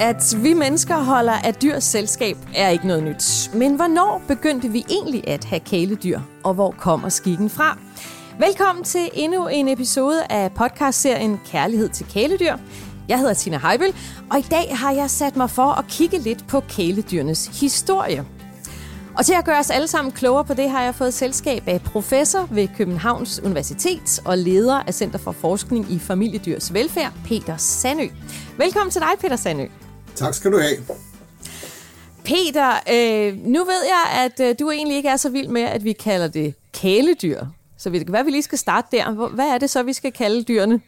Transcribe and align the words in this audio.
At 0.00 0.34
vi 0.42 0.52
mennesker 0.52 0.96
holder 0.96 1.32
af 1.32 1.54
dyrs 1.54 1.84
selskab 1.84 2.36
er 2.54 2.68
ikke 2.68 2.86
noget 2.86 3.02
nyt. 3.02 3.50
Men 3.54 3.76
hvornår 3.76 4.22
begyndte 4.28 4.68
vi 4.68 4.84
egentlig 4.90 5.28
at 5.28 5.44
have 5.44 5.60
kæledyr, 5.60 6.20
og 6.44 6.54
hvor 6.54 6.70
kommer 6.70 7.08
skikken 7.08 7.50
fra? 7.50 7.78
Velkommen 8.38 8.84
til 8.84 9.10
endnu 9.12 9.48
en 9.48 9.68
episode 9.68 10.24
af 10.30 10.52
podcastserien 10.52 11.40
Kærlighed 11.46 11.88
til 11.88 12.06
kæledyr. 12.06 12.56
Jeg 13.08 13.18
hedder 13.18 13.34
Tina 13.34 13.58
Heibel, 13.58 13.94
og 14.30 14.38
i 14.38 14.42
dag 14.42 14.76
har 14.76 14.92
jeg 14.92 15.10
sat 15.10 15.36
mig 15.36 15.50
for 15.50 15.78
at 15.78 15.86
kigge 15.88 16.18
lidt 16.18 16.46
på 16.48 16.60
kæledyrenes 16.60 17.60
historie. 17.60 18.24
Og 19.18 19.26
til 19.26 19.34
at 19.34 19.44
gøre 19.44 19.58
os 19.58 19.70
alle 19.70 19.88
sammen 19.88 20.12
klogere 20.12 20.44
på 20.44 20.54
det, 20.54 20.70
har 20.70 20.82
jeg 20.82 20.94
fået 20.94 21.14
selskab 21.14 21.62
af 21.66 21.80
professor 21.80 22.48
ved 22.50 22.68
Københavns 22.76 23.40
Universitet 23.44 24.20
og 24.24 24.38
leder 24.38 24.82
af 24.86 24.94
Center 24.94 25.18
for 25.18 25.32
Forskning 25.32 25.92
i 25.92 25.98
Familiedyrs 25.98 26.74
Velfærd, 26.74 27.12
Peter 27.24 27.56
Sandø. 27.56 28.06
Velkommen 28.58 28.90
til 28.90 29.00
dig, 29.00 29.10
Peter 29.20 29.36
Sandø. 29.36 29.66
Tak 30.16 30.34
skal 30.34 30.52
du 30.52 30.58
have. 30.58 30.76
Peter, 32.24 32.70
øh, 32.92 33.46
nu 33.46 33.64
ved 33.64 33.82
jeg, 33.84 34.24
at 34.24 34.48
øh, 34.48 34.54
du 34.60 34.70
egentlig 34.70 34.96
ikke 34.96 35.08
er 35.08 35.16
så 35.16 35.28
vild 35.28 35.48
med, 35.48 35.62
at 35.62 35.84
vi 35.84 35.92
kalder 35.92 36.28
det 36.28 36.54
kæledyr. 36.72 37.44
Så 37.78 37.90
det 37.90 38.04
kan 38.04 38.12
være, 38.12 38.20
at 38.20 38.26
vi 38.26 38.30
lige 38.30 38.42
skal 38.42 38.58
starte 38.58 38.96
der. 38.96 39.28
Hvad 39.34 39.44
er 39.44 39.58
det 39.58 39.70
så, 39.70 39.82
vi 39.82 39.92
skal 39.92 40.12
kalde 40.12 40.42
dyrene? 40.42 40.80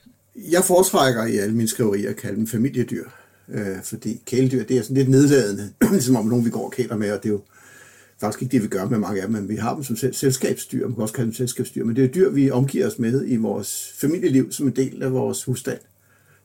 Jeg 0.51 0.65
foretrækker 0.65 1.25
i 1.27 1.37
alle 1.37 1.55
mine 1.55 1.69
skriverier 1.69 2.11
at 2.11 2.17
kalde 2.17 2.37
dem 2.37 2.47
familiedyr. 2.47 3.05
Øh, 3.49 3.83
fordi 3.85 4.21
kæledyr, 4.27 4.65
det 4.65 4.79
er 4.79 4.83
sådan 4.83 4.97
lidt 4.97 5.09
nedladende, 5.09 5.73
som 6.01 6.17
om 6.17 6.27
nogen 6.27 6.45
vi 6.45 6.51
går 6.51 6.65
og 6.65 6.73
kæler 6.73 6.97
med, 6.97 7.13
og 7.13 7.23
det 7.23 7.29
er 7.29 7.33
jo 7.33 7.41
faktisk 8.21 8.43
ikke 8.43 8.53
det, 8.53 8.63
vi 8.63 8.69
gør 8.69 8.89
med 8.89 8.99
mange 8.99 9.21
af 9.21 9.29
dem, 9.29 9.37
men 9.37 9.49
vi 9.49 9.57
har 9.57 9.75
dem 9.75 9.85
som 9.85 9.97
selskabsdyr, 9.97 10.87
man 10.87 10.95
kan 10.95 11.03
også 11.03 11.15
kalde 11.15 11.27
dem 11.27 11.35
selskabsdyr, 11.35 11.85
men 11.85 11.97
det 11.97 12.05
er 12.05 12.09
dyr, 12.09 12.31
vi 12.31 12.51
omgiver 12.51 12.87
os 12.87 12.99
med 12.99 13.25
i 13.27 13.37
vores 13.37 13.95
familieliv 13.97 14.53
som 14.53 14.67
en 14.67 14.77
del 14.77 15.03
af 15.03 15.13
vores 15.13 15.45
husstand. 15.45 15.79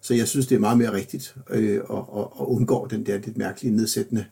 Så 0.02 0.14
jeg 0.14 0.28
synes, 0.28 0.48
det 0.48 0.55
er 0.55 0.60
meget 0.60 0.78
mere 0.78 0.94
rigtigt 0.94 1.36
øh, 1.50 1.76
at, 1.76 1.98
at, 2.17 2.25
at 2.39 2.45
undgå 2.45 2.88
den 2.89 3.06
der 3.06 3.17
lidt 3.17 3.38
mærkelige 3.38 3.75
nedsættende 3.75 4.25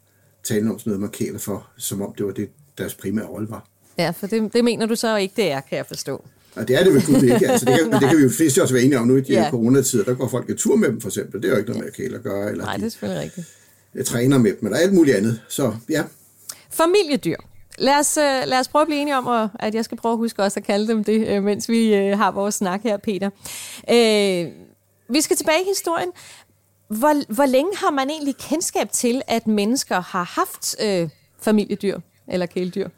tale 0.44 0.70
om 0.70 0.80
sådan 0.80 0.92
noget, 0.92 1.02
man 1.02 1.10
kæler 1.10 1.40
for, 1.40 1.68
som 1.78 2.02
om 2.02 2.14
det 2.18 2.26
var 2.26 2.32
det, 2.32 2.50
deres 2.78 2.96
primære 2.96 3.26
rolle 3.26 3.50
var. 3.50 3.68
Ja, 3.98 4.10
for 4.10 4.28
det, 4.28 4.54
det 4.54 4.64
mener 4.64 4.86
du 4.86 4.96
så 4.96 5.16
ikke, 5.16 5.34
det 5.38 5.52
er, 5.52 5.62
kan 5.62 5.78
jeg 5.78 5.86
forstå. 5.86 6.26
Og 6.56 6.68
det 6.68 6.80
er 6.80 6.84
det 6.84 6.94
vel 6.94 7.06
kun 7.06 7.16
ikke. 7.16 7.48
Altså, 7.48 7.66
det, 7.66 7.80
kan, 7.80 7.92
det 8.02 8.10
kan 8.10 8.18
vi 8.18 8.24
jo 8.24 8.30
flest 8.30 8.58
også 8.58 8.74
være 8.74 8.84
enige 8.84 9.00
om 9.00 9.08
nu 9.08 9.16
i 9.16 9.22
de 9.22 9.34
ja. 9.34 9.50
coronatider. 9.50 10.04
Der 10.04 10.14
går 10.14 10.28
folk 10.28 10.50
en 10.50 10.58
tur 10.58 10.76
med 10.76 10.88
dem, 10.88 11.02
for 11.02 11.08
eksempel. 11.08 11.42
Det 11.42 11.48
er 11.48 11.52
jo 11.52 11.58
ikke 11.58 11.70
noget 11.70 11.84
med 11.84 11.88
at 11.88 11.96
kæle 11.96 12.16
at 12.16 12.24
gøre. 12.24 12.52
Eller 12.52 12.66
Nej, 12.66 12.78
det 12.78 12.86
er 12.86 12.90
selvfølgelig 12.90 13.24
rigtigt. 13.24 13.48
Jeg 13.96 14.06
træner 14.06 14.38
med 14.38 14.52
dem, 14.52 14.60
men 14.62 14.72
der 14.72 14.78
er 14.78 14.82
alt 14.82 14.94
muligt 14.94 15.18
andet. 15.18 15.42
Så 15.50 15.74
ja. 15.90 16.04
Familiedyr. 16.70 17.36
Lad 17.78 18.00
os, 18.00 18.18
øh, 18.18 18.48
lad 18.48 18.60
os 18.60 18.68
prøve 18.68 18.82
at 18.82 18.88
blive 18.88 19.02
enige 19.02 19.18
om, 19.18 19.50
at 19.60 19.76
jeg 19.76 19.86
skal 19.86 19.98
prøve 19.98 20.12
at 20.12 20.18
huske 20.18 20.44
også 20.44 20.60
at 20.60 20.66
kalde 20.66 20.88
dem 20.88 21.04
det, 21.04 21.28
øh, 21.28 21.44
mens 21.44 21.70
vi 21.70 21.96
øh, 21.96 22.18
har 22.18 22.32
vores 22.32 22.56
snak 22.56 22.82
her, 22.84 22.98
Peter. 22.98 23.30
Øh, 23.92 24.48
vi 25.10 25.22
skal 25.22 25.38
tilbage 25.38 25.62
i 25.62 25.68
historien. 25.68 26.10
Hvor, 26.88 27.34
hvor 27.34 27.46
længe 27.46 27.72
har 27.76 27.92
man 27.92 28.10
egentlig 28.10 28.36
kendskab 28.38 28.92
til, 28.92 29.22
at 29.28 29.48
mennesker 29.48 30.02
har 30.02 30.24
haft 30.24 30.76
øh, 30.84 31.10
familiedyr 31.42 32.00
eller 32.28 32.46
kæledyr? 32.46 32.90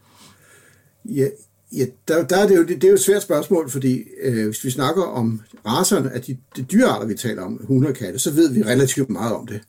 Ja, 1.06 1.28
ja 1.72 1.86
der, 2.08 2.28
der 2.28 2.38
er 2.38 2.48
det, 2.48 2.56
jo, 2.56 2.62
det, 2.62 2.70
det 2.70 2.84
er 2.84 2.88
jo 2.88 2.94
et 2.94 3.02
svært 3.02 3.23
spørgsmål, 3.23 3.70
fordi 3.70 4.04
øh, 4.22 4.45
hvis 4.45 4.64
vi 4.64 4.70
snakker 4.70 5.04
om 5.04 5.42
racerne 5.66 6.12
af 6.12 6.22
de, 6.22 6.38
de 6.56 6.64
dyrearter, 6.64 7.08
vi 7.08 7.16
taler 7.16 7.42
om, 7.42 7.66
hunde 7.67 7.88
og 7.88 7.95
katte, 7.95 8.20
så 8.20 8.32
ved 8.32 8.54
vi 8.54 8.64
relativt 8.64 9.09
meget 9.09 9.34
om 9.34 9.48
det. 9.48 9.62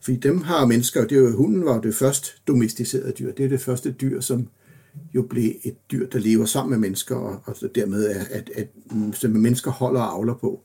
Fordi 0.00 0.16
dem 0.16 0.42
har 0.42 0.66
mennesker, 0.66 1.00
det 1.06 1.12
er 1.12 1.20
jo, 1.20 1.36
hunden 1.36 1.64
var 1.64 1.80
det 1.80 1.94
først 1.94 2.34
domesticerede 2.46 3.12
dyr. 3.12 3.32
Det 3.32 3.44
er 3.44 3.48
det 3.48 3.60
første 3.60 3.92
dyr, 3.92 4.20
som 4.20 4.48
jo 5.14 5.22
blev 5.22 5.52
et 5.64 5.76
dyr, 5.90 6.06
der 6.06 6.18
lever 6.18 6.44
sammen 6.44 6.70
med 6.70 6.78
mennesker, 6.78 7.16
og, 7.16 7.42
og 7.44 7.56
dermed 7.74 8.10
er, 8.10 8.24
at, 8.30 8.50
at, 8.54 8.68
at 9.22 9.30
mennesker 9.30 9.70
holder 9.70 10.00
og 10.00 10.14
avler 10.14 10.34
på. 10.34 10.60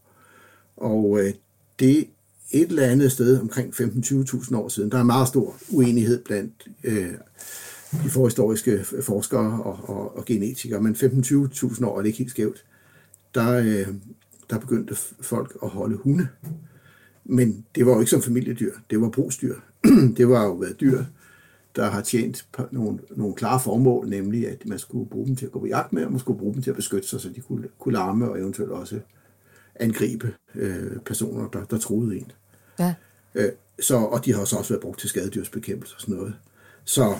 Og 0.77 1.19
øh, 1.19 1.33
det 1.79 2.07
et 2.51 2.69
eller 2.69 2.83
andet 2.83 3.11
sted 3.11 3.39
omkring 3.39 3.73
15-20.000 3.73 4.55
år 4.55 4.69
siden. 4.69 4.91
Der 4.91 4.97
er 4.97 5.03
meget 5.03 5.27
stor 5.27 5.55
uenighed 5.69 6.23
blandt 6.23 6.67
øh, 6.83 7.13
de 8.03 8.09
forhistoriske 8.09 8.85
forskere 9.01 9.63
og, 9.63 9.79
og, 9.89 10.17
og 10.17 10.25
genetikere, 10.25 10.81
men 10.81 10.95
15-20.000 10.95 11.85
år 11.85 11.97
er 11.97 12.01
det 12.01 12.07
ikke 12.07 12.17
helt 12.17 12.31
skævt. 12.31 12.65
Der, 13.35 13.51
øh, 13.57 13.87
der 14.49 14.59
begyndte 14.59 14.95
folk 15.21 15.57
at 15.63 15.69
holde 15.69 15.97
hunde. 15.97 16.27
Men 17.25 17.65
det 17.75 17.85
var 17.85 17.93
jo 17.93 17.99
ikke 17.99 18.09
som 18.09 18.21
familiedyr, 18.21 18.73
det 18.89 19.01
var 19.01 19.09
brugsdyr. 19.09 19.55
det 20.17 20.29
var 20.29 20.43
jo 20.43 20.53
været 20.53 20.79
dyr, 20.79 21.03
der 21.75 21.89
har 21.89 22.01
tjent 22.01 22.47
nogle, 22.71 22.99
nogle 23.15 23.35
klare 23.35 23.59
formål, 23.59 24.09
nemlig 24.09 24.47
at 24.47 24.65
man 24.65 24.79
skulle 24.79 25.09
bruge 25.09 25.27
dem 25.27 25.35
til 25.35 25.45
at 25.45 25.51
gå 25.51 25.59
på 25.59 25.65
jagt 25.65 25.93
med, 25.93 26.05
og 26.05 26.11
man 26.11 26.19
skulle 26.19 26.39
bruge 26.39 26.53
dem 26.53 26.61
til 26.61 26.69
at 26.69 26.75
beskytte 26.75 27.07
sig, 27.07 27.21
så 27.21 27.29
de 27.29 27.41
kunne, 27.41 27.67
kunne 27.79 27.93
larme 27.93 28.29
og 28.29 28.39
eventuelt 28.39 28.71
også 28.71 28.99
angribe 29.79 30.33
øh, 30.55 30.99
personer, 31.05 31.49
der, 31.49 31.63
der 31.63 31.77
troede 31.77 32.17
en. 32.17 32.31
Ja. 32.79 32.93
Øh, 33.35 33.51
så, 33.81 33.95
og 33.95 34.25
de 34.25 34.33
har 34.33 34.45
så 34.45 34.55
også 34.55 34.73
været 34.73 34.81
brugt 34.81 34.99
til 34.99 35.09
skadedyrsbekæmpelse 35.09 35.95
og 35.95 36.01
sådan 36.01 36.15
noget. 36.15 36.33
Så, 36.85 37.15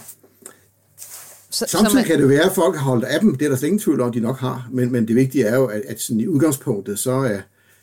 så 1.50 1.66
samtidig 1.68 1.96
man... 1.96 2.06
kan 2.06 2.20
det 2.20 2.30
være, 2.30 2.44
at 2.44 2.56
folk 2.56 2.76
har 2.76 2.84
holdt 2.84 3.06
af 3.06 3.20
dem. 3.20 3.36
Det 3.36 3.46
er 3.46 3.50
der 3.50 3.58
slet 3.58 3.68
ingen 3.68 3.80
tvivl 3.80 4.02
om, 4.02 4.12
de 4.12 4.20
nok 4.20 4.38
har. 4.38 4.70
Men, 4.72 4.92
men 4.92 5.08
det 5.08 5.16
vigtige 5.16 5.46
er 5.46 5.56
jo, 5.56 5.66
at, 5.66 5.82
at 5.88 6.02
sådan 6.02 6.20
i 6.20 6.28
udgangspunktet, 6.28 7.00
så 7.00 7.12
er, 7.12 7.40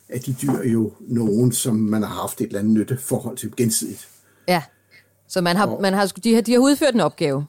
er 0.09 0.19
de 0.19 0.37
dyr 0.43 0.63
jo 0.65 0.93
nogen, 1.01 1.53
som 1.53 1.77
man 1.77 2.03
har 2.03 2.15
haft 2.21 2.41
et 2.41 2.47
eller 2.47 2.59
andet 2.59 2.73
nytte 2.73 2.97
forhold 2.97 3.37
til 3.37 3.53
gensidigt. 3.57 4.09
Ja, 4.49 4.63
så 5.29 5.41
man 5.41 5.57
har, 5.57 5.67
og, 5.67 5.83
man 5.83 5.95
har, 5.95 6.07
de, 6.07 6.35
har, 6.35 6.41
de 6.41 6.53
har 6.53 6.59
udført 6.59 6.95
en 6.95 7.01
opgave. 7.01 7.47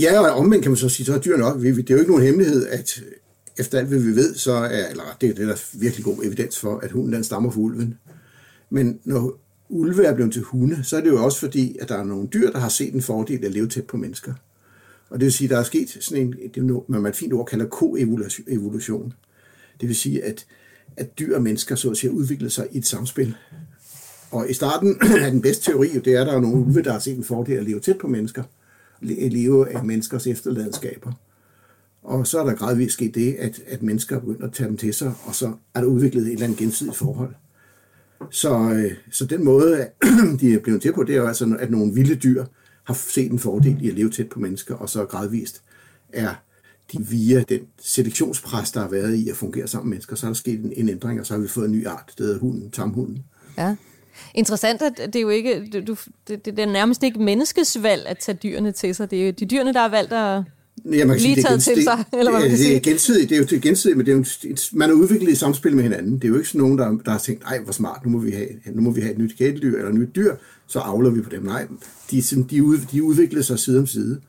Ja, 0.00 0.20
og 0.20 0.30
omvendt 0.30 0.62
kan 0.62 0.70
man 0.70 0.76
så 0.76 0.88
sige, 0.88 1.06
så 1.06 1.14
er 1.14 1.18
dyrene 1.18 1.44
også. 1.44 1.58
Det 1.58 1.90
er 1.90 1.94
jo 1.94 2.00
ikke 2.00 2.10
nogen 2.10 2.26
hemmelighed, 2.26 2.66
at 2.66 3.00
efter 3.58 3.78
alt, 3.78 3.88
hvad 3.88 3.98
vi 3.98 4.16
ved, 4.16 4.34
så 4.34 4.52
er, 4.52 4.88
eller 4.88 5.16
det 5.20 5.28
er 5.28 5.34
det, 5.34 5.46
der 5.46 5.52
er 5.52 5.78
virkelig 5.78 6.04
god 6.04 6.24
evidens 6.24 6.58
for, 6.58 6.78
at 6.78 6.90
hunden 6.90 7.12
den 7.12 7.24
stammer 7.24 7.50
fra 7.50 7.60
ulven. 7.60 7.98
Men 8.70 9.00
når 9.04 9.40
ulve 9.68 10.04
er 10.04 10.14
blevet 10.14 10.32
til 10.32 10.42
hunde, 10.42 10.84
så 10.84 10.96
er 10.96 11.00
det 11.00 11.10
jo 11.10 11.24
også 11.24 11.38
fordi, 11.38 11.76
at 11.80 11.88
der 11.88 11.96
er 11.96 12.04
nogle 12.04 12.28
dyr, 12.28 12.50
der 12.50 12.58
har 12.58 12.68
set 12.68 12.94
en 12.94 13.02
fordel 13.02 13.44
at 13.44 13.52
leve 13.52 13.68
tæt 13.68 13.84
på 13.84 13.96
mennesker. 13.96 14.34
Og 15.10 15.20
det 15.20 15.24
vil 15.24 15.32
sige, 15.32 15.46
at 15.46 15.50
der 15.50 15.58
er 15.58 15.62
sket 15.62 15.98
sådan 16.00 16.26
en, 16.26 16.34
det 16.54 16.88
man 16.88 17.06
et 17.06 17.16
fint 17.16 17.32
ord 17.32 17.46
kalder 17.46 17.66
koevolution. 17.66 19.12
Det 19.80 19.88
vil 19.88 19.96
sige, 19.96 20.24
at, 20.24 20.46
at 20.96 21.18
dyr 21.18 21.36
og 21.36 21.42
mennesker 21.42 21.74
så 21.74 21.90
at 21.90 21.96
sige 21.96 22.12
udviklet 22.12 22.52
sig 22.52 22.68
i 22.72 22.78
et 22.78 22.86
samspil. 22.86 23.36
Og 24.30 24.50
i 24.50 24.52
starten 24.52 24.96
er 25.22 25.30
den 25.30 25.42
bedste 25.42 25.72
teori, 25.72 25.88
det 25.88 26.14
er, 26.14 26.20
at 26.20 26.26
der 26.26 26.32
er 26.32 26.40
nogle 26.40 26.56
ulve, 26.56 26.82
der 26.82 26.92
har 26.92 26.98
set 26.98 27.16
en 27.16 27.24
fordel 27.24 27.58
at 27.58 27.64
leve 27.64 27.80
tæt 27.80 27.98
på 27.98 28.08
mennesker. 28.08 28.42
Leve 29.00 29.68
af 29.68 29.84
menneskers 29.84 30.26
efterladenskaber. 30.26 31.12
Og 32.02 32.26
så 32.26 32.40
er 32.40 32.44
der 32.44 32.54
gradvist 32.54 32.92
sket 32.92 33.14
det, 33.14 33.34
at, 33.34 33.60
at 33.66 33.82
mennesker 33.82 34.16
er 34.16 34.20
begyndt 34.20 34.44
at 34.44 34.52
tage 34.52 34.68
dem 34.68 34.76
til 34.76 34.94
sig, 34.94 35.14
og 35.24 35.34
så 35.34 35.52
er 35.74 35.80
der 35.80 35.86
udviklet 35.86 36.26
et 36.26 36.32
eller 36.32 36.44
andet 36.44 36.58
gensidigt 36.58 36.96
forhold. 36.96 37.34
Så, 38.30 38.70
øh, 38.70 38.92
så 39.10 39.26
den 39.26 39.44
måde, 39.44 39.88
de 40.40 40.54
er 40.54 40.58
blevet 40.58 40.82
til 40.82 40.92
på, 40.92 41.02
det 41.02 41.14
er 41.14 41.20
jo 41.20 41.26
altså, 41.26 41.56
at 41.60 41.70
nogle 41.70 41.94
vilde 41.94 42.14
dyr 42.14 42.44
har 42.84 42.94
set 42.94 43.32
en 43.32 43.38
fordel 43.38 43.84
i 43.84 43.88
at 43.88 43.94
leve 43.94 44.10
tæt 44.10 44.28
på 44.28 44.40
mennesker, 44.40 44.74
og 44.74 44.88
så 44.88 45.04
gradvist 45.04 45.62
er 46.12 46.34
de 46.92 47.06
via 47.06 47.42
den 47.48 47.60
selektionspres, 47.80 48.72
der 48.72 48.80
har 48.80 48.88
været 48.88 49.14
i 49.14 49.28
at 49.28 49.36
fungere 49.36 49.66
sammen 49.66 49.88
med 49.88 49.94
mennesker, 49.94 50.16
så 50.16 50.26
er 50.26 50.28
der 50.28 50.34
sket 50.34 50.60
en, 50.60 50.72
en 50.76 50.88
ændring, 50.88 51.20
og 51.20 51.26
så 51.26 51.34
har 51.34 51.40
vi 51.40 51.48
fået 51.48 51.66
en 51.66 51.72
ny 51.72 51.86
art, 51.86 52.12
det 52.18 52.26
hedder 52.26 52.40
hunden, 52.40 52.70
tamhunden. 52.70 53.24
Ja. 53.58 53.76
Interessant, 54.34 54.82
at 54.82 54.96
det 54.96 55.16
er 55.16 55.20
jo 55.20 55.28
ikke, 55.28 55.82
du, 55.86 55.96
det, 56.28 56.44
det 56.44 56.58
er 56.58 56.66
nærmest 56.66 57.02
ikke 57.02 57.22
menneskes 57.22 57.82
valg 57.82 58.06
at 58.06 58.18
tage 58.18 58.38
dyrene 58.42 58.72
til 58.72 58.94
sig. 58.94 59.10
Det 59.10 59.22
er 59.22 59.26
jo 59.26 59.32
de 59.32 59.46
dyrene, 59.46 59.72
der 59.72 59.80
har 59.80 59.88
valgt 59.88 60.12
at 60.12 60.42
Ja, 60.84 61.04
man 61.06 61.16
kan 61.16 61.22
lige 61.22 61.34
sige, 61.34 61.44
taget 61.44 61.62
til 61.62 61.82
sig, 61.82 62.04
eller 62.12 62.30
hvad 62.30 62.40
man 62.40 62.48
kan 62.48 62.58
sige. 62.58 62.70
Det 62.70 62.76
er 62.76 62.80
gensidigt, 62.80 63.30
det 63.30 63.36
er 63.36 63.40
jo 63.40 63.46
det 63.46 63.62
gensidigt, 63.62 63.96
men 63.96 64.06
det 64.06 64.12
er 64.12 64.16
jo, 64.16 64.56
man 64.72 64.90
er 64.90 64.94
udviklet 64.94 65.32
i 65.32 65.34
samspil 65.34 65.76
med 65.76 65.82
hinanden. 65.82 66.14
Det 66.14 66.24
er 66.24 66.28
jo 66.28 66.34
ikke 66.34 66.48
sådan 66.48 66.60
nogen, 66.60 66.78
der, 66.78 66.98
der 67.04 67.10
har 67.10 67.18
tænkt, 67.18 67.42
nej, 67.42 67.60
hvor 67.62 67.72
smart, 67.72 68.04
nu 68.04 68.10
må 68.10 68.18
vi 68.18 68.30
have, 68.30 68.48
nu 68.74 68.82
må 68.82 68.90
vi 68.90 69.00
have 69.00 69.12
et 69.12 69.18
nyt 69.18 69.36
kæledyr 69.38 69.76
eller 69.76 69.88
et 69.88 69.94
nyt 69.94 70.16
dyr, 70.16 70.34
så 70.66 70.78
avler 70.78 71.10
vi 71.10 71.20
på 71.20 71.30
dem. 71.30 71.42
Nej, 71.42 71.66
de, 72.10 72.22
de, 72.50 72.64
ud, 72.64 72.78
de 72.92 73.02
udvikler 73.02 73.42
sig 73.42 73.58
side 73.58 73.78
om 73.78 73.86
side. 73.86 74.20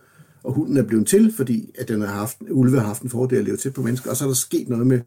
Og 0.43 0.53
hunden 0.53 0.77
er 0.77 0.83
blevet 0.83 1.07
til, 1.07 1.33
fordi 1.35 1.69
at 1.79 1.87
den 1.87 2.01
har 2.01 2.07
haft, 2.07 2.37
ulve 2.51 2.79
har 2.79 2.87
haft 2.87 3.01
en 3.01 3.09
fordel 3.09 3.37
at 3.37 3.43
leve 3.43 3.57
tæt 3.57 3.73
på 3.73 3.81
mennesker. 3.81 4.09
Og 4.09 4.17
så 4.17 4.23
er 4.23 4.27
der 4.27 4.35
sket 4.35 4.69
noget 4.69 4.87
med, 4.87 4.99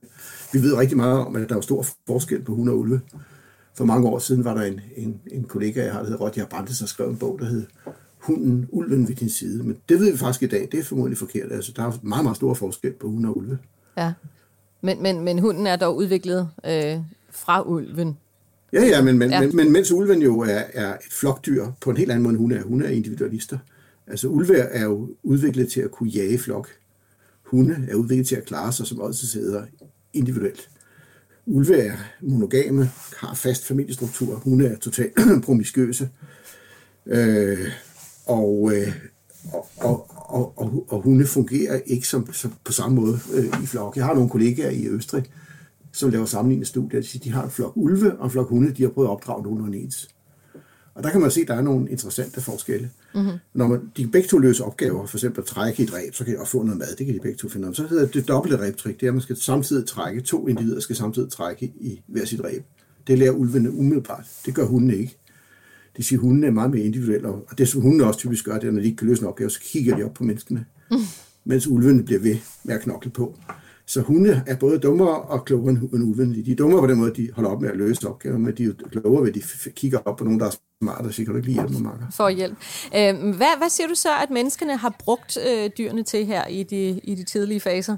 vi 0.53 0.63
ved 0.63 0.75
rigtig 0.75 0.97
meget 0.97 1.19
om, 1.19 1.37
at 1.37 1.49
der 1.49 1.57
er 1.57 1.61
stor 1.61 1.87
forskel 2.07 2.43
på 2.43 2.55
hunde 2.55 2.73
og 2.73 2.79
ulve. 2.79 3.01
For 3.77 3.85
mange 3.85 4.09
år 4.09 4.19
siden 4.19 4.45
var 4.45 4.55
der 4.55 4.63
en, 4.63 4.81
en, 4.97 5.21
en 5.33 5.45
kollega, 5.45 5.85
jeg 5.85 5.93
har, 5.93 5.99
der 5.99 6.07
hedder 6.07 6.25
Rodger 6.25 6.47
Brandes, 6.47 6.79
der 6.79 6.87
skrev 6.87 7.09
en 7.09 7.17
bog, 7.17 7.39
der 7.41 7.47
hed 7.47 7.65
hunden, 8.27 8.69
ulven 8.73 9.09
ved 9.09 9.15
din 9.15 9.29
side. 9.29 9.63
Men 9.65 9.77
det 9.89 10.01
ved 10.01 10.13
vi 10.13 10.19
faktisk 10.19 10.43
i 10.43 10.47
dag, 10.47 10.69
det 10.73 10.81
er 10.81 10.85
formodentlig 10.85 11.19
forkert. 11.19 11.53
Altså, 11.53 11.73
der 11.77 11.83
er 11.83 11.93
meget, 12.03 12.25
meget 12.25 12.37
stor 12.37 12.55
forskel 12.55 12.93
på 12.93 13.09
hunde 13.09 13.29
og 13.29 13.39
ulve. 13.39 13.59
Ja, 13.97 14.13
men, 14.81 15.03
men, 15.03 15.21
men 15.21 15.39
hunden 15.39 15.67
er 15.67 15.77
dog 15.77 15.97
udviklet 15.97 16.49
øh, 16.67 16.97
fra 17.31 17.69
ulven. 17.69 18.17
Ja, 18.73 18.85
ja, 18.85 19.03
men, 19.03 19.19
men, 19.19 19.31
ja. 19.31 19.41
men, 19.41 19.57
men 19.57 19.73
mens 19.73 19.93
ulven 19.93 20.23
jo 20.23 20.41
er, 20.41 20.63
er 20.73 20.95
et 20.95 21.13
flokdyr 21.13 21.67
på 21.81 21.91
en 21.91 21.97
helt 21.97 22.11
anden 22.11 22.23
måde 22.23 22.33
end 22.33 22.39
hunde 22.39 22.57
er, 22.57 22.63
hunde 22.63 22.87
er 22.87 22.91
individualister. 22.91 23.59
Altså 24.07 24.29
ulve 24.29 24.57
er 24.57 24.85
jo 24.85 25.09
udviklet 25.23 25.73
til 25.73 25.81
at 25.81 25.91
kunne 25.91 26.09
jage 26.09 26.39
flok. 26.39 26.69
Hunde 27.43 27.87
er 27.91 27.95
udviklet 27.95 28.27
til 28.27 28.37
at 28.37 28.45
klare 28.45 28.73
sig, 28.73 28.87
som 28.87 29.01
også 29.01 29.27
sidder 29.27 29.63
individuelt. 30.13 30.71
Ulve 31.47 31.77
er 31.77 31.97
monogame, 32.21 32.91
har 33.17 33.35
fast 33.35 33.65
familiestruktur. 33.65 34.35
Hunde 34.35 34.67
er 34.67 34.79
totalt 34.79 35.13
promiskøse. 35.45 36.09
Øh, 37.07 37.69
og, 38.27 38.73
øh, 38.75 38.93
og, 39.53 39.69
og, 39.77 40.11
og, 40.11 40.59
og, 40.59 40.87
og 40.89 41.03
hunde 41.03 41.27
fungerer 41.27 41.81
ikke 41.87 42.09
som, 42.09 42.33
som 42.33 42.53
på 42.65 42.73
samme 42.73 43.01
måde 43.01 43.19
øh, 43.35 43.63
i 43.63 43.67
flok. 43.67 43.97
Jeg 43.97 44.05
har 44.05 44.15
nogle 44.15 44.31
kollegaer 44.31 44.71
i 44.71 44.87
Østrig, 44.87 45.25
som 45.93 46.11
laver 46.11 46.27
sammenlignende 46.27 46.69
studier. 46.69 47.19
De 47.25 47.33
har 47.33 47.45
en 47.45 47.51
flok 47.51 47.73
ulve 47.77 48.19
og 48.19 48.25
en 48.25 48.31
flok 48.31 48.49
hunde, 48.49 48.73
de 48.73 48.83
har 48.83 48.91
prøvet 48.91 49.09
at 49.09 49.11
opdrage 49.11 49.43
nogen 49.43 49.75
ens. 49.75 50.09
Og 50.95 51.03
der 51.03 51.11
kan 51.11 51.21
man 51.21 51.31
se, 51.31 51.41
at 51.41 51.49
der 51.49 51.55
er 51.55 51.63
nogle 51.63 51.91
interessante 51.91 52.41
forskelle. 52.41 52.91
Mm-hmm. 53.15 53.33
Når 53.55 53.67
man, 53.69 53.81
de 53.97 54.07
begge 54.07 54.29
to 54.29 54.39
løser 54.39 54.65
opgaver, 54.65 55.07
for 55.07 55.17
eksempel 55.17 55.41
at 55.41 55.47
trække 55.47 55.83
et 55.83 55.95
ræb, 55.95 56.15
så 56.15 56.25
kan 56.25 56.35
de 56.35 56.41
også 56.41 56.53
få 56.53 56.63
noget 56.63 56.79
mad, 56.79 56.97
det 56.99 57.07
kan 57.07 57.15
de 57.15 57.21
begge 57.21 57.39
to 57.39 57.49
finde 57.49 57.69
om. 57.69 57.75
Så 57.75 57.87
hedder 57.87 58.07
det 58.07 58.29
dobbelte 58.29 58.61
ræbtrik, 58.61 59.01
det 59.01 59.07
er, 59.07 59.11
at 59.11 59.15
man 59.15 59.23
skal 59.23 59.37
samtidig 59.37 59.87
trække, 59.87 60.21
to 60.21 60.49
individer 60.49 60.81
skal 60.81 60.97
samtidig 60.97 61.31
trække 61.31 61.73
i 61.81 62.03
hver 62.07 62.25
sit 62.25 62.41
ræb. 62.45 62.65
Det 63.07 63.19
lærer 63.19 63.33
ulvene 63.33 63.73
umiddelbart. 63.73 64.25
Det 64.47 64.55
gør 64.55 64.65
hundene 64.65 64.97
ikke. 64.97 65.17
Det 65.97 66.05
siger, 66.05 66.19
at 66.19 66.21
hundene 66.21 66.47
er 66.47 66.51
meget 66.51 66.71
mere 66.71 66.83
individuelle, 66.83 67.29
og 67.29 67.59
det 67.59 67.69
som 67.69 67.81
hundene 67.81 68.05
også 68.05 68.19
typisk 68.19 68.45
gør, 68.45 68.59
det 68.59 68.69
er, 68.69 68.73
når 68.73 68.81
de 68.81 68.87
ikke 68.87 68.97
kan 68.97 69.07
løse 69.07 69.23
en 69.23 69.29
opgave, 69.29 69.51
så 69.51 69.61
kigger 69.61 69.97
de 69.97 70.05
op 70.05 70.15
på 70.15 70.25
menneskene, 70.25 70.65
mm. 70.91 70.97
mens 71.45 71.67
ulvene 71.67 72.03
bliver 72.03 72.21
ved 72.21 72.37
med 72.65 72.75
at 72.75 72.81
knokle 72.81 73.11
på. 73.11 73.35
Så 73.89 74.01
hunde 74.01 74.43
er 74.47 74.57
både 74.57 74.79
dummere 74.79 75.21
og 75.21 75.45
klogere 75.45 75.71
end 75.71 76.05
ulvene. 76.05 76.45
De 76.45 76.53
er 76.53 76.57
dummere 76.57 76.81
på 76.81 76.87
den 76.87 76.99
måde, 76.99 77.15
de 77.15 77.31
holder 77.33 77.51
op 77.51 77.61
med 77.61 77.71
at 77.71 77.77
løse 77.77 78.09
opgaver, 78.09 78.39
men 78.39 78.55
de 78.57 78.65
er 78.65 78.73
klogere 78.91 79.23
ved, 79.23 79.29
at 79.29 79.35
de 79.35 79.71
kigger 79.71 79.99
op 80.05 80.17
på 80.17 80.25
nogen, 80.25 80.41
der 80.41 80.47
er 80.47 80.51
smarte 80.83 81.07
og 81.07 81.15
siger, 81.15 81.25
kan 81.25 81.33
du 81.33 81.37
ikke 81.37 81.49
lige 81.49 81.61
hjælpe 81.61 81.73
mig, 81.73 81.83
Marker? 81.83 82.07
For 82.13 82.29
hjælp. 82.29 82.57
Øh, 82.97 83.37
hvad, 83.37 83.59
hvad 83.59 83.71
siger 83.71 83.89
du 83.89 83.95
så, 83.95 84.09
at 84.23 84.31
menneskene 84.31 84.77
har 84.77 84.97
brugt 84.99 85.39
øh, 85.49 85.71
dyrene 85.79 86.03
til 86.03 86.27
her 86.27 86.47
i 86.47 86.63
de, 86.63 87.01
i 87.05 87.15
de 87.15 87.25
tidlige 87.25 87.61
faser? 87.61 87.97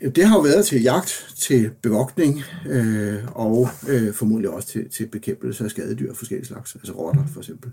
Det 0.00 0.26
har 0.26 0.36
jo 0.36 0.40
været 0.40 0.66
til 0.66 0.82
jagt, 0.82 1.34
til 1.36 1.70
bevogtning 1.82 2.42
øh, 2.68 3.18
og 3.34 3.68
øh, 3.88 4.14
formodentlig 4.14 4.50
også 4.50 4.68
til, 4.68 4.90
til 4.90 5.06
bekæmpelse 5.06 5.64
af 5.64 5.70
skadedyr 5.70 6.10
af 6.10 6.16
forskellige 6.16 6.46
slags, 6.46 6.74
altså 6.74 6.92
rotter 6.92 7.24
for 7.32 7.40
eksempel. 7.40 7.72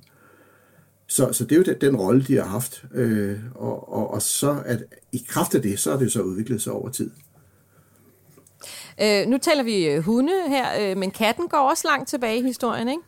Så, 1.07 1.33
så 1.33 1.43
det 1.43 1.51
er 1.51 1.55
jo 1.55 1.63
den, 1.63 1.75
den 1.81 1.95
rolle, 1.95 2.23
de 2.23 2.35
har 2.35 2.45
haft. 2.45 2.85
Øh, 2.93 3.39
og, 3.55 3.93
og, 3.93 4.13
og 4.13 4.21
så 4.21 4.61
at 4.65 4.83
i 5.11 5.25
kraft 5.27 5.55
af 5.55 5.61
det, 5.61 5.79
så 5.79 5.91
er 5.91 5.97
det 5.97 6.11
så 6.11 6.21
udviklet 6.21 6.61
sig 6.61 6.73
over 6.73 6.89
tid. 6.89 7.11
Øh, 9.01 9.27
nu 9.27 9.37
taler 9.37 9.63
vi 9.63 9.85
øh, 9.85 10.03
hunde 10.03 10.33
her, 10.47 10.91
øh, 10.91 10.97
men 10.97 11.11
katten 11.11 11.47
går 11.47 11.57
også 11.57 11.87
langt 11.87 12.09
tilbage 12.09 12.39
i 12.39 12.43
historien, 12.43 12.89
ikke? 12.89 13.01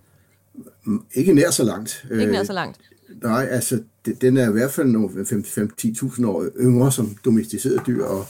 Mm, 0.83 1.01
ikke 1.13 1.33
nær 1.33 1.51
så 1.51 1.63
langt. 1.63 2.05
Ikke 2.11 2.31
nær 2.31 2.43
så 2.43 2.53
langt. 2.53 2.79
Øh, 3.09 3.21
nej, 3.23 3.47
altså 3.51 3.79
det, 4.05 4.21
den 4.21 4.37
er 4.37 4.49
i 4.49 4.51
hvert 4.51 4.71
fald 4.71 4.87
nogle 4.87 5.09
5-10.000 5.09 6.27
år 6.27 6.45
yngre 6.59 6.91
som 6.91 7.17
domesticerede 7.25 7.81
dyr, 7.87 8.05
og, 8.05 8.25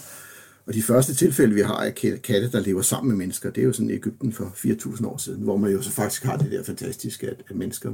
og 0.68 0.74
de 0.74 0.84
første 0.84 1.16
tilfælde, 1.16 1.54
vi 1.54 1.62
har 1.62 1.74
af 1.74 1.96
katte, 1.96 2.52
der 2.52 2.60
lever 2.60 2.82
sammen 2.82 3.10
med 3.10 3.18
mennesker, 3.18 3.50
det 3.50 3.62
er 3.62 3.66
jo 3.66 3.74
sådan 3.74 3.90
i 3.90 3.94
Ægypten 3.94 4.34
for 4.34 4.46
4.000 4.46 5.08
år 5.08 5.18
siden, 5.18 5.42
hvor 5.42 5.58
man 5.58 5.72
jo 5.72 5.82
så 5.82 5.92
faktisk 5.92 6.24
har 6.24 6.38
det 6.38 6.52
der 6.52 6.64
fantastiske, 6.64 7.28
at, 7.28 7.38
at 7.50 7.56
mennesker 7.56 7.94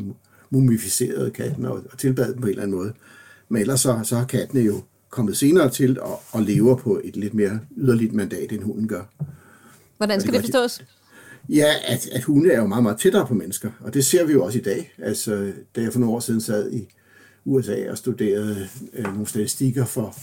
mumificerede 0.49 1.31
katten 1.31 1.65
og, 1.65 1.83
og 1.91 1.97
tilbad 1.97 2.33
dem 2.33 2.41
på 2.41 2.47
en 2.47 2.49
eller 2.49 2.63
anden 2.63 2.77
måde. 2.77 2.93
Men 3.49 3.61
ellers 3.61 3.81
så, 3.81 3.99
så 4.03 4.15
har 4.15 4.25
kattene 4.25 4.61
jo 4.61 4.81
kommet 5.09 5.37
senere 5.37 5.69
til 5.69 5.99
og, 5.99 6.21
og 6.31 6.41
lever 6.41 6.75
på 6.75 7.01
et 7.03 7.15
lidt 7.15 7.33
mere 7.33 7.59
yderligt 7.77 8.13
mandat, 8.13 8.51
end 8.51 8.63
hunden 8.63 8.87
gør. 8.87 9.03
Hvordan 9.97 10.21
skal 10.21 10.33
det, 10.33 10.43
det 10.43 10.53
forstås? 10.53 10.85
Ja, 11.49 11.73
at, 11.87 12.07
at 12.11 12.23
hunde 12.23 12.51
er 12.51 12.57
jo 12.57 12.67
meget, 12.67 12.83
meget 12.83 12.99
tættere 12.99 13.27
på 13.27 13.33
mennesker, 13.33 13.71
og 13.79 13.93
det 13.93 14.05
ser 14.05 14.25
vi 14.25 14.33
jo 14.33 14.43
også 14.43 14.59
i 14.59 14.61
dag. 14.61 14.93
Altså, 14.97 15.51
da 15.75 15.81
jeg 15.81 15.93
for 15.93 15.99
nogle 15.99 16.15
år 16.15 16.19
siden 16.19 16.41
sad 16.41 16.71
i 16.71 16.87
USA 17.45 17.91
og 17.91 17.97
studerede 17.97 18.67
øh, 18.93 19.03
nogle 19.03 19.27
statistikker 19.27 19.85
for 19.85 20.15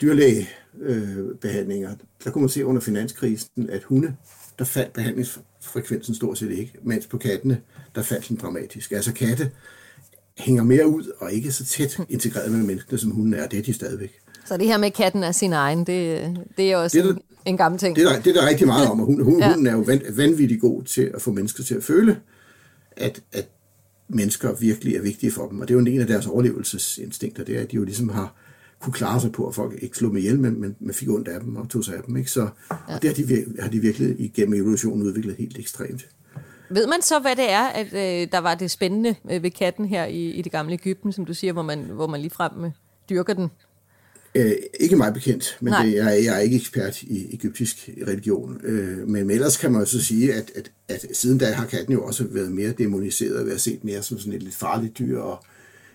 dyrlægebehandlinger, 0.00 1.90
øh, 1.90 1.96
der 2.24 2.30
kunne 2.30 2.42
man 2.42 2.48
se 2.48 2.66
under 2.66 2.80
finanskrisen, 2.80 3.70
at 3.70 3.82
hunde, 3.82 4.14
der 4.58 4.64
faldt 4.64 4.92
behandlingsfrekvensen 4.92 6.14
stort 6.14 6.38
set 6.38 6.50
ikke, 6.50 6.72
mens 6.82 7.06
på 7.06 7.18
kattene, 7.18 7.60
der 7.94 8.02
faldt 8.02 8.28
den 8.28 8.36
dramatisk. 8.36 8.92
Altså 8.92 9.12
katte 9.12 9.50
hænger 10.38 10.62
mere 10.62 10.88
ud 10.88 11.12
og 11.18 11.32
ikke 11.32 11.52
så 11.52 11.64
tæt 11.64 12.00
integreret 12.08 12.52
med 12.52 12.62
menneskene, 12.62 12.98
som 12.98 13.10
hunden 13.10 13.34
er. 13.34 13.46
Det 13.46 13.58
er 13.58 13.62
de 13.62 13.72
stadigvæk. 13.72 14.18
Så 14.44 14.56
det 14.56 14.66
her 14.66 14.76
med 14.76 14.90
katten 14.90 15.22
er 15.22 15.32
sin 15.32 15.52
egen, 15.52 15.78
det, 15.78 16.30
det 16.56 16.72
er 16.72 16.76
også 16.76 16.98
det 16.98 17.04
er 17.04 17.08
der, 17.08 17.14
en, 17.14 17.22
en 17.46 17.56
gammel 17.56 17.78
ting. 17.78 17.96
Det 17.96 18.04
er, 18.04 18.08
der, 18.08 18.20
det 18.20 18.36
er 18.36 18.40
der 18.40 18.48
rigtig 18.48 18.66
meget 18.66 18.88
om, 18.88 19.00
og 19.00 19.06
hun, 19.06 19.22
hun, 19.24 19.38
ja. 19.42 19.48
hunden 19.48 19.66
er 19.66 19.72
jo 19.72 19.84
vanvittigt 20.16 20.60
god 20.60 20.82
til 20.82 21.10
at 21.14 21.22
få 21.22 21.32
mennesker 21.32 21.64
til 21.64 21.74
at 21.74 21.84
føle, 21.84 22.16
at, 22.96 23.22
at 23.32 23.48
mennesker 24.08 24.52
virkelig 24.52 24.96
er 24.96 25.02
vigtige 25.02 25.32
for 25.32 25.48
dem. 25.48 25.60
Og 25.60 25.68
det 25.68 25.74
er 25.74 25.78
jo 25.78 25.86
en 25.86 26.00
af 26.00 26.06
deres 26.06 26.26
overlevelsesinstinkter, 26.26 27.44
det 27.44 27.56
er, 27.56 27.60
at 27.60 27.70
de 27.70 27.76
jo 27.76 27.84
ligesom 27.84 28.08
har 28.08 28.34
kunne 28.82 28.92
klare 28.92 29.20
sig 29.20 29.32
på, 29.32 29.46
at 29.46 29.54
folk 29.54 29.82
ikke 29.82 29.96
slog 29.96 30.12
med 30.12 30.20
ihjel, 30.20 30.38
men, 30.38 30.60
men, 30.60 30.76
men 30.80 30.94
fik 30.94 31.08
ondt 31.08 31.28
af 31.28 31.40
dem 31.40 31.56
og 31.56 31.68
tog 31.68 31.84
sig 31.84 31.96
af 31.96 32.02
dem. 32.06 32.16
Ikke? 32.16 32.30
Så 32.30 32.48
ja. 32.88 32.98
det 33.02 33.08
har 33.08 33.14
de, 33.14 33.44
har 33.60 33.68
de 33.68 33.78
virkelig 33.78 34.20
igennem 34.20 34.54
evolutionen 34.54 35.06
udviklet 35.06 35.36
helt 35.38 35.58
ekstremt. 35.58 36.08
Ved 36.70 36.86
man 36.86 37.02
så, 37.02 37.18
hvad 37.18 37.36
det 37.36 37.50
er, 37.50 37.66
at 37.66 37.86
øh, 37.86 38.28
der 38.32 38.38
var 38.38 38.54
det 38.54 38.70
spændende 38.70 39.14
øh, 39.30 39.42
ved 39.42 39.50
katten 39.50 39.84
her 39.84 40.04
i, 40.04 40.30
i 40.30 40.42
det 40.42 40.52
gamle 40.52 40.72
Ægypten, 40.72 41.12
som 41.12 41.24
du 41.24 41.34
siger, 41.34 41.52
hvor 41.52 41.62
man, 41.62 41.78
hvor 41.78 42.06
man 42.06 42.20
ligefrem 42.20 42.64
øh, 42.64 42.70
dyrker 43.10 43.34
den? 43.34 43.48
Øh, 44.34 44.52
ikke 44.80 44.96
meget 44.96 45.14
bekendt, 45.14 45.58
men 45.60 45.72
det, 45.72 45.94
jeg, 45.94 46.24
jeg 46.24 46.36
er 46.36 46.38
ikke 46.38 46.56
ekspert 46.56 47.02
i 47.02 47.34
egyptisk 47.34 47.90
religion. 48.08 48.60
Øh, 48.64 49.08
men 49.08 49.30
ellers 49.30 49.56
kan 49.56 49.72
man 49.72 49.80
jo 49.80 49.86
så 49.86 50.04
sige, 50.04 50.34
at, 50.34 50.50
at, 50.54 50.70
at 50.88 51.06
siden 51.12 51.38
da 51.38 51.52
har 51.52 51.66
katten 51.66 51.92
jo 51.92 52.04
også 52.04 52.24
været 52.30 52.52
mere 52.52 52.72
demoniseret 52.72 53.36
og 53.36 53.46
været 53.46 53.60
set 53.60 53.84
mere 53.84 54.02
som 54.02 54.18
sådan 54.18 54.32
et 54.32 54.42
lidt 54.42 54.54
farligt 54.54 54.98
dyr, 54.98 55.18
og 55.18 55.44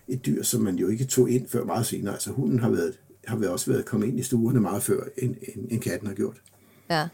et 0.08 0.26
dyr, 0.26 0.44
som 0.44 0.62
man 0.62 0.76
jo 0.76 0.88
ikke 0.88 1.06
tog 1.06 1.30
ind 1.30 1.48
før 1.48 1.64
meget 1.64 1.86
senere. 1.86 2.14
Altså 2.14 2.32
hunden 2.32 2.60
har, 2.60 2.70
været, 2.70 3.00
har 3.28 3.38
været 3.38 3.52
også 3.52 3.72
været 3.72 3.86
kommet 3.86 4.08
ind 4.08 4.20
i 4.20 4.24
stuerne 4.24 4.60
meget 4.60 4.84
før, 4.84 5.04
end, 5.18 5.36
end, 5.56 5.72
end 5.72 5.82
katten 5.82 6.08
har 6.08 6.16
gjort. 6.16 6.42
Ja. 6.90 7.08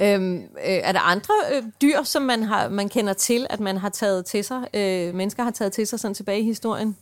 Øhm, 0.00 0.36
øh, 0.36 0.42
er 0.64 0.92
der 0.92 1.00
andre 1.00 1.34
øh, 1.54 1.62
dyr, 1.82 2.02
som 2.02 2.22
man, 2.22 2.42
har, 2.42 2.68
man 2.68 2.88
kender 2.88 3.12
til, 3.12 3.46
at 3.50 3.60
man 3.60 3.76
har 3.76 3.88
taget 3.88 4.26
til 4.26 4.44
sig, 4.44 4.68
øh, 4.74 5.14
mennesker 5.14 5.42
har 5.42 5.50
taget 5.50 5.72
til 5.72 5.86
sig 5.86 6.00
sådan 6.00 6.14
tilbage 6.14 6.40
i 6.40 6.44
historien? 6.44 6.96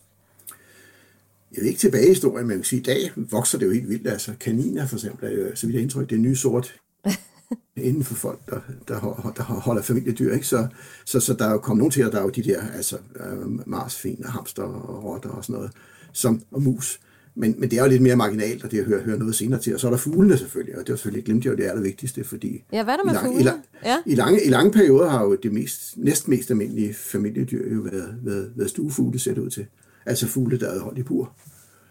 Jeg 1.52 1.62
vil 1.62 1.68
ikke 1.68 1.80
tilbage 1.80 2.06
i 2.06 2.08
historien, 2.08 2.46
men 2.46 2.50
jeg 2.50 2.58
vil 2.58 2.64
sige, 2.64 2.80
i 2.80 2.82
dag 2.82 3.12
vokser 3.16 3.58
det 3.58 3.66
jo 3.66 3.70
helt 3.72 3.88
vildt. 3.88 4.06
Altså 4.08 4.32
kaniner 4.40 4.86
for 4.86 4.96
eksempel, 4.96 5.32
er 5.32 5.42
jo, 5.42 5.56
så 5.56 5.66
vidt 5.66 5.74
jeg 5.74 5.82
indtryk, 5.82 6.10
det 6.10 6.16
er 6.16 6.20
nye 6.20 6.36
sort 6.36 6.80
inden 7.76 8.04
for 8.04 8.14
folk, 8.14 8.50
der, 8.50 8.60
der, 8.88 9.32
der 9.36 9.42
holder 9.42 9.82
familiedyr. 9.82 10.34
Ikke? 10.34 10.46
Så, 10.46 10.66
så, 11.04 11.20
så 11.20 11.34
der 11.34 11.44
er 11.46 11.52
jo 11.52 11.58
kommet 11.58 11.78
nogen 11.78 11.90
til, 11.90 12.02
at 12.02 12.12
der 12.12 12.18
er 12.18 12.22
jo 12.22 12.28
de 12.28 12.42
der 12.42 12.60
altså, 12.74 12.96
øh, 12.96 13.68
marsfin 13.68 14.24
og 14.24 14.32
hamster 14.32 14.62
og 14.62 15.04
rotter 15.04 15.30
og 15.30 15.44
sådan 15.44 15.56
noget, 15.56 15.72
som, 16.12 16.42
og 16.50 16.62
mus, 16.62 17.00
men, 17.38 17.54
men 17.58 17.70
det 17.70 17.78
er 17.78 17.82
jo 17.82 17.88
lidt 17.88 18.02
mere 18.02 18.16
marginalt, 18.16 18.64
og 18.64 18.70
det 18.70 18.84
hører, 18.84 19.02
hører 19.02 19.18
noget 19.18 19.34
senere 19.34 19.60
til. 19.60 19.74
Og 19.74 19.80
så 19.80 19.86
er 19.86 19.90
der 19.90 19.98
fuglene 19.98 20.38
selvfølgelig, 20.38 20.78
og 20.78 20.86
det 20.86 20.92
er 20.92 20.96
selvfølgelig 20.96 21.24
glemt 21.24 21.44
jeg 21.44 21.50
jo 21.50 21.56
det 21.56 21.64
allervigtigste, 21.64 22.24
fordi... 22.24 22.64
Ja, 22.72 22.84
hvad 22.84 22.94
er 22.94 22.98
der 22.98 23.04
med 23.04 23.12
i 23.12 23.16
lang, 23.16 23.26
fuglene? 23.26 23.40
I, 23.40 23.44
lang, 23.44 23.64
ja. 23.84 23.98
i, 24.06 24.14
lange, 24.14 24.44
I 24.44 24.48
lange 24.48 24.72
perioder 24.72 25.08
har 25.08 25.22
jo 25.22 25.34
det 25.34 25.52
mest, 25.52 25.96
næst 25.96 26.28
mest 26.28 26.50
almindelige 26.50 26.94
familiedyr 26.94 27.74
jo 27.74 27.80
været, 27.80 28.14
været, 28.22 28.52
været 28.56 28.70
stuefugle, 28.70 29.18
set 29.18 29.38
ud 29.38 29.50
til. 29.50 29.66
Altså 30.06 30.26
fugle, 30.26 30.60
der 30.60 30.70
er 30.70 30.80
holdt 30.80 30.98
i 30.98 31.02
bur. 31.02 31.32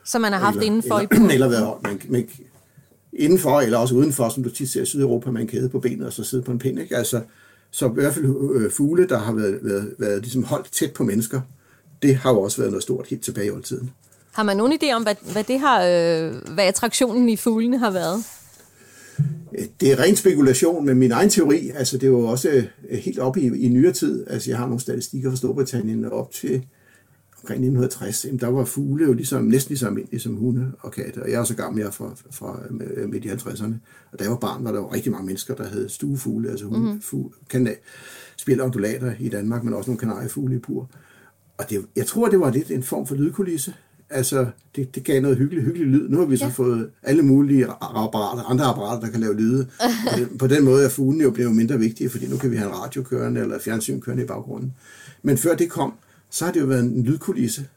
Som 0.06 0.22
man 0.22 0.32
har 0.32 0.40
haft 0.40 0.56
eller, 0.56 0.66
indenfor 0.66 1.00
eller, 1.00 1.16
i 1.16 1.20
bur? 1.20 1.30
Eller 1.30 1.48
været 1.48 1.66
holdt, 1.66 1.84
man, 1.84 2.02
man, 2.10 2.30
indenfor, 3.16 3.62
eller 3.62 3.78
også 3.78 3.96
udenfor, 3.96 4.30
som 4.30 4.44
du 4.44 4.50
tit 4.50 4.70
ser 4.70 4.82
i 4.82 4.86
Sydeuropa, 4.86 5.32
med 5.32 5.42
en 5.42 5.48
kæde 5.48 5.70
på 5.70 5.80
benet, 5.80 6.08
og 6.08 6.14
så 6.14 6.24
sidde 6.24 6.44
på 6.44 6.52
en 6.52 6.60
pind, 6.60 6.80
ikke? 6.80 6.98
Altså, 6.98 7.22
så 7.72 7.88
i 7.88 7.94
hvert 7.94 8.14
fald 8.14 8.26
øh, 8.56 8.72
fugle, 8.72 9.08
der 9.08 9.18
har 9.18 9.34
været, 9.34 9.60
været, 9.62 9.94
været 10.00 10.22
ligesom 10.22 10.44
holdt 10.44 10.72
tæt 10.72 10.94
på 10.94 11.04
mennesker, 11.04 11.42
det 12.02 12.16
har 12.16 12.32
jo 12.34 12.42
også 12.42 12.58
været 12.58 12.72
noget 12.72 12.84
stort 12.84 13.08
helt 13.08 13.24
tilbage 13.24 13.48
i 13.48 13.52
oldtiden. 13.52 13.92
Har 14.32 14.44
man 14.44 14.58
nogen 14.58 14.74
idé 14.74 14.94
om, 14.94 15.04
hvad, 15.04 15.16
hvad, 15.32 15.44
det 15.44 15.60
har, 15.60 15.84
øh, 15.84 16.54
hvad 16.54 16.64
attraktionen 16.64 17.30
i 17.30 17.36
fuglene 17.36 17.78
har 17.78 17.92
været? 17.92 18.24
Det 19.80 19.92
er 19.92 20.00
ren 20.00 20.16
spekulation, 20.16 20.86
men 20.86 20.98
min 20.98 21.12
egen 21.12 21.30
teori, 21.30 21.72
altså 21.76 21.98
det 21.98 22.04
er 22.04 22.12
jo 22.12 22.20
også 22.20 22.50
øh, 22.50 22.64
helt 22.90 23.20
op 23.20 23.38
i, 23.38 23.66
i 23.66 23.68
nyere 23.68 23.94
tid, 23.94 24.26
altså 24.30 24.52
jeg 24.52 24.58
har 24.58 24.66
nogle 24.66 24.80
statistikker 24.80 25.30
fra 25.30 25.38
Storbritannien 25.38 26.06
op 26.06 26.32
til 26.32 26.66
omkring 27.46 27.60
1960, 27.60 28.26
jamen 28.26 28.40
der 28.40 28.48
var 28.48 28.66
fugle 28.66 29.06
jo 29.06 29.14
ligesom, 29.14 29.44
næsten 29.44 29.70
lige 29.70 29.80
så 29.80 29.88
almindelige 29.88 30.20
som 30.20 30.36
hunde 30.36 30.72
og 30.80 30.92
katte, 30.92 31.24
og 31.24 31.32
jeg 31.32 31.40
er 31.40 31.44
så 31.44 31.56
gammel, 31.56 31.80
jeg 31.80 31.88
er 31.88 31.92
fra, 31.92 32.16
fra 32.32 32.60
midt 33.08 33.26
i 33.26 33.30
50'erne, 33.30 33.74
og 34.12 34.20
da 34.20 34.24
jeg 34.24 34.32
var 34.32 34.38
barn, 34.38 34.64
var 34.64 34.72
der 34.72 34.80
jo 34.80 34.94
rigtig 34.94 35.12
mange 35.12 35.26
mennesker, 35.26 35.56
der 35.56 35.68
havde 35.68 35.90
stuefugle, 35.90 36.50
altså 36.50 36.66
hunde, 36.66 36.80
mm-hmm. 36.80 37.02
fugle, 37.02 37.30
kan, 37.50 37.70
spille 38.38 38.64
undulater 38.64 39.14
i 39.20 39.30
Danmark, 39.30 39.64
men 39.64 39.74
også 39.74 39.90
nogle 39.90 40.00
kanariefugle 40.00 40.56
i 40.56 40.60
pur. 40.60 40.90
Og 41.58 41.70
det, 41.70 41.86
jeg 41.96 42.06
tror, 42.06 42.30
det 42.30 42.40
var 42.40 42.52
lidt 42.52 42.72
en 42.72 42.84
form 42.84 43.08
for 43.08 43.16
lydkulisse, 43.16 43.74
Altså, 44.10 44.46
det, 44.76 44.96
det 44.96 45.04
gav 45.04 45.22
noget 45.22 45.38
hyggelig, 45.38 45.64
hyggelig 45.64 45.88
lyd. 45.88 46.10
Nu 46.10 46.18
har 46.18 46.26
vi 46.26 46.38
så 46.38 46.46
ja. 46.46 46.52
fået 46.52 46.90
alle 47.04 47.22
mulige 47.22 47.66
apparater, 47.82 48.44
andre 48.44 48.66
apparater, 48.66 49.02
der 49.02 49.12
kan 49.12 49.20
lave 49.20 49.36
lyde. 49.36 49.68
på 50.40 50.48
den 50.48 50.66
måde 50.66 50.86
er 50.86 50.90
fuglene 50.90 51.24
jo 51.24 51.32
blevet 51.32 51.56
mindre 51.56 51.80
vigtige, 51.80 52.10
fordi 52.10 52.28
nu 52.28 52.38
kan 52.38 52.52
vi 52.52 52.56
have 52.56 52.70
en 52.70 52.76
radio 52.76 53.04
kørende 53.04 53.42
eller 53.42 53.60
fjernsyn 53.60 54.02
kørende 54.02 54.24
i 54.24 54.28
baggrunden. 54.28 54.74
Men 55.24 55.38
før 55.38 55.56
det 55.56 55.70
kom, 55.70 55.94
så 56.36 56.46
har 56.46 56.52
det 56.52 56.60
jo 56.62 56.66
været 56.66 56.84
en 56.84 57.04
lydkulisse, 57.04 57.68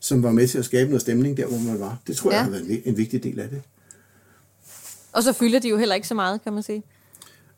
som 0.00 0.22
var 0.22 0.32
med 0.32 0.48
til 0.48 0.58
at 0.58 0.64
skabe 0.64 0.90
noget 0.90 1.00
stemning 1.00 1.36
der, 1.36 1.46
hvor 1.46 1.58
man 1.58 1.80
var. 1.80 1.98
Det 2.06 2.16
tror 2.16 2.30
ja. 2.30 2.36
jeg 2.36 2.44
har 2.44 2.50
været 2.50 2.70
en, 2.70 2.82
en 2.84 2.96
vigtig 2.96 3.22
del 3.22 3.40
af 3.40 3.48
det. 3.48 3.62
Og 5.12 5.22
så 5.22 5.32
fylder 5.32 5.58
de 5.58 5.68
jo 5.68 5.76
heller 5.76 5.94
ikke 5.94 6.08
så 6.08 6.14
meget, 6.14 6.42
kan 6.42 6.52
man 6.52 6.62
sige. 6.62 6.82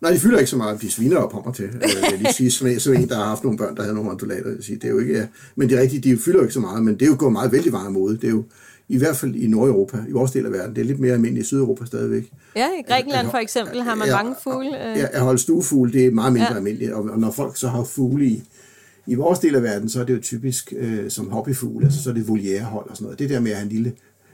Nej, 0.01 0.11
de 0.11 0.19
fylder 0.19 0.39
ikke 0.39 0.51
så 0.51 0.57
meget. 0.57 0.83
De 0.83 0.91
sviner 0.91 1.17
op 1.17 1.33
kommer 1.33 1.53
til. 1.53 1.65
Øh, 1.65 1.83
jeg 1.83 2.19
lige 2.19 2.33
sige, 2.33 2.51
som, 2.51 2.79
som 2.79 2.95
en, 2.95 3.09
der 3.09 3.17
har 3.17 3.25
haft 3.25 3.45
nogle 3.45 3.59
børn, 3.59 3.77
der 3.77 3.83
havde 3.83 3.95
nogle 3.95 4.11
undulater. 4.11 4.51
Jeg 4.51 4.83
det 4.83 4.85
er 4.85 4.89
jo 4.89 4.99
ikke, 4.99 5.29
men 5.57 5.69
det 5.69 5.79
er 5.79 5.83
rigtigt, 5.83 6.05
de 6.05 6.17
fylder 6.17 6.43
ikke 6.43 6.55
så 6.55 6.61
meget, 6.61 6.83
men 6.83 6.95
det 6.95 7.03
er 7.03 7.07
jo 7.07 7.17
gået 7.19 7.33
meget 7.33 7.53
vældig 7.53 7.73
meget 7.73 7.93
mode. 7.93 8.17
Det 8.17 8.25
er 8.25 8.31
jo 8.31 8.45
i 8.89 8.99
hvert 8.99 9.17
fald 9.17 9.35
i 9.35 9.47
Nordeuropa, 9.47 9.99
i 10.09 10.13
vores 10.13 10.31
del 10.31 10.47
af 10.47 10.53
verden. 10.53 10.75
Det 10.77 10.81
er 10.81 10.85
lidt 10.85 11.01
mere 11.01 11.13
almindeligt 11.13 11.45
i 11.45 11.47
Sydeuropa 11.47 11.87
stadigvæk. 11.87 12.33
Ja, 12.57 12.69
i 12.79 12.83
Grækenland 12.89 13.31
for 13.31 13.39
eksempel 13.39 13.83
har 13.83 13.95
man 13.95 14.09
mange 14.11 14.35
fugle. 14.43 14.77
Ja, 14.77 15.07
at 15.13 15.21
holde 15.21 15.39
stuefugle, 15.39 15.93
det 15.93 16.07
er 16.07 16.11
meget 16.11 16.33
mindre 16.33 16.51
ja. 16.51 16.57
almindeligt. 16.57 16.93
Og 16.93 17.19
når 17.19 17.31
folk 17.31 17.57
så 17.57 17.69
har 17.69 17.85
fugle 17.85 18.27
i, 18.27 18.43
i 19.07 19.15
vores 19.15 19.39
del 19.39 19.55
af 19.55 19.63
verden, 19.63 19.89
så 19.89 20.01
er 20.01 20.05
det 20.05 20.15
jo 20.15 20.21
typisk 20.21 20.73
øh, 20.77 21.11
som 21.11 21.31
hobbyfugl, 21.31 21.85
altså 21.85 22.03
så 22.03 22.11
er 22.11 22.15
det 22.15 22.29
voliærehold 22.29 22.91
og 22.91 22.97
sådan 22.97 23.05
noget. 23.05 23.19
Det 23.19 23.31
der 23.31 23.41
med 23.41 23.51
at 23.51 23.57
have 23.57 23.67
en 23.67 23.73
lille 23.73 23.93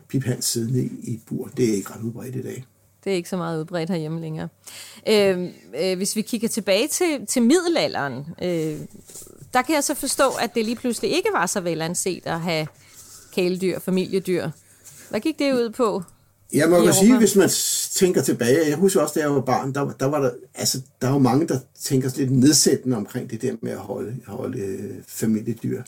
piphans 0.09 0.45
siddende 0.45 0.83
i, 0.85 0.91
i 1.03 1.15
et 1.15 1.21
bur, 1.27 1.51
det 1.57 1.71
er 1.71 1.75
ikke 1.75 1.91
ret 1.91 2.03
udbredt 2.03 2.37
i 2.37 2.43
dag. 2.43 2.65
Det 3.05 3.13
er 3.13 3.17
ikke 3.17 3.29
så 3.29 3.37
meget 3.37 3.61
udbredt 3.61 3.91
herhjemme 3.91 4.21
længere. 4.21 4.49
Øh, 5.09 5.49
øh, 5.81 5.97
hvis 5.97 6.17
vi 6.17 6.23
kigger 6.23 6.49
tilbage 6.49 6.89
til, 6.89 7.27
til 7.27 7.43
middelalderen, 7.43 8.27
øh, 8.43 8.77
der 9.55 9.63
kan 9.63 9.75
jeg 9.75 9.85
så 9.85 9.95
forstå, 9.95 10.25
at 10.41 10.55
det 10.55 10.65
lige 10.65 10.77
pludselig 10.77 11.11
ikke 11.11 11.29
var 11.33 11.47
så 11.47 11.61
velanset 11.61 12.27
at 12.27 12.41
have 12.41 12.67
kæledyr, 13.33 13.79
familiedyr. 13.79 14.51
Hvad 15.11 15.21
gik 15.21 15.39
det 15.39 15.53
ud 15.53 15.71
på? 15.71 16.03
Ja, 16.52 16.69
man 16.69 16.85
kan 16.85 16.95
sige, 16.95 17.19
hvis 17.19 17.37
man 17.37 17.49
tænker 17.93 18.23
tilbage, 18.23 18.69
jeg 18.69 18.76
husker 18.76 19.00
også, 19.00 19.14
da 19.14 19.21
jeg 19.21 19.35
var 19.35 19.40
barn, 19.40 19.75
der, 19.75 19.93
der 20.00 20.07
var 20.07 20.21
der, 20.21 20.31
altså, 20.55 20.81
der 21.00 21.09
er 21.09 21.12
jo 21.12 21.19
mange, 21.19 21.49
der 21.49 21.59
tænker 21.81 22.11
lidt 22.17 22.31
nedsættende 22.31 22.97
omkring 22.97 23.31
det 23.31 23.43
der 23.43 23.57
med 23.62 23.73
at 23.73 23.78
holde, 23.78 24.17
holde 24.26 24.59
øh, 24.59 24.95
familiedyr. 25.07 25.83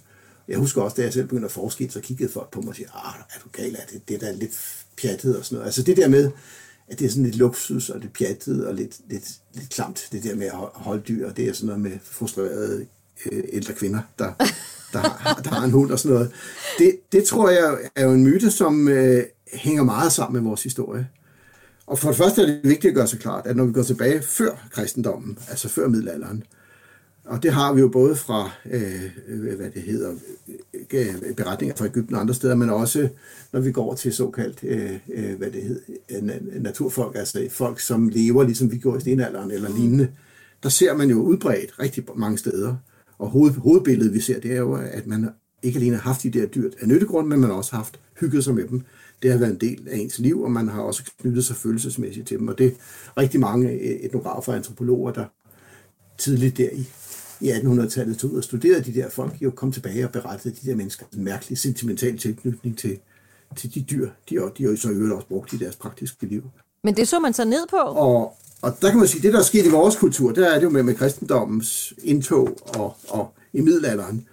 Jeg 0.49 0.59
husker 0.59 0.83
også, 0.83 0.95
da 0.95 1.03
jeg 1.03 1.13
selv 1.13 1.27
begyndte 1.27 1.47
at 1.47 1.53
forske, 1.53 1.91
så 1.91 2.01
kiggede 2.01 2.33
folk 2.33 2.51
på 2.51 2.61
mig 2.61 2.69
og 2.69 2.77
siger, 2.77 3.07
ah, 3.07 3.21
er 3.21 3.41
du 3.45 3.49
gal, 3.53 3.75
er 3.75 3.87
det, 3.93 4.09
det 4.09 4.21
der 4.21 4.27
er 4.27 4.33
lidt 4.33 4.85
pjattet 5.03 5.39
og 5.39 5.45
sådan 5.45 5.57
noget. 5.57 5.67
Altså 5.67 5.83
det 5.83 5.97
der 5.97 6.09
med, 6.09 6.31
at 6.89 6.99
det 6.99 7.05
er 7.05 7.11
sådan 7.11 7.25
lidt 7.25 7.37
luksus 7.37 7.91
og 7.91 8.01
lidt 8.01 8.13
pjattet 8.13 8.67
og 8.67 8.75
lidt, 8.75 8.97
lidt, 9.09 9.31
lidt 9.55 9.71
klamt, 9.71 10.09
det 10.13 10.23
der 10.23 10.35
med 10.35 10.47
at 10.47 10.53
holde 10.75 11.03
dyr, 11.09 11.33
det 11.33 11.49
er 11.49 11.53
sådan 11.53 11.67
noget 11.67 11.81
med 11.81 11.99
frustrerede 12.03 12.87
øh, 13.33 13.45
ældre 13.53 13.75
kvinder, 13.75 14.01
der, 14.19 14.33
der, 14.93 14.99
har, 14.99 15.41
der 15.45 15.51
har 15.51 15.65
en 15.65 15.71
hund 15.71 15.91
og 15.91 15.99
sådan 15.99 16.15
noget. 16.15 16.33
Det, 16.79 16.97
det 17.13 17.25
tror 17.25 17.51
jeg 17.51 17.79
er 17.97 18.05
jo 18.05 18.13
en 18.13 18.25
myte, 18.25 18.51
som 18.51 18.89
øh, 18.89 19.25
hænger 19.53 19.83
meget 19.83 20.13
sammen 20.13 20.43
med 20.43 20.49
vores 20.49 20.63
historie. 20.63 21.09
Og 21.87 21.99
for 21.99 22.09
det 22.09 22.17
første 22.17 22.43
er 22.43 22.47
det 22.47 22.61
vigtigt 22.63 22.91
at 22.91 22.95
gøre 22.95 23.07
sig 23.07 23.19
klart, 23.19 23.47
at 23.47 23.57
når 23.57 23.65
vi 23.65 23.73
går 23.73 23.83
tilbage 23.83 24.23
før 24.23 24.69
kristendommen, 24.71 25.39
altså 25.49 25.69
før 25.69 25.89
middelalderen, 25.89 26.45
og 27.25 27.43
det 27.43 27.53
har 27.53 27.73
vi 27.73 27.81
jo 27.81 27.89
både 27.89 28.17
fra, 28.17 28.51
øh, 28.71 29.57
hvad 29.57 29.71
det 29.71 29.83
hedder, 29.83 30.15
øh, 30.93 31.35
beretninger 31.37 31.77
fra 31.77 31.87
Ægypten 31.87 32.15
og 32.15 32.21
andre 32.21 32.35
steder, 32.35 32.55
men 32.55 32.71
også 32.71 33.09
når 33.53 33.61
vi 33.61 33.73
går 33.73 33.95
til 33.95 34.13
såkaldt, 34.13 34.59
øh, 34.63 34.99
øh 35.15 35.39
hvad 35.39 35.51
det 35.51 35.63
hedder, 35.63 35.81
øh, 36.11 36.63
naturfolk, 36.63 37.17
altså 37.17 37.47
folk, 37.51 37.81
som 37.81 38.09
lever 38.09 38.43
ligesom 38.43 38.73
vi 38.73 38.79
gjorde 38.79 38.99
i 38.99 39.01
stenalderen 39.01 39.51
eller 39.51 39.77
lignende, 39.77 40.09
der 40.63 40.69
ser 40.69 40.95
man 40.95 41.11
jo 41.11 41.23
udbredt 41.23 41.81
rigtig 41.81 42.05
mange 42.15 42.39
steder. 42.39 42.77
Og 43.19 43.29
hoved, 43.29 43.53
hovedbilledet, 43.53 44.15
vi 44.15 44.21
ser, 44.21 44.41
det 44.41 44.53
er 44.53 44.59
jo, 44.59 44.75
at 44.75 45.07
man 45.07 45.29
ikke 45.63 45.79
alene 45.79 45.97
har 45.97 46.03
haft 46.03 46.23
de 46.23 46.31
der 46.31 46.47
dyr 46.47 46.71
af 46.81 46.89
nyttegrund, 46.89 47.29
men 47.29 47.41
man 47.41 47.51
har 47.51 47.57
også 47.57 47.77
haft 47.77 48.01
hygget 48.21 48.45
sig 48.45 48.55
med 48.55 48.69
dem. 48.69 48.83
Det 49.23 49.31
har 49.31 49.39
været 49.39 49.51
en 49.51 49.61
del 49.61 49.89
af 49.91 49.99
ens 49.99 50.19
liv, 50.19 50.43
og 50.43 50.51
man 50.51 50.69
har 50.69 50.83
også 50.83 51.03
knyttet 51.21 51.45
sig 51.45 51.57
følelsesmæssigt 51.57 52.29
til 52.29 52.39
dem. 52.39 52.49
Og 52.49 52.59
det 52.59 52.67
er 52.67 52.71
rigtig 53.21 53.41
mange 53.41 53.81
etnografer 54.05 54.53
og 54.53 54.57
antropologer, 54.57 55.13
der 55.13 55.25
tidligt 56.19 56.57
der 56.57 56.69
i 56.73 56.89
i 57.41 57.51
1800-tallet 57.51 58.19
tog 58.19 58.33
ud 58.33 58.39
og 58.39 58.45
studerede 58.45 58.85
de 58.85 58.95
der 58.95 59.09
folk, 59.09 59.43
jo 59.43 59.51
kom 59.51 59.73
tilbage 59.73 60.05
og 60.05 60.13
berettede 60.13 60.55
de 60.63 60.71
der 60.71 60.77
mennesker 60.77 61.07
en 61.17 61.25
mærkelig 61.25 61.59
sentimental 61.59 62.19
tilknytning 62.19 62.79
til, 62.79 62.99
til 63.57 63.75
de 63.75 63.81
dyr, 63.83 64.11
de, 64.31 64.35
de 64.59 64.63
har 64.65 64.71
jo 64.71 64.77
så 64.77 64.91
øvrigt 64.91 65.15
også 65.15 65.27
brugt 65.27 65.53
i 65.53 65.57
deres 65.57 65.77
praktiske 65.77 66.27
liv. 66.27 66.43
Men 66.85 66.97
det 66.97 67.09
så 67.09 67.21
man 67.21 67.33
så 67.33 67.45
ned 67.45 67.67
på? 67.71 67.77
Og, 67.77 68.37
og 68.63 68.77
der 68.83 68.91
kan 68.91 68.99
man 68.99 69.09
sige, 69.09 69.23
det 69.23 69.33
der 69.33 69.39
er 69.39 69.43
sket 69.43 69.67
i 69.67 69.71
vores 69.71 69.97
kultur, 69.97 70.33
der 70.33 70.49
er 70.49 70.55
det 70.55 70.63
jo 70.65 70.71
med, 70.71 70.83
med 70.83 70.95
kristendommens 70.95 71.95
indtog 72.03 72.59
og, 72.77 72.97
og 73.09 73.35
i 73.53 73.61
middelalderen, 73.61 74.27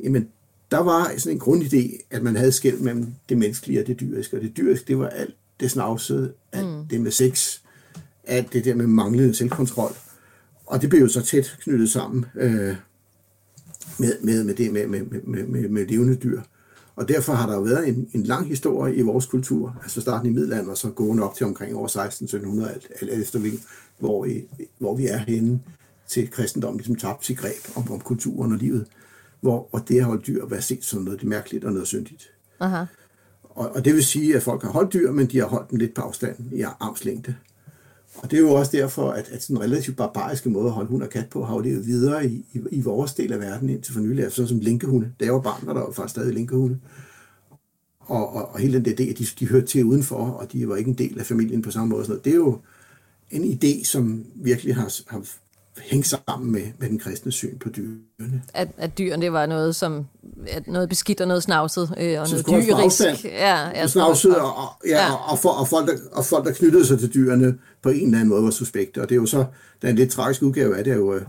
jamen 0.00 0.28
der 0.72 0.78
var 0.78 1.12
sådan 1.16 1.36
en 1.36 1.42
grundidé, 1.42 2.06
at 2.10 2.22
man 2.22 2.36
havde 2.36 2.52
skæld 2.52 2.78
mellem 2.78 3.06
det 3.28 3.38
menneskelige 3.38 3.80
og 3.80 3.86
det 3.86 4.00
dyriske, 4.00 4.36
og 4.36 4.42
det 4.42 4.56
dyriske, 4.56 4.84
det 4.88 4.98
var 4.98 5.08
alt 5.08 5.34
det 5.60 5.70
snavsede, 5.70 6.32
alt 6.52 6.66
mm. 6.66 6.88
det 6.90 7.00
med 7.00 7.10
sex, 7.10 7.58
alt 8.24 8.52
det 8.52 8.64
der 8.64 8.74
med 8.74 8.86
manglende 8.86 9.34
selvkontrol. 9.34 9.92
Og 10.66 10.82
det 10.82 10.90
blev 10.90 11.00
jo 11.00 11.08
så 11.08 11.22
tæt 11.22 11.58
knyttet 11.60 11.90
sammen 11.90 12.24
øh, 12.34 12.76
med, 13.98 14.12
med, 14.22 14.44
med 14.44 14.54
det 14.54 14.72
med, 14.72 14.86
med, 14.86 15.02
med, 15.02 15.46
med, 15.46 15.68
med 15.68 15.86
levende 15.86 16.16
dyr. 16.16 16.40
Og 16.96 17.08
derfor 17.08 17.32
har 17.32 17.46
der 17.46 17.54
jo 17.54 17.62
været 17.62 17.88
en, 17.88 18.08
en 18.12 18.22
lang 18.22 18.48
historie 18.48 18.94
i 18.94 19.02
vores 19.02 19.26
kultur, 19.26 19.76
altså 19.82 20.00
starten 20.00 20.30
i 20.30 20.32
middelalderen 20.32 20.70
og 20.70 20.76
så 20.76 20.90
gående 20.90 21.22
op 21.22 21.34
til 21.34 21.46
omkring 21.46 21.76
år 21.76 21.84
1600 21.84 22.70
alt, 22.70 22.86
alt 23.00 23.10
efter 23.22 23.40
hvor, 23.98 24.28
hvor 24.78 24.96
vi 24.96 25.06
er 25.06 25.18
henne 25.18 25.60
til 26.08 26.30
kristendommen 26.30 26.78
ligesom 26.78 26.96
tabt 26.96 27.24
sit 27.24 27.38
greb 27.38 27.76
om, 27.76 27.92
om 27.92 28.00
kulturen 28.00 28.52
og 28.52 28.58
livet, 28.58 28.86
hvor 29.42 29.68
og 29.72 29.88
det 29.88 29.98
at 29.98 30.04
holde 30.04 30.22
dyr 30.22 30.46
var 30.46 30.60
set 30.60 30.84
som 30.84 31.02
noget 31.02 31.20
det 31.20 31.28
mærkeligt 31.28 31.64
og 31.64 31.72
noget 31.72 31.88
syndigt. 31.88 32.30
Aha. 32.60 32.84
Og, 33.42 33.70
og 33.74 33.84
det 33.84 33.94
vil 33.94 34.04
sige, 34.04 34.36
at 34.36 34.42
folk 34.42 34.62
har 34.62 34.70
holdt 34.70 34.92
dyr, 34.92 35.10
men 35.10 35.26
de 35.26 35.38
har 35.38 35.46
holdt 35.46 35.70
dem 35.70 35.78
lidt 35.78 35.94
på 35.94 36.02
afstand 36.02 36.52
i 36.52 36.60
armslængde. 36.60 37.34
Og 38.16 38.30
det 38.30 38.36
er 38.36 38.40
jo 38.40 38.52
også 38.52 38.76
derfor, 38.76 39.10
at, 39.10 39.28
at 39.28 39.42
sådan 39.42 39.56
en 39.56 39.62
relativt 39.62 39.96
barbariske 39.96 40.50
måde 40.50 40.66
at 40.66 40.72
holde 40.72 40.88
hund 40.88 41.02
og 41.02 41.10
kat 41.10 41.28
på, 41.28 41.44
har 41.44 41.54
jo 41.54 41.60
levet 41.60 41.86
videre 41.86 42.26
i, 42.26 42.46
i, 42.52 42.60
i 42.70 42.80
vores 42.80 43.14
del 43.14 43.32
af 43.32 43.40
verden 43.40 43.68
indtil 43.68 43.94
for 43.94 44.00
nylig. 44.00 44.24
Altså 44.24 44.36
sådan 44.36 44.48
som 44.48 44.58
linkehunde. 44.58 45.12
Da 45.20 45.24
jeg 45.24 45.34
var 45.34 45.40
barn, 45.40 45.66
var 45.66 45.72
der 45.72 45.80
jo 45.80 45.92
faktisk 45.92 46.10
stadig 46.10 46.34
linkehunde. 46.34 46.78
Og, 48.00 48.34
og, 48.34 48.48
og 48.48 48.58
hele 48.58 48.74
den 48.74 48.84
der 48.84 49.04
idé, 49.04 49.10
at 49.10 49.18
de, 49.18 49.26
de 49.38 49.48
hørte 49.48 49.66
til 49.66 49.84
udenfor, 49.84 50.16
og 50.16 50.52
de 50.52 50.68
var 50.68 50.76
ikke 50.76 50.90
en 50.90 50.98
del 50.98 51.18
af 51.18 51.26
familien 51.26 51.62
på 51.62 51.70
samme 51.70 51.88
måde. 51.88 52.04
Sådan 52.04 52.12
noget. 52.12 52.24
Det 52.24 52.32
er 52.32 52.36
jo 52.36 52.58
en 53.30 53.44
idé, 53.44 53.84
som 53.84 54.24
virkelig 54.34 54.74
har, 54.74 54.98
har 55.06 55.22
hænge 55.78 56.04
sammen 56.04 56.52
med, 56.52 56.62
med 56.78 56.88
den 56.88 56.98
kristne 56.98 57.32
syn 57.32 57.58
på 57.58 57.68
dyrene. 57.68 58.42
At, 58.54 58.68
at 58.76 58.98
dyrene 58.98 59.22
det 59.22 59.32
var 59.32 59.46
noget 59.46 59.76
som 59.76 60.06
at 60.46 60.66
noget 60.66 60.88
beskidt 60.88 61.20
og 61.20 61.28
noget 61.28 61.42
snavset 61.42 61.94
øh, 62.00 62.20
og 62.20 62.28
så 62.28 62.44
noget 62.46 62.64
dyrisk. 62.66 63.24
Ja, 63.24 63.68
ja, 63.68 63.86
snavset, 63.86 64.36
og, 64.36 64.56
og, 64.56 64.68
ja, 64.86 65.06
ja. 65.06 65.14
Og, 65.14 65.38
for, 65.38 65.48
og, 65.48 65.68
folk, 65.68 65.88
der, 65.88 65.96
og 66.12 66.24
folk, 66.24 66.46
der 66.46 66.52
knyttede 66.52 66.86
sig 66.86 66.98
til 66.98 67.14
dyrene 67.14 67.58
på 67.82 67.88
en 67.88 68.04
eller 68.04 68.18
anden 68.18 68.28
måde, 68.28 68.44
var 68.44 68.50
suspekte. 68.50 69.02
Og 69.02 69.08
det 69.08 69.14
er 69.14 69.20
jo 69.20 69.26
så, 69.26 69.44
der 69.82 69.88
er 69.88 69.90
en 69.90 69.96
lidt 69.96 70.10
tragisk 70.10 70.42
udgave 70.42 70.78
af 70.78 70.84
det, 70.84 70.92
er 70.92 70.96
jo, 70.96 71.14
øh, 71.14 71.22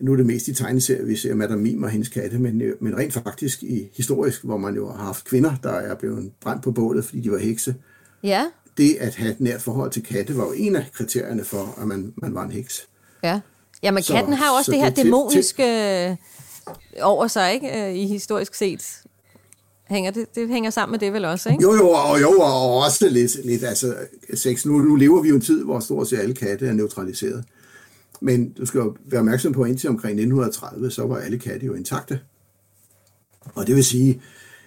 nu 0.00 0.12
er 0.12 0.16
det 0.16 0.26
mest 0.26 0.48
i 0.48 0.54
tegneserier, 0.54 1.04
vi 1.04 1.16
ser 1.16 1.34
Madame 1.34 1.62
Mim 1.62 1.82
og 1.82 1.90
hendes 1.90 2.08
katte, 2.08 2.38
men, 2.38 2.62
øh, 2.62 2.74
men 2.80 2.98
rent 2.98 3.12
faktisk 3.12 3.62
i 3.62 3.88
historisk, 3.96 4.44
hvor 4.44 4.56
man 4.56 4.74
jo 4.74 4.92
har 4.92 5.04
haft 5.04 5.24
kvinder, 5.24 5.54
der 5.62 5.72
er 5.72 5.94
blevet 5.94 6.32
brændt 6.40 6.62
på 6.62 6.72
bålet, 6.72 7.04
fordi 7.04 7.20
de 7.20 7.30
var 7.30 7.38
hekse. 7.38 7.74
Ja. 8.22 8.46
Det 8.76 8.96
at 9.00 9.14
have 9.14 9.30
et 9.30 9.40
nært 9.40 9.62
forhold 9.62 9.90
til 9.90 10.02
katte 10.02 10.36
var 10.36 10.44
jo 10.44 10.52
en 10.56 10.76
af 10.76 10.86
kriterierne 10.92 11.44
for, 11.44 11.74
at 11.80 11.86
man, 11.86 12.12
man 12.16 12.34
var 12.34 12.44
en 12.44 12.50
heks. 12.50 12.88
Ja. 13.22 13.40
Jamen, 13.82 14.02
så, 14.02 14.12
katten 14.12 14.32
har 14.32 14.48
jo 14.48 14.54
også 14.54 14.70
det 14.70 14.80
her 14.80 14.88
det 14.88 15.04
dæmoniske 15.04 15.62
til, 15.62 17.02
over 17.02 17.26
sig, 17.26 17.54
ikke? 17.54 17.88
Øh, 17.88 17.94
I 17.94 18.06
historisk 18.06 18.54
set. 18.54 19.02
Hænger 19.88 20.10
det, 20.10 20.34
det 20.34 20.48
hænger 20.48 20.70
sammen 20.70 20.92
med 20.92 20.98
det 20.98 21.12
vel 21.12 21.24
også, 21.24 21.48
ikke? 21.48 21.62
Jo, 21.62 21.74
jo, 21.74 21.88
og, 21.90 22.20
jo, 22.20 22.30
og 22.30 22.76
også 22.78 23.08
lidt, 23.08 23.44
lidt 23.44 23.64
altså, 23.64 23.94
sex. 24.34 24.66
Nu, 24.66 24.78
nu 24.78 24.94
lever 24.94 25.22
vi 25.22 25.28
jo 25.28 25.34
en 25.34 25.40
tid, 25.40 25.64
hvor 25.64 25.80
stort 25.80 26.08
set 26.08 26.18
alle 26.18 26.34
katte 26.34 26.66
er 26.66 26.72
neutraliseret. 26.72 27.44
Men 28.20 28.52
du 28.52 28.66
skal 28.66 28.78
jo 28.78 28.96
være 29.04 29.20
opmærksom 29.20 29.52
på, 29.52 29.62
at 29.62 29.68
indtil 29.68 29.88
omkring 29.88 30.12
1930, 30.12 30.90
så 30.90 31.06
var 31.06 31.16
alle 31.16 31.38
katte 31.38 31.66
jo 31.66 31.74
intakte. 31.74 32.20
Og 33.54 33.66
det 33.66 33.76
vil 33.76 33.84
sige, 33.84 34.22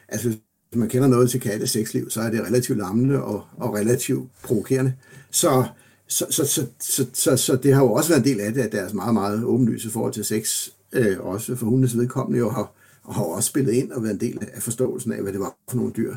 at 0.08 0.22
hvis 0.22 0.38
man 0.74 0.90
kender 0.90 1.08
noget 1.08 1.30
til 1.30 1.42
katte 1.42 1.68
sexliv, 1.68 2.10
så 2.10 2.22
er 2.22 2.30
det 2.30 2.42
relativt 2.42 2.78
lammende 2.78 3.24
og, 3.24 3.44
og 3.58 3.74
relativt 3.74 4.30
provokerende. 4.44 4.94
Så 5.32 5.66
så, 6.08 6.26
så, 6.30 6.46
så, 6.46 6.68
så, 6.80 7.06
så, 7.14 7.38
så 7.38 7.56
det 7.56 7.74
har 7.74 7.82
jo 7.82 7.94
også 7.94 8.10
været 8.10 8.26
en 8.26 8.34
del 8.34 8.40
af 8.40 8.54
det, 8.54 8.62
at 8.62 8.72
deres 8.72 8.94
meget, 8.94 9.14
meget 9.14 9.44
åbenlyse 9.44 9.90
forhold 9.90 10.14
til 10.14 10.26
sex, 10.26 10.70
øh, 10.92 11.20
også 11.20 11.56
for 11.56 11.66
hundenes 11.66 11.98
vedkommende, 11.98 12.40
jo 12.40 12.50
har, 12.50 12.72
har 13.12 13.24
også 13.24 13.48
spillet 13.48 13.74
ind 13.74 13.92
og 13.92 14.04
været 14.04 14.14
en 14.14 14.20
del 14.20 14.40
af 14.54 14.62
forståelsen 14.62 15.12
af, 15.12 15.22
hvad 15.22 15.34
det 15.34 15.40
var 15.40 15.56
for 15.70 15.78
nogle 15.78 15.94
dyr. 15.98 16.16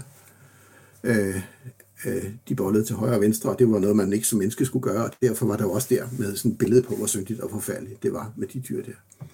Øh, 1.04 1.42
øh, 2.06 2.24
de 2.48 2.54
bollede 2.54 2.84
til 2.84 2.96
højre 2.96 3.14
og 3.14 3.20
venstre, 3.20 3.50
og 3.50 3.58
det 3.58 3.70
var 3.70 3.78
noget, 3.78 3.96
man 3.96 4.12
ikke 4.12 4.26
som 4.26 4.38
menneske 4.38 4.64
skulle 4.64 4.82
gøre, 4.82 5.04
og 5.04 5.10
derfor 5.22 5.46
var 5.46 5.56
der 5.56 5.64
jo 5.64 5.72
også 5.72 5.88
der 5.90 6.04
med 6.18 6.36
sådan 6.36 6.52
et 6.52 6.58
billede 6.58 6.82
på, 6.82 6.94
hvor 6.94 7.06
syndigt 7.06 7.40
og 7.40 7.50
forfærdeligt 7.50 8.02
det 8.02 8.12
var 8.12 8.32
med 8.36 8.48
de 8.48 8.60
dyr 8.60 8.82
der. 8.82 9.26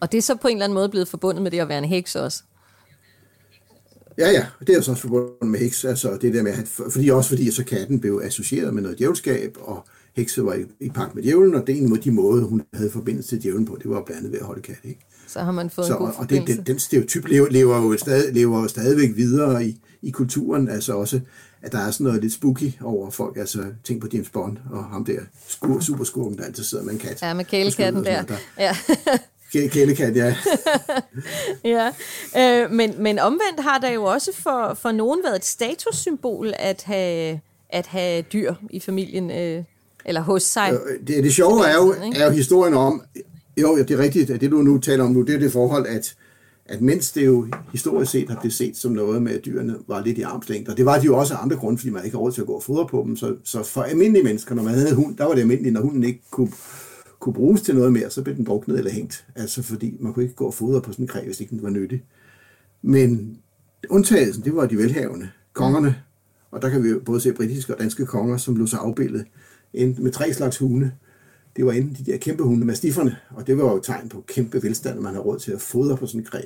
Og 0.00 0.12
det 0.12 0.18
er 0.18 0.22
så 0.22 0.36
på 0.36 0.48
en 0.48 0.56
eller 0.56 0.64
anden 0.64 0.74
måde 0.74 0.88
blevet 0.88 1.08
forbundet 1.08 1.42
med 1.42 1.50
det 1.50 1.58
at 1.58 1.68
være 1.68 1.78
en 1.78 1.84
heks 1.84 2.16
også? 2.16 2.42
Ja, 4.18 4.30
ja, 4.30 4.46
det 4.60 4.68
er 4.68 4.74
jo 4.74 4.82
så 4.82 4.90
også 4.90 5.02
forbundet 5.02 5.48
med 5.48 5.60
heks, 5.60 5.84
altså 5.84 6.18
det 6.20 6.34
der 6.34 6.42
med, 6.42 6.52
at, 6.52 6.68
fordi 6.68 7.08
også 7.08 7.28
fordi 7.28 7.50
så 7.50 7.64
katten 7.64 8.00
blev 8.00 8.20
associeret 8.24 8.74
med 8.74 8.82
noget 8.82 8.98
djævelskab, 8.98 9.56
og 9.60 9.86
hekse 10.16 10.44
var 10.44 10.54
i, 10.54 10.64
i 10.80 10.90
pagt 10.90 11.14
med 11.14 11.22
djævlen, 11.22 11.54
og 11.54 11.66
det 11.66 11.78
en 11.78 11.92
af 11.96 12.00
de 12.00 12.10
måder, 12.10 12.44
hun 12.44 12.62
havde 12.74 12.90
forbindelse 12.90 13.28
til 13.28 13.42
djævlen 13.42 13.64
på, 13.64 13.78
det 13.82 13.90
var 13.90 14.02
blandt 14.02 14.18
andet 14.18 14.32
ved 14.32 14.38
at 14.38 14.46
holde 14.46 14.62
kat. 14.62 14.78
Ikke? 14.84 15.00
Så 15.26 15.40
har 15.40 15.52
man 15.52 15.70
fået 15.70 15.86
så, 15.86 15.92
en 15.92 15.98
god 15.98 16.12
Og 16.16 16.30
det, 16.30 16.46
den, 16.46 16.62
den 16.66 16.78
stereotyp 16.78 17.26
lever, 17.26 17.48
lever, 17.50 17.76
jo 17.76 17.96
stadig, 17.96 18.34
lever 18.34 18.62
jo 18.62 18.68
stadigvæk 18.68 19.16
videre 19.16 19.64
i, 19.64 19.80
i 20.02 20.10
kulturen, 20.10 20.68
altså 20.68 20.92
også, 20.96 21.20
at 21.62 21.72
der 21.72 21.78
er 21.78 21.90
sådan 21.90 22.04
noget 22.04 22.22
lidt 22.22 22.32
spooky 22.32 22.72
over 22.82 23.10
folk, 23.10 23.36
altså 23.36 23.64
tænk 23.84 24.00
på 24.00 24.08
James 24.12 24.30
Bond 24.30 24.56
og 24.70 24.84
ham 24.84 25.04
der 25.04 25.20
skur, 25.48 25.80
superskurken, 25.80 26.38
der 26.38 26.44
altid 26.44 26.64
sidder 26.64 26.84
med 26.84 26.92
en 26.92 26.98
kat. 26.98 27.22
Ja, 27.22 27.34
med 27.34 27.44
kælekatten 27.44 28.04
der. 28.04 28.22
der. 28.22 28.36
Ja. 28.58 28.76
Kælekat, 29.52 30.16
ja. 30.16 30.36
ja, 31.74 31.92
øh, 32.36 32.70
men, 32.70 33.02
men 33.02 33.18
omvendt 33.18 33.60
har 33.60 33.78
der 33.78 33.90
jo 33.90 34.04
også 34.04 34.30
for, 34.34 34.74
for 34.74 34.92
nogen 34.92 35.20
været 35.24 35.36
et 35.36 35.44
statussymbol 35.44 36.52
at 36.58 36.82
have, 36.82 37.40
at 37.70 37.86
have 37.86 38.22
dyr 38.22 38.54
i 38.70 38.80
familien. 38.80 39.30
Øh, 39.30 39.64
eller 40.04 40.20
hos 40.20 40.42
sig. 40.42 40.72
Det, 41.06 41.24
det 41.24 41.34
sjove 41.34 41.66
er 41.66 41.74
jo, 41.74 41.94
er 42.14 42.26
jo 42.26 42.30
historien 42.30 42.74
om, 42.74 43.02
jo, 43.60 43.78
det 43.78 43.90
er 43.90 43.98
rigtigt, 43.98 44.30
at 44.30 44.40
det 44.40 44.50
du 44.50 44.62
nu 44.62 44.78
taler 44.78 45.04
om 45.04 45.10
nu, 45.10 45.22
det 45.22 45.34
er 45.34 45.38
det 45.38 45.52
forhold, 45.52 45.86
at, 45.86 46.14
at 46.66 46.80
mens 46.80 47.12
det 47.12 47.26
jo 47.26 47.46
historisk 47.72 48.10
set 48.10 48.28
har 48.28 48.40
blivet 48.40 48.54
set 48.54 48.76
som 48.76 48.92
noget 48.92 49.22
med, 49.22 49.32
at 49.32 49.44
dyrene 49.44 49.76
var 49.88 50.04
lidt 50.04 50.18
i 50.18 50.22
armslængde, 50.22 50.70
og 50.70 50.76
det 50.76 50.86
var 50.86 50.98
de 50.98 51.06
jo 51.06 51.18
også 51.18 51.34
af 51.34 51.42
andre 51.42 51.56
grunde, 51.56 51.78
fordi 51.78 51.90
man 51.90 52.04
ikke 52.04 52.16
har 52.16 52.22
råd 52.22 52.32
til 52.32 52.40
at 52.40 52.46
gå 52.46 52.52
og 52.52 52.62
fodre 52.62 52.86
på 52.86 53.02
dem, 53.06 53.16
så, 53.16 53.36
så 53.44 53.62
for 53.62 53.82
almindelige 53.82 54.24
mennesker, 54.24 54.54
når 54.54 54.62
man 54.62 54.74
havde 54.74 54.94
hund, 54.94 55.16
der 55.16 55.24
var 55.24 55.32
det 55.32 55.40
almindeligt, 55.40 55.72
når 55.72 55.80
hunden 55.80 56.04
ikke 56.04 56.22
kunne, 56.30 56.52
kunne 57.20 57.32
bruges 57.32 57.62
til 57.62 57.74
noget 57.74 57.92
mere, 57.92 58.10
så 58.10 58.22
blev 58.22 58.36
den 58.36 58.44
druknet 58.44 58.78
eller 58.78 58.90
hængt, 58.90 59.26
altså 59.36 59.62
fordi 59.62 59.96
man 60.00 60.12
kunne 60.12 60.22
ikke 60.22 60.34
gå 60.34 60.46
og 60.46 60.54
fodre 60.54 60.80
på 60.80 60.92
sådan 60.92 61.04
en 61.04 61.08
kræ, 61.08 61.24
hvis 61.24 61.40
ikke 61.40 61.50
den 61.50 61.62
var 61.62 61.70
nyttig. 61.70 62.02
Men 62.82 63.38
undtagelsen, 63.90 64.44
det 64.44 64.56
var 64.56 64.66
de 64.66 64.76
velhavende, 64.76 65.28
kongerne, 65.52 65.96
og 66.50 66.62
der 66.62 66.68
kan 66.68 66.84
vi 66.84 66.88
jo 66.88 67.00
både 67.04 67.20
se 67.20 67.32
britiske 67.32 67.74
og 67.74 67.80
danske 67.80 68.06
konger, 68.06 68.36
som 68.36 68.56
lå 68.56 68.66
sig 68.66 68.78
afbildet 68.82 69.24
med 69.74 70.12
tre 70.12 70.32
slags 70.32 70.58
hunde. 70.58 70.92
det 71.56 71.66
var 71.66 71.72
enten 71.72 72.04
de 72.06 72.12
der 72.12 72.18
kæmpe 72.18 72.42
hunde 72.42 72.66
med 72.66 72.74
stifferne, 72.74 73.16
og 73.30 73.46
det 73.46 73.58
var 73.58 73.64
jo 73.64 73.76
et 73.76 73.82
tegn 73.82 74.08
på 74.08 74.24
kæmpe 74.26 74.62
velstand, 74.62 74.96
at 74.96 75.02
man 75.02 75.14
har 75.14 75.20
råd 75.20 75.38
til 75.38 75.52
at 75.52 75.60
fodre 75.60 75.96
på 75.96 76.06
sådan 76.06 76.20
en 76.20 76.24
græ 76.24 76.42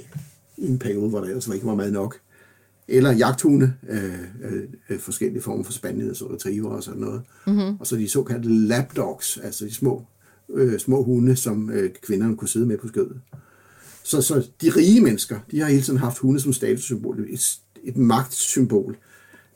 i 0.57 0.69
en 0.69 0.79
periode, 0.79 1.09
hvor 1.09 1.21
der 1.21 1.27
ellers 1.27 1.49
ikke 1.49 1.67
var 1.67 1.75
mad 1.75 1.91
nok. 1.91 2.17
Eller 2.89 3.13
jagthunde, 3.13 3.73
øh, 3.89 4.69
øh 4.91 4.99
forskellige 4.99 5.43
former 5.43 5.65
for 5.65 5.73
spaniels 5.73 6.23
og 6.23 6.33
retriever 6.33 6.71
og 6.71 6.83
sådan 6.83 7.01
noget. 7.01 7.23
Mm-hmm. 7.47 7.77
Og 7.81 7.87
så 7.87 7.97
de 7.97 8.09
såkaldte 8.09 8.49
lapdogs, 8.49 9.39
altså 9.43 9.65
de 9.65 9.75
små, 9.75 10.05
øh, 10.55 10.79
små 10.79 11.03
hunde, 11.03 11.37
som 11.37 11.71
øh, 11.71 11.91
kvinderne 12.03 12.37
kunne 12.37 12.49
sidde 12.49 12.67
med 12.67 12.79
på 12.79 12.89
skødet. 12.89 13.21
Så, 14.03 14.23
så 14.23 14.49
de 14.63 14.71
rige 14.71 15.01
mennesker, 15.01 15.39
de 15.51 15.61
har 15.61 15.69
hele 15.69 15.83
tiden 15.83 15.99
haft 15.99 16.19
hunde 16.19 16.41
som 16.41 16.53
statussymbol, 16.53 17.27
et, 17.31 17.59
et 17.85 17.97
magtsymbol. 17.97 18.97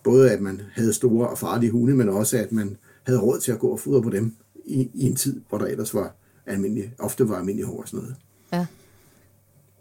Både 0.05 0.31
at 0.31 0.41
man 0.41 0.61
havde 0.73 0.93
store 0.93 1.29
og 1.29 1.39
farlige 1.39 1.71
hunde, 1.71 1.95
men 1.95 2.09
også 2.09 2.39
at 2.39 2.53
man 2.53 2.77
havde 3.07 3.21
råd 3.21 3.41
til 3.41 3.53
at 3.53 3.59
gå 3.59 3.69
og 3.69 3.81
fodre 3.81 4.03
på 4.03 4.11
dem 4.11 4.37
i, 4.65 4.91
i 4.95 5.07
en 5.07 5.17
tid, 5.17 5.41
hvor 5.49 5.59
der 5.59 5.67
ellers 5.67 5.95
var 5.95 6.15
almindelig, 6.47 6.93
ofte 6.99 7.29
var 7.29 7.39
almindelig 7.39 7.67
hår 7.67 7.81
og 7.81 7.89
sådan 7.89 8.01
noget. 8.01 8.17
Ja. 8.53 8.67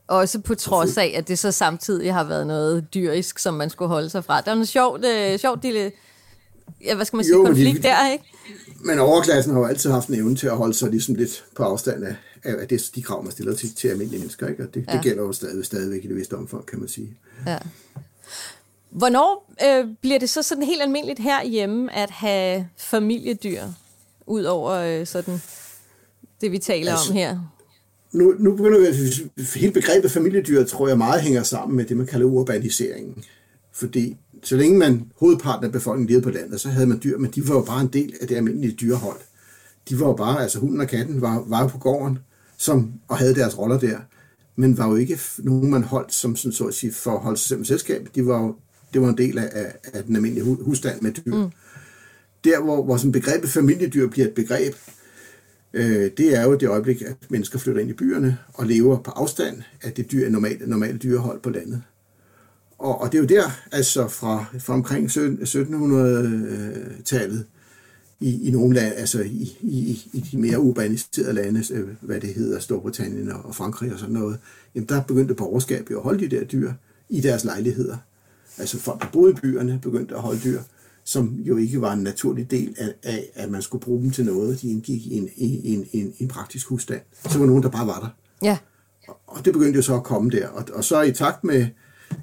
Også 0.07 0.39
på 0.39 0.55
trods 0.55 0.97
af, 0.97 1.13
at 1.15 1.27
det 1.27 1.39
så 1.39 1.51
samtidig 1.51 2.13
har 2.13 2.23
været 2.23 2.47
noget 2.47 2.93
dyrisk, 2.93 3.39
som 3.39 3.53
man 3.53 3.69
skulle 3.69 3.89
holde 3.89 4.09
sig 4.09 4.25
fra. 4.25 4.41
Der 4.41 4.51
er 4.51 4.55
noget 4.55 4.67
sjovt, 4.67 5.05
øh, 5.05 5.39
sjovt 5.39 5.63
lille, 5.63 5.91
ja, 6.85 6.95
hvad 6.95 7.05
skal 7.05 7.17
man 7.17 7.25
sige, 7.25 7.35
jo, 7.35 7.45
konflikt 7.45 7.77
de, 7.77 7.83
der, 7.83 8.11
ikke? 8.11 8.23
Men 8.83 8.99
overklassen 8.99 9.53
har 9.53 9.59
jo 9.59 9.65
altid 9.65 9.91
haft 9.91 10.07
en 10.07 10.15
evne 10.15 10.35
til 10.35 10.47
at 10.47 10.57
holde 10.57 10.73
sig 10.73 10.89
ligesom 10.89 11.15
lidt 11.15 11.45
på 11.55 11.63
afstand 11.63 12.03
af, 12.03 12.15
af 12.43 12.67
det, 12.67 12.91
de 12.95 13.01
krav, 13.01 13.23
man 13.23 13.31
stiller 13.31 13.55
til, 13.55 13.75
til 13.75 13.87
almindelige 13.87 14.19
mennesker. 14.19 14.47
Ikke? 14.47 14.63
Og 14.63 14.73
det, 14.73 14.85
ja. 14.87 14.93
det 14.93 15.03
gælder 15.03 15.23
jo 15.23 15.31
stadig, 15.31 15.65
stadigvæk 15.65 16.05
i 16.05 16.07
det 16.07 16.15
viste 16.15 16.37
omfang, 16.37 16.65
kan 16.65 16.79
man 16.79 16.87
sige. 16.87 17.17
Ja. 17.47 17.57
Hvornår 18.89 19.53
øh, 19.65 19.85
bliver 20.01 20.19
det 20.19 20.29
så 20.29 20.43
sådan 20.43 20.63
helt 20.63 20.81
almindeligt 20.81 21.19
herhjemme 21.19 21.95
at 21.95 22.09
have 22.09 22.67
familiedyr, 22.77 23.63
ud 24.27 24.43
over 24.43 24.71
øh, 24.71 25.07
sådan 25.07 25.41
det, 26.41 26.51
vi 26.51 26.57
taler 26.57 26.91
altså, 26.91 27.11
om 27.11 27.15
her? 27.15 27.39
Nu, 28.11 28.35
nu 28.39 28.55
begynder 28.55 28.79
vi, 28.79 29.45
hele 29.59 29.73
begrebet 29.73 30.11
familiedyr, 30.11 30.63
tror 30.63 30.87
jeg 30.87 30.97
meget 30.97 31.21
hænger 31.21 31.43
sammen 31.43 31.77
med 31.77 31.85
det, 31.85 31.97
man 31.97 32.05
kalder 32.05 32.25
urbaniseringen. 32.25 33.23
Fordi 33.71 34.17
så 34.43 34.55
længe 34.55 34.77
man, 34.77 35.11
hovedparten 35.19 35.65
af 35.65 35.71
befolkningen 35.71 36.09
levede 36.09 36.23
på 36.23 36.29
landet, 36.29 36.61
så 36.61 36.69
havde 36.69 36.87
man 36.87 36.99
dyr, 37.03 37.17
men 37.17 37.31
de 37.31 37.47
var 37.49 37.55
jo 37.55 37.61
bare 37.61 37.81
en 37.81 37.87
del 37.87 38.13
af 38.21 38.27
det 38.27 38.35
almindelige 38.35 38.75
dyrehold. 38.81 39.19
De 39.89 39.99
var 39.99 40.07
jo 40.07 40.13
bare, 40.13 40.43
altså 40.43 40.59
hunden 40.59 40.81
og 40.81 40.87
katten 40.87 41.21
var, 41.21 41.43
var 41.47 41.67
på 41.67 41.77
gården 41.77 42.19
som, 42.57 42.93
og 43.07 43.17
havde 43.17 43.35
deres 43.35 43.57
roller 43.57 43.79
der, 43.79 43.97
men 44.55 44.77
var 44.77 44.87
jo 44.87 44.95
ikke 44.95 45.19
nogen, 45.37 45.69
man 45.69 45.83
holdt 45.83 46.13
som 46.13 46.35
sådan, 46.35 46.51
så 46.51 46.65
at 46.65 46.73
sige, 46.73 46.93
for 46.93 47.11
at 47.11 47.19
holde 47.19 47.37
sig 47.37 47.47
selv 47.47 47.65
selskab. 47.65 48.07
De 48.15 48.25
var 48.25 48.41
jo, 48.41 48.55
det 48.93 49.01
var 49.01 49.09
en 49.09 49.17
del 49.17 49.37
af, 49.37 49.73
af 49.93 50.03
den 50.03 50.15
almindelige 50.15 50.43
husstand 50.43 51.01
med 51.01 51.11
dyr. 51.11 51.35
Mm. 51.35 51.49
Der, 52.43 52.61
hvor, 52.61 52.83
hvor 52.83 52.97
sådan 52.97 53.11
begrebet 53.11 53.49
familiedyr 53.49 54.07
bliver 54.07 54.27
et 54.27 54.33
begreb, 54.33 54.73
øh, 55.73 56.11
det 56.17 56.37
er 56.37 56.43
jo 56.43 56.55
det 56.55 56.69
øjeblik, 56.69 57.01
at 57.01 57.15
mennesker 57.29 57.59
flytter 57.59 57.81
ind 57.81 57.89
i 57.89 57.93
byerne 57.93 58.37
og 58.53 58.65
lever 58.65 58.99
på 58.99 59.11
afstand 59.11 59.61
af 59.81 59.93
det 59.93 60.11
dyr, 60.11 60.29
normale, 60.29 60.69
normale 60.69 60.97
dyrehold 60.97 61.41
på 61.41 61.49
landet. 61.49 61.81
Og, 62.77 63.01
og 63.01 63.11
det 63.11 63.17
er 63.17 63.21
jo 63.21 63.27
der, 63.27 63.51
altså 63.71 64.07
fra, 64.07 64.45
fra 64.59 64.73
omkring 64.73 65.09
1700-tallet, 65.09 67.45
i, 68.19 68.47
i 68.47 68.51
nogle 68.51 68.75
lande, 68.75 68.95
altså 68.95 69.21
i, 69.21 69.57
i, 69.61 70.01
i 70.13 70.19
de 70.31 70.37
mere 70.37 70.59
urbaniserede 70.59 71.33
lande, 71.33 71.63
øh, 71.73 71.87
hvad 72.01 72.21
det 72.21 72.33
hedder, 72.33 72.59
Storbritannien 72.59 73.31
og 73.31 73.55
Frankrig 73.55 73.93
og 73.93 73.99
sådan 73.99 74.13
noget, 74.13 74.39
jamen 74.75 74.89
der 74.89 75.01
begyndte 75.01 75.33
borgerskab 75.33 75.91
jo 75.91 75.97
at 75.97 76.03
holde 76.03 76.29
de 76.29 76.35
der 76.35 76.43
dyr 76.43 76.71
i 77.09 77.21
deres 77.21 77.43
lejligheder. 77.43 77.97
Altså 78.59 78.77
folk, 78.77 79.01
der 79.01 79.07
boede 79.13 79.31
i 79.31 79.35
byerne, 79.41 79.79
begyndte 79.81 80.15
at 80.15 80.21
holde 80.21 80.39
dyr, 80.43 80.61
som 81.03 81.27
jo 81.27 81.57
ikke 81.57 81.81
var 81.81 81.93
en 81.93 82.03
naturlig 82.03 82.51
del 82.51 82.75
af, 82.77 82.93
af 83.03 83.29
at 83.33 83.51
man 83.51 83.61
skulle 83.61 83.81
bruge 83.81 84.01
dem 84.01 84.11
til 84.11 84.25
noget. 84.25 84.61
De 84.61 84.69
indgik 84.69 85.07
i 85.07 85.17
en, 85.17 85.29
i 85.35 85.73
en, 85.73 85.87
en, 85.91 86.13
en 86.19 86.27
praktisk 86.27 86.67
husstand. 86.67 87.01
Så 87.29 87.39
var 87.39 87.45
nogen, 87.45 87.63
der 87.63 87.69
bare 87.69 87.87
var 87.87 87.99
der. 87.99 88.09
Ja. 88.47 88.57
Og 89.27 89.45
det 89.45 89.53
begyndte 89.53 89.77
jo 89.77 89.81
så 89.81 89.95
at 89.95 90.03
komme 90.03 90.29
der. 90.29 90.47
Og, 90.47 90.65
og 90.73 90.83
så 90.83 91.01
i 91.01 91.11
takt 91.11 91.43
med, 91.43 91.67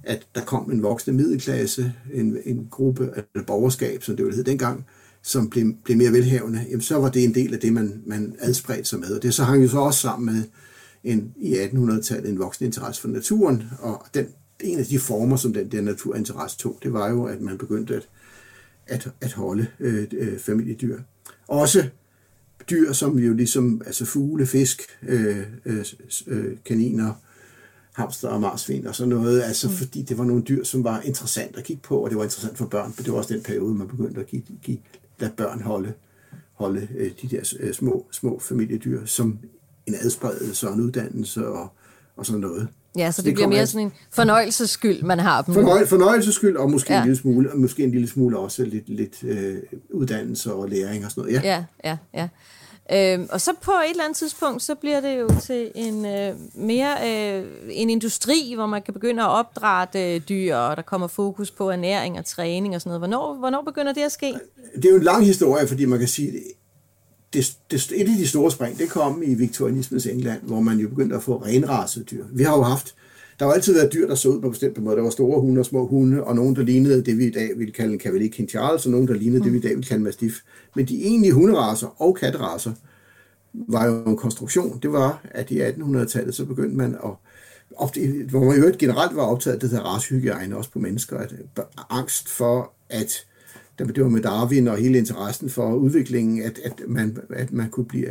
at 0.03 0.27
der 0.35 0.41
kom 0.41 0.71
en 0.71 0.83
voksende 0.83 1.17
middelklasse, 1.17 1.93
en, 2.15 2.37
en 2.45 2.69
gruppe 2.71 3.11
af 3.35 3.47
borgerskab, 3.47 4.03
som 4.03 4.17
det 4.17 4.25
jo 4.25 4.31
hed 4.31 4.45
dengang, 4.45 4.87
som 5.23 5.51
blev, 5.51 5.75
blev 5.85 5.97
mere 5.97 6.13
velhavende, 6.13 6.67
jamen 6.69 6.81
så 6.81 6.99
var 6.99 7.11
det 7.11 7.25
en 7.25 7.35
del 7.35 7.55
af 7.55 7.61
det, 7.61 7.73
man, 7.73 8.03
man 8.07 8.37
adspredte 8.39 8.85
sig 8.85 8.99
med. 8.99 9.11
Og 9.11 9.23
det 9.23 9.35
så 9.35 9.45
hang 9.45 9.63
jo 9.63 9.69
så 9.69 9.79
også 9.79 10.01
sammen 10.01 10.35
med 10.35 10.45
en, 11.05 11.35
i 11.37 11.55
1800-tallet 11.55 12.31
en 12.31 12.39
voksende 12.39 12.67
interesse 12.67 13.01
for 13.01 13.09
naturen, 13.09 13.63
og 13.79 14.07
den, 14.15 14.27
en 14.61 14.79
af 14.79 14.85
de 14.85 14.99
former, 14.99 15.37
som 15.37 15.53
den 15.53 15.73
der 15.73 15.81
naturinteresse 15.81 16.59
tog, 16.59 16.79
det 16.83 16.93
var 16.93 17.11
jo, 17.11 17.25
at 17.25 17.41
man 17.41 17.59
begyndte 17.59 17.97
at, 17.97 18.09
at, 18.87 19.09
at 19.21 19.33
holde 19.33 19.67
øh, 19.81 20.07
øh, 20.13 20.39
familiedyr. 20.39 20.99
Også 21.49 21.89
dyr, 22.71 22.93
som 22.93 23.19
jo 23.19 23.35
ligesom 23.35 23.83
altså 23.87 24.05
fugle, 24.05 24.47
fisk, 24.47 24.83
øh, 25.03 25.43
øh, 25.65 25.85
øh 26.27 26.57
kaniner, 26.65 27.13
hamster 27.93 28.29
og 28.29 28.41
marsvin 28.41 28.87
og 28.87 28.95
sådan 28.95 29.09
noget, 29.09 29.43
altså 29.43 29.69
mm. 29.69 29.75
fordi 29.75 30.03
det 30.03 30.19
var 30.19 30.25
nogle 30.25 30.43
dyr, 30.43 30.65
som 30.65 30.85
var 30.85 31.01
interessant 31.01 31.57
at 31.57 31.65
kigge 31.65 31.83
på, 31.83 31.99
og 31.99 32.11
det 32.11 32.19
var 32.19 32.25
interessant 32.25 32.59
for 32.59 32.67
børn, 32.67 32.93
for 32.93 33.03
det 33.03 33.13
var 33.13 33.19
også 33.19 33.35
den 33.35 33.43
periode, 33.43 33.75
man 33.75 33.89
begyndte 33.89 34.21
at 34.21 34.27
give, 34.27 34.43
give 34.63 34.79
lade 35.19 35.33
børn 35.37 35.63
holde, 35.63 35.93
holde 36.53 36.89
øh, 36.97 37.11
de 37.23 37.29
der 37.29 37.55
øh, 37.61 37.75
små, 37.75 38.07
små 38.13 38.39
familiedyr 38.39 39.05
som 39.05 39.39
en 39.87 39.95
adspredelse 39.95 40.69
og 40.69 40.75
en 40.75 40.81
uddannelse 40.81 41.49
og, 41.49 41.69
og 42.17 42.27
sådan 42.27 42.41
noget. 42.41 42.69
Ja, 42.97 43.11
så 43.11 43.23
det, 43.23 43.27
det 43.27 43.35
bliver 43.35 43.49
mere 43.49 43.67
sådan 43.67 43.87
en 43.87 43.93
fornøjelsesskyld, 44.11 45.03
man 45.03 45.19
har 45.19 45.43
dem. 45.43 45.55
Fornøj, 45.55 45.87
fornøjelsesskyld, 45.87 46.57
og 46.57 46.71
måske, 46.71 46.93
ja. 46.93 46.99
en 46.99 47.05
lille 47.05 47.19
smule, 47.19 47.53
og 47.53 47.59
måske 47.59 47.85
en 47.85 47.91
lille 47.91 48.09
smule 48.09 48.39
også 48.39 48.65
lidt, 48.65 48.89
lidt 48.89 49.25
øh, 49.25 49.57
uddannelse 49.91 50.53
og 50.53 50.69
læring 50.69 51.05
og 51.05 51.11
sådan 51.11 51.23
noget. 51.23 51.45
Ja, 51.45 51.65
ja, 51.85 51.97
ja. 52.15 52.19
ja. 52.21 52.29
Øh, 52.93 53.27
og 53.31 53.41
så 53.41 53.51
på 53.63 53.71
et 53.71 53.91
eller 53.91 54.05
andet 54.05 54.17
tidspunkt, 54.17 54.63
så 54.63 54.75
bliver 54.75 55.01
det 55.01 55.19
jo 55.21 55.29
til 55.43 55.71
en 55.75 56.07
øh, 56.07 56.35
mere 56.55 56.97
øh, 57.05 57.45
en 57.71 57.91
industri, 57.91 58.53
hvor 58.55 58.67
man 58.67 58.83
kan 58.83 58.95
begynde 58.95 59.23
at 59.23 59.29
opdrætte 59.29 60.15
øh, 60.15 60.21
dyr, 60.29 60.57
og 60.57 60.77
der 60.77 60.83
kommer 60.83 61.07
fokus 61.07 61.51
på 61.51 61.71
ernæring 61.71 62.19
og 62.19 62.25
træning 62.25 62.75
og 62.75 62.81
sådan 62.81 62.89
noget. 62.91 63.01
Hvornår, 63.01 63.35
hvornår 63.35 63.63
begynder 63.63 63.93
det 63.93 64.03
at 64.03 64.13
ske? 64.13 64.35
Det 64.77 64.85
er 64.85 64.91
jo 64.91 64.97
en 64.97 65.03
lang 65.03 65.25
historie, 65.25 65.69
fordi 65.69 65.85
man 65.85 65.99
kan 65.99 66.09
sige, 66.09 66.33
det, 67.33 67.57
det, 67.71 67.93
et 67.95 68.09
af 68.09 68.17
de 68.19 68.27
store 68.27 68.51
spring, 68.51 68.79
det 68.79 68.89
kom 68.89 69.23
i 69.23 69.35
viktorianismens 69.35 70.07
England, 70.07 70.43
hvor 70.43 70.61
man 70.61 70.79
jo 70.79 70.89
begyndte 70.89 71.17
at 71.17 71.23
få 71.23 71.37
renrasede 71.37 72.05
dyr. 72.05 72.25
Vi 72.33 72.43
har 72.43 72.57
jo 72.57 72.63
haft, 72.63 72.95
der 73.39 73.47
har 73.47 73.53
altid 73.53 73.75
været 73.75 73.93
dyr, 73.93 74.09
der 74.09 74.15
så 74.15 74.29
ud 74.29 74.41
på 74.41 74.51
bestemte 74.51 74.81
måde. 74.81 74.97
Der 74.97 75.03
var 75.03 75.11
store 75.11 75.41
hunde 75.41 75.59
og 75.59 75.67
små 75.67 75.87
hunde, 75.87 76.25
og 76.25 76.37
nogen, 76.37 76.57
der 76.57 76.63
lignede 76.63 77.05
det, 77.05 77.19
vi 77.19 77.27
i 77.27 77.31
dag 77.31 77.51
vil 77.59 77.73
kalde 77.73 77.93
en 77.93 78.01
Cavalier 78.01 78.31
King 78.31 78.49
Charles, 78.49 78.87
og 78.87 78.93
nogen, 78.93 79.09
der 79.09 79.15
lignede 79.15 79.39
mm. 79.39 79.45
det, 79.45 79.53
vi 79.53 79.59
i 79.59 79.61
dag 79.61 79.77
vil 79.77 79.85
kalde 79.85 79.99
en 79.99 80.05
Mastiff. 80.05 80.37
Men 80.77 80.87
de 80.87 81.03
egentlige 81.03 81.33
hunderaser 81.33 82.03
og 82.03 82.17
katteraser 82.17 82.73
var 83.53 83.87
jo 83.87 84.05
en 84.05 84.17
konstruktion. 84.17 84.79
Det 84.83 84.93
var, 84.93 85.27
at 85.31 85.51
i 85.51 85.61
1800-tallet, 85.61 86.35
så 86.35 86.45
begyndte 86.45 86.77
man 86.77 86.95
at 86.95 87.11
ofte, 87.77 88.01
hvor 88.31 88.45
man 88.45 88.59
jo 88.59 88.73
generelt 88.79 89.17
var 89.17 89.23
optaget 89.23 89.55
af 89.55 89.61
det 89.61 89.71
der 89.71 89.81
racehygiejne, 89.81 90.57
også 90.57 90.71
på 90.71 90.79
mennesker, 90.79 91.19
at 91.19 91.35
angst 91.91 92.29
for, 92.29 92.73
at 92.91 93.27
det 93.79 94.03
var 94.03 94.09
med 94.09 94.23
Darwin 94.23 94.69
og 94.69 94.77
hele 94.77 94.99
interessen 94.99 95.51
for 95.51 95.75
udviklingen, 95.75 96.43
at, 96.43 96.59
at, 96.65 96.83
man, 96.89 97.19
at 97.31 97.53
man 97.53 97.71
kunne 97.71 97.87
blive, 97.87 98.09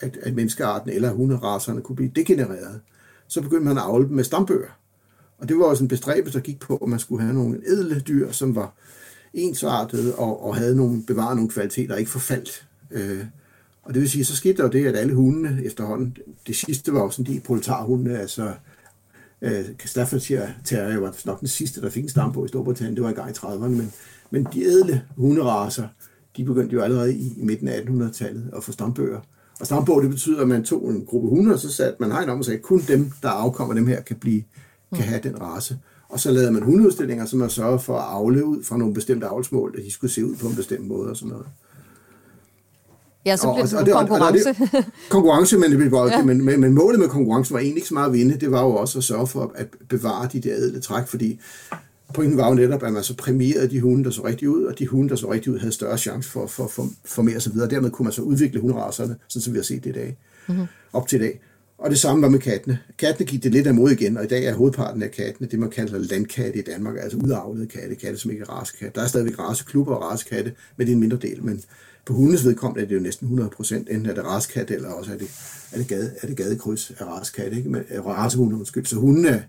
at, 0.00 0.16
at 0.22 0.34
menneskearten 0.34 0.90
eller 0.90 1.12
hunderaserne 1.12 1.80
kunne 1.80 1.96
blive 1.96 2.12
degenereret. 2.16 2.80
Så 3.28 3.40
begyndte 3.40 3.64
man 3.64 3.78
at 3.78 3.82
afle 3.82 4.06
dem 4.06 4.16
med 4.16 4.24
stambøger. 4.24 4.78
Og 5.38 5.48
det 5.48 5.58
var 5.58 5.64
også 5.64 5.84
en 5.84 5.88
bestræbelse, 5.88 6.38
der 6.38 6.44
gik 6.44 6.60
på, 6.60 6.76
at 6.76 6.88
man 6.88 6.98
skulle 6.98 7.22
have 7.22 7.34
nogle 7.34 7.60
edle 7.66 8.00
dyr, 8.00 8.30
som 8.30 8.54
var 8.54 8.74
ensartede 9.34 10.14
og, 10.14 10.46
og 10.46 10.56
havde 10.56 10.76
nogle, 10.76 11.02
bevaret 11.02 11.36
nogle 11.36 11.50
kvaliteter, 11.50 11.96
ikke 11.96 12.10
forfaldt. 12.10 12.66
Øh, 12.90 13.24
og 13.82 13.94
det 13.94 14.02
vil 14.02 14.10
sige, 14.10 14.24
så 14.24 14.36
skete 14.36 14.56
der 14.56 14.62
jo 14.62 14.68
det, 14.68 14.86
at 14.86 14.96
alle 14.96 15.14
hundene 15.14 15.64
efterhånden, 15.64 16.16
det 16.46 16.56
sidste 16.56 16.92
var 16.92 17.00
jo 17.00 17.10
sådan 17.10 17.34
de 17.34 17.40
proletarhunde, 17.40 18.18
altså 18.18 18.52
øh, 19.42 19.64
Staffordshire 19.84 20.48
Terrier 20.64 20.98
var 20.98 21.16
nok 21.24 21.40
den 21.40 21.48
sidste, 21.48 21.80
der 21.80 21.90
fik 21.90 22.02
en 22.02 22.08
stampo 22.08 22.44
i 22.44 22.48
Storbritannien, 22.48 22.96
det 22.96 23.04
var 23.04 23.10
i 23.10 23.14
gang 23.14 23.30
i 23.30 23.32
30'erne, 23.32 23.68
men, 23.68 23.92
men 24.34 24.46
de 24.52 24.64
ædle 24.64 25.02
hunderaser, 25.16 25.88
de 26.36 26.44
begyndte 26.44 26.74
jo 26.74 26.80
allerede 26.80 27.14
i, 27.14 27.32
i 27.36 27.44
midten 27.44 27.68
af 27.68 27.80
1800-tallet 27.80 28.50
at 28.56 28.64
få 28.64 28.72
stambøger. 28.72 29.20
Og 29.60 29.66
stambog, 29.66 30.02
det 30.02 30.10
betyder, 30.10 30.40
at 30.40 30.48
man 30.48 30.64
tog 30.64 30.90
en 30.90 31.04
gruppe 31.04 31.28
hunde, 31.28 31.52
og 31.52 31.58
så 31.58 31.72
satte 31.72 31.96
man 32.00 32.12
hegn 32.12 32.28
om 32.28 32.38
og 32.38 32.44
sagde, 32.44 32.58
at 32.58 32.62
kun 32.62 32.82
dem, 32.88 33.12
der 33.22 33.28
afkommer 33.28 33.74
dem 33.74 33.86
her, 33.86 34.00
kan, 34.00 34.16
blive, 34.16 34.42
kan 34.94 35.04
have 35.04 35.20
den 35.22 35.40
race. 35.40 35.78
Og 36.08 36.20
så 36.20 36.30
lavede 36.30 36.50
man 36.50 36.62
hundeudstillinger, 36.62 37.26
som 37.26 37.38
man 37.38 37.50
sørgede 37.50 37.78
for 37.78 37.98
at 37.98 38.04
afle 38.08 38.44
ud 38.44 38.62
fra 38.62 38.76
nogle 38.76 38.94
bestemte 38.94 39.26
avlsmål, 39.26 39.74
at 39.78 39.84
de 39.84 39.92
skulle 39.92 40.12
se 40.12 40.26
ud 40.26 40.36
på 40.36 40.46
en 40.46 40.56
bestemt 40.56 40.88
måde 40.88 41.10
og 41.10 41.16
sådan 41.16 41.30
noget. 41.30 41.46
Ja, 43.26 43.36
så 43.36 43.52
bliver 43.52 43.84
det, 43.84 43.94
og, 43.94 44.08
konkurrence. 44.08 44.48
Og, 44.48 44.56
og 44.60 44.68
det, 44.72 44.84
konkurrence, 45.10 45.58
men, 45.58 45.72
det 45.72 45.92
var, 45.92 46.06
ja. 46.10 46.22
men, 46.22 46.44
men, 46.44 46.60
men 46.60 46.74
målet 46.74 47.00
med 47.00 47.08
konkurrence 47.08 47.52
var 47.52 47.58
egentlig 47.58 47.76
ikke 47.76 47.88
så 47.88 47.94
meget 47.94 48.06
at 48.06 48.12
vinde, 48.12 48.40
det 48.40 48.50
var 48.50 48.62
jo 48.62 48.70
også 48.70 48.98
at 48.98 49.04
sørge 49.04 49.26
for 49.26 49.52
at 49.54 49.66
bevare 49.88 50.28
de 50.32 50.40
der 50.40 50.54
ædle 50.56 50.80
træk, 50.80 51.06
fordi 51.06 51.40
pointen 52.14 52.38
var 52.38 52.48
jo 52.48 52.54
netop, 52.54 52.82
at 52.82 52.92
man 52.92 53.02
så 53.02 53.16
præmierede 53.16 53.70
de 53.70 53.80
hunde, 53.80 54.04
der 54.04 54.10
så 54.10 54.24
rigtig 54.24 54.48
ud, 54.48 54.64
og 54.64 54.78
de 54.78 54.86
hunde, 54.86 55.08
der 55.08 55.16
så 55.16 55.32
rigtig 55.32 55.52
ud, 55.52 55.58
havde 55.58 55.72
større 55.72 55.98
chance 55.98 56.30
for, 56.30 56.46
for, 56.46 56.66
for, 56.66 56.88
for 57.04 57.22
mere 57.22 57.36
osv. 57.36 57.58
Dermed 57.58 57.90
kunne 57.90 58.04
man 58.04 58.12
så 58.12 58.22
udvikle 58.22 58.60
hunderaserne, 58.60 59.16
sådan 59.28 59.42
som 59.42 59.52
vi 59.52 59.58
har 59.58 59.64
set 59.64 59.84
det 59.84 59.90
i 59.90 59.92
dag, 59.92 60.16
mm-hmm. 60.48 60.66
op 60.92 61.08
til 61.08 61.20
i 61.20 61.22
dag. 61.22 61.40
Og 61.78 61.90
det 61.90 61.98
samme 61.98 62.22
var 62.22 62.28
med 62.28 62.38
kattene. 62.38 62.78
Kattene 62.98 63.26
gik 63.26 63.42
det 63.42 63.52
lidt 63.52 63.66
af 63.66 63.74
mod 63.74 63.90
igen, 63.90 64.16
og 64.16 64.24
i 64.24 64.26
dag 64.26 64.44
er 64.44 64.54
hovedparten 64.54 65.02
af 65.02 65.10
kattene 65.10 65.48
det, 65.48 65.58
man 65.58 65.70
kalder 65.70 65.98
landkatte 65.98 66.58
i 66.58 66.62
Danmark, 66.62 66.96
altså 67.00 67.18
udavlede 67.18 67.66
katte, 67.66 67.94
katte 67.94 68.18
som 68.18 68.30
ikke 68.30 68.42
er 68.42 68.50
raskatte. 68.50 68.98
Der 68.98 69.04
er 69.04 69.08
stadigvæk 69.08 69.38
raceklubber 69.38 69.94
og 69.94 70.02
racekatte, 70.02 70.52
men 70.76 70.86
det 70.86 70.92
er 70.92 70.94
en 70.94 71.00
mindre 71.00 71.16
del. 71.16 71.44
Men 71.44 71.62
på 72.06 72.12
hundes 72.12 72.44
vedkommende 72.44 72.82
er 72.82 72.88
det 72.88 72.94
jo 72.94 73.00
næsten 73.00 73.24
100 73.24 73.50
procent, 73.50 73.88
enten 73.90 74.06
er 74.06 74.14
det 74.14 74.24
raskat, 74.24 74.70
eller 74.70 74.88
også 74.88 75.12
er 75.12 75.16
det, 75.16 75.28
er 75.72 75.78
det, 75.78 75.88
gade, 75.88 76.12
er 76.22 76.26
det 76.26 76.36
gadekryds 76.36 76.92
af 76.98 77.04
raskat, 77.04 77.52
ikke? 77.52 77.68
Men, 77.68 77.82
racehunde, 78.06 78.56
undskyld. 78.56 78.86
Så 78.86 78.96
hunde 78.96 79.42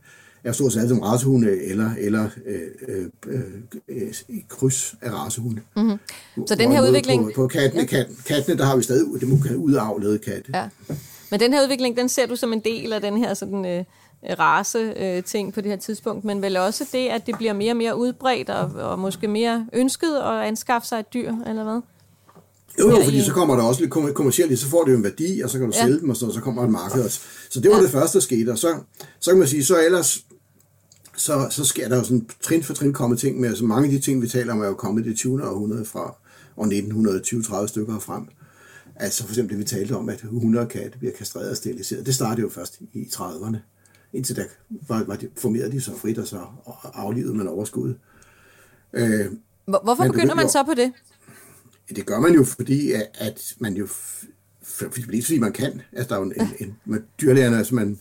er, 0.46 0.52
stort 0.52 0.74
set 0.74 0.90
som 0.90 1.00
racehunde, 1.00 1.62
eller, 1.62 1.92
eller 2.00 2.30
øh, 2.46 3.06
øh, 3.28 3.44
øh, 3.88 4.14
kryds 4.50 4.96
af 5.02 5.12
racehunde. 5.12 5.62
Mm-hmm. 5.76 6.48
Så 6.48 6.56
den 6.56 6.72
her 6.72 6.88
udvikling... 6.88 7.24
På, 7.24 7.32
på 7.36 7.48
kattene, 7.48 7.82
ja. 7.82 7.88
kat, 7.88 8.08
kattene, 8.26 8.58
der 8.58 8.66
har 8.66 8.76
vi 8.76 8.84
stadig 8.84 9.06
udavlede 9.58 10.18
katte. 10.18 10.52
Ja. 10.54 10.70
Men 11.32 11.40
den 11.40 11.54
her 11.54 11.64
udvikling, 11.64 11.98
den 11.98 12.10
ser 12.10 12.26
du 12.26 12.36
som 12.36 12.54
en 12.54 12.60
del 12.60 12.94
af 12.94 13.02
den 13.02 13.18
her 13.18 13.34
sådan... 13.34 13.66
Øh 13.66 13.84
race 14.40 14.78
øh, 14.78 15.24
ting 15.24 15.54
på 15.54 15.62
det 15.62 15.72
her 15.72 15.78
tidspunkt, 15.78 16.26
men 16.26 16.42
vel 16.42 16.58
også 16.58 16.86
det, 16.92 17.08
at 17.08 17.26
det 17.26 17.38
bliver 17.38 17.54
mere 17.54 17.72
og 17.72 17.78
mere 17.78 17.98
udbredt 17.98 18.50
og, 18.50 18.72
og 18.92 19.00
måske 19.00 19.28
mere 19.28 19.68
ønsket 19.74 20.16
at 20.16 20.48
anskaffe 20.48 20.88
sig 20.88 21.00
et 21.00 21.14
dyr, 21.14 21.34
eller 21.48 21.64
hvad? 21.64 21.82
Jo, 22.80 22.90
jo, 22.90 23.04
fordi 23.04 23.22
så 23.22 23.34
kommer 23.34 23.56
der 23.56 23.64
også 23.64 23.82
lidt 23.82 23.92
kommercielt, 23.92 24.60
så 24.60 24.68
får 24.68 24.84
det 24.84 24.92
jo 24.92 24.98
en 24.98 25.04
værdi, 25.04 25.42
og 25.42 25.50
så 25.50 25.58
kan 25.58 25.68
du 25.68 25.74
ja. 25.76 25.86
sælge 25.86 26.00
dem, 26.00 26.10
og 26.10 26.16
så, 26.16 26.32
så 26.32 26.42
kommer 26.42 26.64
et 26.64 26.70
marked. 26.70 27.10
Så 27.50 27.60
det 27.60 27.72
var 27.72 27.78
ja. 27.78 27.84
det 27.84 27.92
første, 27.92 28.18
der 28.18 28.22
skete, 28.22 28.50
og 28.50 28.58
så, 28.58 28.76
så 29.20 29.32
kan 29.32 29.40
man 29.40 29.48
sige, 29.48 29.66
så 29.66 29.86
ellers, 29.86 30.20
så, 31.16 31.48
så 31.50 31.66
sker 31.66 31.90
der 31.90 31.98
jo 31.98 32.04
sådan 32.04 32.28
trin 32.42 32.64
for 32.64 32.74
trin 32.74 32.94
kommet 32.94 33.20
ting 33.20 33.40
med, 33.40 33.50
altså 33.50 33.66
mange 33.66 33.86
af 33.86 33.92
de 33.92 34.00
ting, 34.00 34.22
vi 34.22 34.28
taler 34.28 34.54
om, 34.54 34.62
er 34.62 34.68
jo 34.68 34.74
kommet 34.74 35.06
i 35.06 35.10
det 35.10 35.18
20. 35.18 35.50
århundrede 35.50 35.86
fra 35.86 36.16
år 36.58 37.64
1920-30 37.64 37.68
stykker 37.68 38.00
frem. 38.00 38.28
Altså 38.96 39.24
for 39.24 39.32
eksempel 39.32 39.52
det, 39.52 39.60
vi 39.60 39.64
talte 39.64 39.94
om, 39.94 40.10
at 40.10 40.24
100 40.24 40.68
katte 40.68 40.98
bliver 40.98 41.14
kastreret 41.14 41.50
og 41.50 41.58
steriliseret. 41.58 42.06
Det 42.06 42.16
startede 42.16 42.42
jo 42.42 42.50
først 42.50 42.82
i 42.94 43.04
30'erne. 43.04 43.58
Indtil 44.14 44.36
da 44.36 44.46
var, 44.88 45.04
var 45.04 45.16
de, 45.16 45.30
formerede 45.38 45.72
de 45.72 45.82
så 45.82 45.98
frit, 45.98 46.18
og 46.18 46.28
så 46.28 46.40
aflivede 46.94 47.34
man 47.34 47.48
overskud. 47.48 47.94
Øh, 48.94 49.26
Hvorfor 49.66 50.04
begynder 50.04 50.36
man 50.36 50.50
så 50.50 50.64
på 50.64 50.74
det? 50.74 50.92
Det 51.96 52.06
gør 52.06 52.20
man 52.20 52.34
jo, 52.34 52.44
fordi 52.44 52.92
at 53.14 53.56
man 53.60 53.74
jo, 53.74 53.88
fordi, 54.64 55.22
fordi 55.22 55.40
man 55.40 55.54
kan. 55.54 55.82
Altså, 55.92 56.10
der 56.10 56.16
er 56.16 56.20
jo 56.20 56.26
en, 56.26 56.34
en, 56.60 56.76
en 56.88 57.04
dyrlægerne, 57.22 57.58
altså 57.58 57.76
man, 57.76 58.00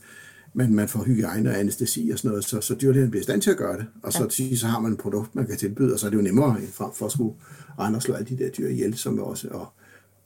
man, 0.54 0.74
man 0.74 0.88
får 0.88 1.04
hygiejne 1.04 1.50
og 1.50 1.60
anestesi 1.60 2.10
og 2.12 2.18
sådan 2.18 2.28
noget, 2.28 2.44
så, 2.44 2.60
så 2.60 2.74
dyrlægerne 2.74 3.10
bliver 3.10 3.20
i 3.20 3.24
stand 3.24 3.42
til 3.42 3.50
at 3.50 3.56
gøre 3.56 3.76
det. 3.76 3.86
Og 4.02 4.12
så, 4.12 4.44
ja. 4.50 4.56
så 4.56 4.66
har 4.66 4.80
man 4.80 4.92
et 4.92 4.98
produkt, 4.98 5.34
man 5.34 5.46
kan 5.46 5.56
tilbyde, 5.56 5.92
og 5.92 5.98
så 5.98 6.06
er 6.06 6.10
det 6.10 6.16
jo 6.16 6.22
nemmere 6.22 6.56
frem 6.72 6.92
for 6.94 7.06
at 7.06 7.12
skulle 7.12 7.34
rende 7.78 7.96
og 7.96 8.02
slå 8.02 8.14
alle 8.14 8.36
de 8.36 8.44
der 8.44 8.50
dyr 8.50 8.68
ihjel, 8.68 8.96
som 8.96 9.18
også, 9.18 9.48
og 9.48 9.66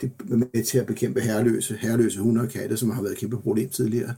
det 0.00 0.12
er 0.30 0.36
med 0.36 0.64
til 0.64 0.78
at 0.78 0.86
bekæmpe 0.86 1.20
herreløse, 1.20 1.76
herreløse 1.80 2.20
hunde 2.20 2.40
og 2.40 2.48
katte, 2.48 2.76
som 2.76 2.90
har 2.90 3.02
været 3.02 3.12
et 3.12 3.18
kæmpe 3.18 3.36
problem 3.36 3.68
tidligere 3.68 4.14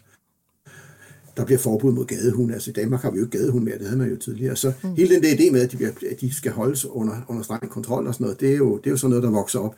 der 1.37 1.45
bliver 1.45 1.59
forbud 1.59 1.93
mod 1.93 2.05
gadehunde. 2.07 2.55
Altså 2.55 2.71
i 2.71 2.73
Danmark 2.73 3.03
har 3.03 3.11
vi 3.11 3.19
jo 3.19 3.25
ikke 3.25 3.39
gadehunde 3.39 3.65
mere, 3.65 3.79
det 3.79 3.87
havde 3.87 3.99
man 3.99 4.11
jo 4.11 4.17
tidligere. 4.17 4.57
Så 4.57 4.73
mm. 4.83 4.95
hele 4.95 5.15
den 5.15 5.23
der 5.23 5.31
idé 5.31 5.53
med, 5.53 5.61
at 5.61 5.73
de, 5.73 5.77
bliver, 5.77 5.91
at 6.11 6.21
de 6.21 6.35
skal 6.35 6.53
holdes 6.53 6.85
under, 6.85 7.15
under 7.29 7.43
streng 7.43 7.71
kontrol 7.71 8.07
og 8.07 8.15
sådan 8.15 8.25
noget, 8.25 8.41
det 8.41 8.53
er, 8.53 8.57
jo, 8.57 8.77
det 8.77 8.87
er 8.87 8.91
jo 8.91 8.97
sådan 8.97 9.11
noget, 9.11 9.23
der 9.23 9.31
vokser 9.31 9.59
op 9.59 9.77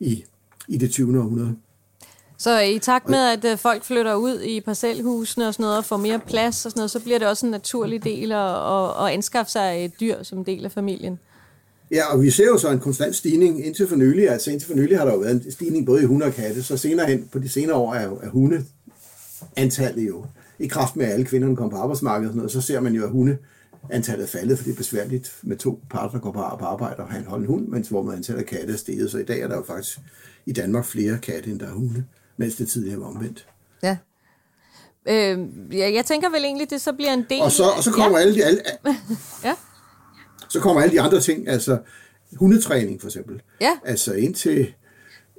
i, 0.00 0.24
i 0.68 0.76
det 0.76 0.90
20. 0.90 1.18
århundrede. 1.18 1.56
Så 2.42 2.60
i 2.60 2.78
takt 2.78 3.08
med, 3.08 3.18
at 3.18 3.44
øh, 3.44 3.58
folk 3.58 3.84
flytter 3.84 4.14
ud 4.14 4.40
i 4.40 4.60
parcelhusene 4.60 5.48
og 5.48 5.54
sådan 5.54 5.64
noget, 5.64 5.78
og 5.78 5.84
får 5.84 5.96
mere 5.96 6.20
plads 6.26 6.66
og 6.66 6.70
sådan 6.70 6.78
noget, 6.78 6.90
så 6.90 7.00
bliver 7.00 7.18
det 7.18 7.28
også 7.28 7.46
en 7.46 7.50
naturlig 7.50 8.04
del 8.04 8.32
at, 8.32 8.38
at, 8.38 9.06
at 9.06 9.12
anskaffe 9.12 9.52
sig 9.52 9.84
et 9.84 10.00
dyr 10.00 10.22
som 10.22 10.44
del 10.44 10.64
af 10.64 10.72
familien. 10.72 11.18
Ja, 11.90 12.12
og 12.12 12.22
vi 12.22 12.30
ser 12.30 12.44
jo 12.44 12.58
så 12.58 12.70
en 12.70 12.78
konstant 12.78 13.16
stigning 13.16 13.66
indtil 13.66 13.88
for 13.88 13.96
nylig. 13.96 14.30
Altså 14.30 14.50
indtil 14.50 14.68
for 14.68 14.74
nylig 14.74 14.98
har 14.98 15.04
der 15.04 15.12
jo 15.12 15.18
været 15.18 15.44
en 15.44 15.52
stigning 15.52 15.86
både 15.86 16.02
i 16.02 16.04
hunde 16.04 16.26
og 16.26 16.32
katte, 16.32 16.62
så 16.62 16.76
senere 16.76 17.06
hen 17.06 17.28
på 17.32 17.38
de 17.38 17.48
senere 17.48 17.76
år 17.76 17.94
er, 17.94 18.04
jo, 18.04 18.18
er 18.22 18.28
hunde 18.28 18.64
antallet 19.56 20.08
jo 20.08 20.24
i 20.58 20.66
kraft 20.66 20.96
med, 20.96 21.06
at 21.06 21.12
alle 21.12 21.24
kvinderne 21.24 21.56
kommer 21.56 21.70
på 21.70 21.82
arbejdsmarkedet, 21.82 22.28
og 22.28 22.32
sådan 22.32 22.38
noget, 22.38 22.52
så 22.52 22.60
ser 22.60 22.80
man 22.80 22.92
jo, 22.92 23.04
at 23.04 23.10
hunde 23.10 23.36
antallet 23.90 24.24
er 24.24 24.28
faldet, 24.28 24.58
for 24.58 24.64
det 24.64 24.72
er 24.72 24.76
besværligt 24.76 25.32
med 25.42 25.56
to 25.56 25.80
parter, 25.90 26.10
der 26.10 26.18
går 26.18 26.32
på 26.32 26.64
arbejde 26.64 26.96
og 26.96 27.08
har 27.08 27.36
en 27.36 27.46
hund, 27.46 27.68
mens 27.68 27.88
hvor 27.88 28.02
man 28.02 28.16
antallet 28.16 28.42
af 28.42 28.48
katte 28.48 28.72
er 28.72 28.76
steget. 28.76 29.10
Så 29.10 29.18
i 29.18 29.24
dag 29.24 29.40
er 29.40 29.48
der 29.48 29.56
jo 29.56 29.62
faktisk 29.62 29.98
i 30.46 30.52
Danmark 30.52 30.84
flere 30.84 31.18
katte, 31.18 31.50
end 31.50 31.60
der 31.60 31.66
er 31.66 31.72
hunde, 31.72 32.04
mens 32.36 32.56
det 32.56 32.68
tidligere 32.68 33.00
var 33.00 33.06
omvendt. 33.06 33.46
Ja. 33.82 33.96
Øh, 35.08 35.38
ja, 35.72 35.92
jeg 35.94 36.04
tænker 36.04 36.30
vel 36.30 36.44
egentlig, 36.44 36.70
det 36.70 36.80
så 36.80 36.92
bliver 36.92 37.12
en 37.12 37.24
del... 37.30 37.40
Og 37.40 37.52
så, 37.52 37.64
og 37.64 37.82
så 37.84 37.90
kommer 37.90 38.18
ja. 38.18 38.24
alle 38.24 38.34
de... 38.34 38.44
Alle, 38.44 38.60
ja. 39.44 39.54
Så 40.48 40.60
kommer 40.60 40.82
alle 40.82 40.94
de 40.94 41.00
andre 41.00 41.20
ting, 41.20 41.48
altså 41.48 41.78
hundetræning 42.36 43.00
for 43.00 43.08
eksempel. 43.08 43.42
Ja. 43.60 43.78
Altså 43.84 44.12
indtil, 44.14 44.74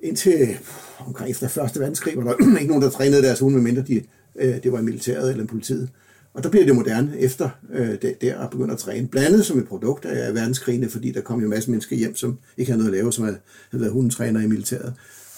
indtil 0.04 0.58
omkring 1.00 1.32
efter 1.32 1.48
første 1.48 1.80
verdenskrig, 1.80 2.18
var 2.18 2.24
der 2.24 2.58
ikke 2.60 2.68
nogen, 2.68 2.84
der 2.84 2.90
trænede 2.90 3.24
deres 3.24 3.40
hunde, 3.40 3.56
medmindre 3.56 3.82
de 3.82 4.04
øh, 4.36 4.64
det 4.64 4.72
var 4.72 4.80
i 4.80 4.84
militæret 4.84 5.32
eller 5.32 5.46
politiet. 5.46 5.90
Og 6.34 6.44
der 6.44 6.50
bliver 6.50 6.66
det 6.66 6.76
moderne 6.76 7.20
efter 7.20 7.50
øh, 7.74 8.02
det, 8.02 8.22
der 8.22 8.40
at 8.40 8.50
begynde 8.50 8.74
at 8.74 8.80
træne. 8.80 9.08
Blandet 9.08 9.46
som 9.46 9.60
et 9.60 9.68
produkt 9.68 10.06
af 10.06 10.34
verdenskrigene, 10.34 10.90
fordi 10.90 11.12
der 11.12 11.22
kom 11.22 11.40
jo 11.40 11.46
en 11.46 11.50
masse 11.50 11.70
mennesker 11.72 11.96
hjem, 11.96 12.16
som 12.16 12.40
ikke 12.58 12.72
havde 12.72 12.84
noget 12.84 12.94
at 12.94 12.98
lave, 12.98 13.14
som 13.14 13.24
havde, 13.24 13.38
havde 13.72 13.82
været 13.82 13.94
hundetræner 13.94 14.42
i 14.42 14.48
militæret. 14.48 14.94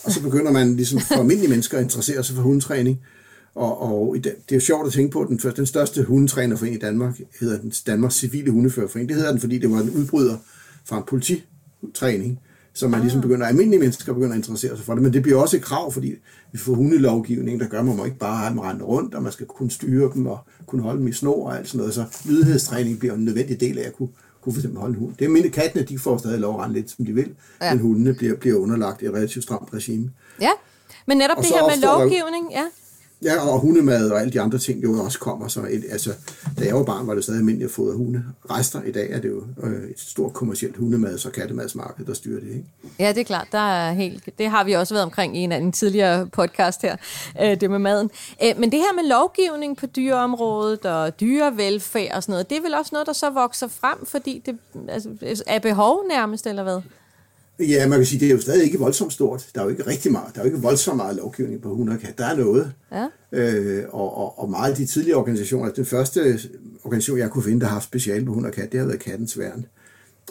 Og 0.05 0.11
så 0.11 0.21
begynder 0.21 0.51
man 0.51 0.75
ligesom 0.75 0.99
for 0.99 1.15
almindelige 1.15 1.49
mennesker 1.49 1.77
at 1.77 1.83
interessere 1.83 2.23
sig 2.23 2.35
for 2.35 2.43
hundetræning. 2.43 2.99
Og, 3.55 3.81
og 3.81 4.15
det, 4.23 4.35
er 4.51 4.55
jo 4.55 4.59
sjovt 4.59 4.87
at 4.87 4.93
tænke 4.93 5.11
på, 5.11 5.21
at 5.21 5.27
den, 5.27 5.37
den 5.55 5.65
største 5.65 6.03
hundetrænerforening 6.03 6.81
i 6.81 6.85
Danmark 6.85 7.19
hedder 7.39 7.59
den 7.59 7.73
Danmarks 7.87 8.15
Civile 8.15 8.51
Hundeførerforening. 8.51 9.09
Det 9.09 9.17
hedder 9.17 9.31
den, 9.31 9.39
fordi 9.39 9.57
det 9.57 9.71
var 9.71 9.79
en 9.79 9.89
udbryder 9.89 10.37
fra 10.85 10.97
en 10.97 11.03
polititræning, 11.07 12.39
så 12.73 12.87
man 12.87 13.01
ligesom 13.01 13.21
begynder, 13.21 13.45
almindelige 13.45 13.79
mennesker 13.79 14.13
begynder 14.13 14.31
at 14.31 14.37
interessere 14.37 14.77
sig 14.77 14.85
for 14.85 14.93
det. 14.93 15.03
Men 15.03 15.13
det 15.13 15.21
bliver 15.21 15.37
også 15.37 15.57
et 15.57 15.63
krav, 15.63 15.93
fordi 15.93 16.15
vi 16.51 16.57
får 16.57 16.73
hundelovgivning, 16.73 17.59
der 17.59 17.67
gør, 17.67 17.79
at 17.79 17.85
man 17.85 17.95
må 17.95 18.05
ikke 18.05 18.17
bare 18.17 18.37
have 18.37 18.49
dem 18.49 18.59
rende 18.59 18.83
rundt, 18.83 19.15
og 19.15 19.23
man 19.23 19.31
skal 19.31 19.45
kunne 19.45 19.71
styre 19.71 20.11
dem 20.13 20.25
og 20.25 20.39
kunne 20.65 20.81
holde 20.81 20.99
dem 20.99 21.07
i 21.07 21.11
snor 21.11 21.47
og 21.47 21.57
alt 21.57 21.67
sådan 21.67 21.77
noget. 21.77 21.93
Så 21.93 22.05
lydighedstræning 22.25 22.99
bliver 22.99 23.13
en 23.13 23.25
nødvendig 23.25 23.59
del 23.59 23.79
af 23.79 23.87
at 23.87 23.93
kunne, 23.93 24.09
kunne 24.45 24.53
for 24.53 24.59
eksempel 24.59 24.79
holde 24.79 24.93
en 24.93 24.99
hund. 24.99 25.13
Det 25.19 25.25
er 25.25 25.29
mindre 25.29 25.49
kattene, 25.49 25.83
de 25.83 25.99
får 25.99 26.17
stadig 26.17 26.39
lov 26.39 26.53
at 26.53 26.59
rende 26.61 26.75
lidt, 26.75 26.91
som 26.91 27.05
de 27.05 27.13
vil, 27.13 27.35
ja. 27.61 27.73
men 27.73 27.81
hundene 27.81 28.13
bliver, 28.13 28.35
bliver 28.35 28.57
underlagt 28.57 29.03
et 29.03 29.13
relativt 29.13 29.43
stramt 29.43 29.73
regime. 29.73 30.11
Ja, 30.41 30.51
men 31.05 31.17
netop 31.17 31.37
og 31.37 31.43
det 31.43 31.51
her 31.51 31.67
med 31.67 31.81
lovgivning, 31.81 32.51
ja. 32.51 32.65
Ja, 33.25 33.49
og 33.49 33.59
hundemad 33.59 34.11
og 34.11 34.21
alle 34.21 34.33
de 34.33 34.41
andre 34.41 34.57
ting 34.57 34.83
jo 34.83 35.03
også 35.03 35.19
kommer. 35.19 35.47
Så 35.47 35.61
et, 35.69 35.83
altså, 35.91 36.13
da 36.59 36.65
jeg 36.65 36.75
var 36.75 36.83
barn, 36.83 37.07
var 37.07 37.15
det 37.15 37.23
stadig 37.23 37.37
almindeligt 37.37 37.69
at 37.69 37.73
fodre 37.73 37.95
hunde. 37.97 38.23
Rester 38.49 38.83
i 38.83 38.91
dag 38.91 39.11
er 39.11 39.19
det 39.19 39.29
jo 39.29 39.43
øh, 39.63 39.89
et 39.89 39.99
stort 39.99 40.33
kommersielt 40.33 40.77
hundemad, 40.77 41.17
så 41.17 41.29
kattemadsmarked, 41.29 42.05
der 42.05 42.13
styrer 42.13 42.39
det. 42.39 42.49
Ikke? 42.49 42.63
Ja, 42.99 43.09
det 43.09 43.17
er 43.17 43.23
klart. 43.23 43.47
Der 43.51 43.57
er 43.57 43.93
helt, 43.93 44.29
det 44.37 44.49
har 44.49 44.63
vi 44.63 44.73
også 44.73 44.93
været 44.93 45.05
omkring 45.05 45.37
i 45.37 45.39
en 45.39 45.51
anden 45.51 45.71
tidligere 45.71 46.27
podcast 46.27 46.81
her, 46.81 46.95
øh, 47.41 47.61
det 47.61 47.69
med 47.71 47.79
maden. 47.79 48.09
Øh, 48.43 48.59
men 48.59 48.71
det 48.71 48.79
her 48.79 48.95
med 49.01 49.09
lovgivning 49.09 49.77
på 49.77 49.85
dyreområdet 49.85 50.85
og 50.85 51.19
dyrevelfærd 51.19 52.15
og 52.15 52.23
sådan 52.23 52.33
noget, 52.33 52.49
det 52.49 52.57
er 52.57 52.61
vel 52.61 52.73
også 52.73 52.89
noget, 52.93 53.07
der 53.07 53.13
så 53.13 53.29
vokser 53.29 53.67
frem, 53.67 54.05
fordi 54.05 54.41
det 54.45 54.57
altså, 54.89 55.43
er 55.47 55.59
behov 55.59 56.03
nærmest, 56.09 56.47
eller 56.47 56.63
hvad? 56.63 56.81
Ja, 57.59 57.87
man 57.87 57.99
kan 57.99 58.05
sige, 58.05 58.19
det 58.19 58.27
er 58.27 58.31
jo 58.31 58.41
stadig 58.41 58.63
ikke 58.63 58.79
voldsomt 58.79 59.13
stort. 59.13 59.49
Der 59.55 59.61
er 59.61 59.65
jo 59.65 59.69
ikke 59.69 59.87
rigtig 59.87 60.11
meget, 60.11 60.35
der 60.35 60.41
er 60.41 60.45
jo 60.45 60.51
ikke 60.51 60.61
voldsomt 60.61 60.97
meget 60.97 61.15
lovgivning 61.15 61.61
på 61.61 61.75
hunde 61.75 61.99
Der 62.17 62.25
er 62.25 62.35
noget. 62.35 62.73
Ja. 62.91 63.07
Øh, 63.31 63.83
og, 63.89 64.17
og, 64.17 64.39
og 64.39 64.49
meget 64.49 64.71
af 64.71 64.77
de 64.77 64.85
tidligere 64.85 65.17
organisationer, 65.17 65.71
den 65.71 65.85
første 65.85 66.39
organisation, 66.83 67.17
jeg 67.17 67.29
kunne 67.29 67.43
finde, 67.43 67.59
der 67.59 67.65
har 67.65 67.73
haft 67.73 67.85
speciale 67.85 68.25
på 68.25 68.33
hunde 68.33 68.51
kat, 68.51 68.71
det 68.71 68.79
har 68.79 68.87
været 68.87 68.99
kattens 68.99 69.39
værn. 69.39 69.65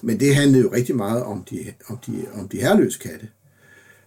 Men 0.03 0.21
det 0.21 0.35
handlede 0.35 0.63
jo 0.63 0.73
rigtig 0.73 0.97
meget 0.97 1.23
om 1.23 1.45
de, 1.51 1.73
om 1.89 1.99
de, 2.07 2.25
om 2.35 2.49
de 2.49 2.61
herreløse 2.61 2.99
katte. 2.99 3.29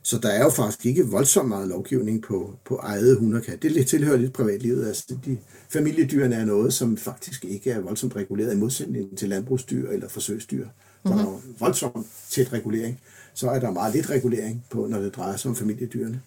Så 0.03 0.17
der 0.17 0.30
er 0.30 0.43
jo 0.43 0.49
faktisk 0.49 0.86
ikke 0.86 1.08
voldsomt 1.08 1.49
meget 1.49 1.67
lovgivning 1.67 2.23
på, 2.23 2.53
på 2.65 2.75
eget 2.75 3.43
kat. 3.45 3.63
Det 3.63 3.88
tilhører 3.88 4.17
lidt 4.17 4.34
privatlivet. 4.34 4.88
Altså, 4.88 5.15
de, 5.25 5.38
familiedyrene 5.69 6.36
er 6.36 6.45
noget, 6.45 6.73
som 6.73 6.97
faktisk 6.97 7.45
ikke 7.45 7.71
er 7.71 7.80
voldsomt 7.80 8.15
reguleret 8.15 8.53
i 8.53 8.58
modsætning 8.58 9.17
til 9.17 9.30
landbrugsdyr 9.30 9.89
eller 9.89 10.10
forsøgsdyr. 10.10 10.67
Mm-hmm. 11.10 11.26
Der 11.26 11.32
er 11.32 11.38
mhm. 11.38 11.56
voldsomt 11.60 12.08
tæt 12.30 12.54
regulering. 12.54 13.00
Så 13.34 13.50
er 13.50 13.60
der 13.60 13.72
meget 13.72 13.96
lidt 13.96 14.10
regulering 14.10 14.65
på, 14.70 14.88
når 14.88 15.00
det 15.00 15.15
drejer 15.15 15.38
sig 15.38 15.50
om 15.50 15.56
familiedyrene. 15.56 16.22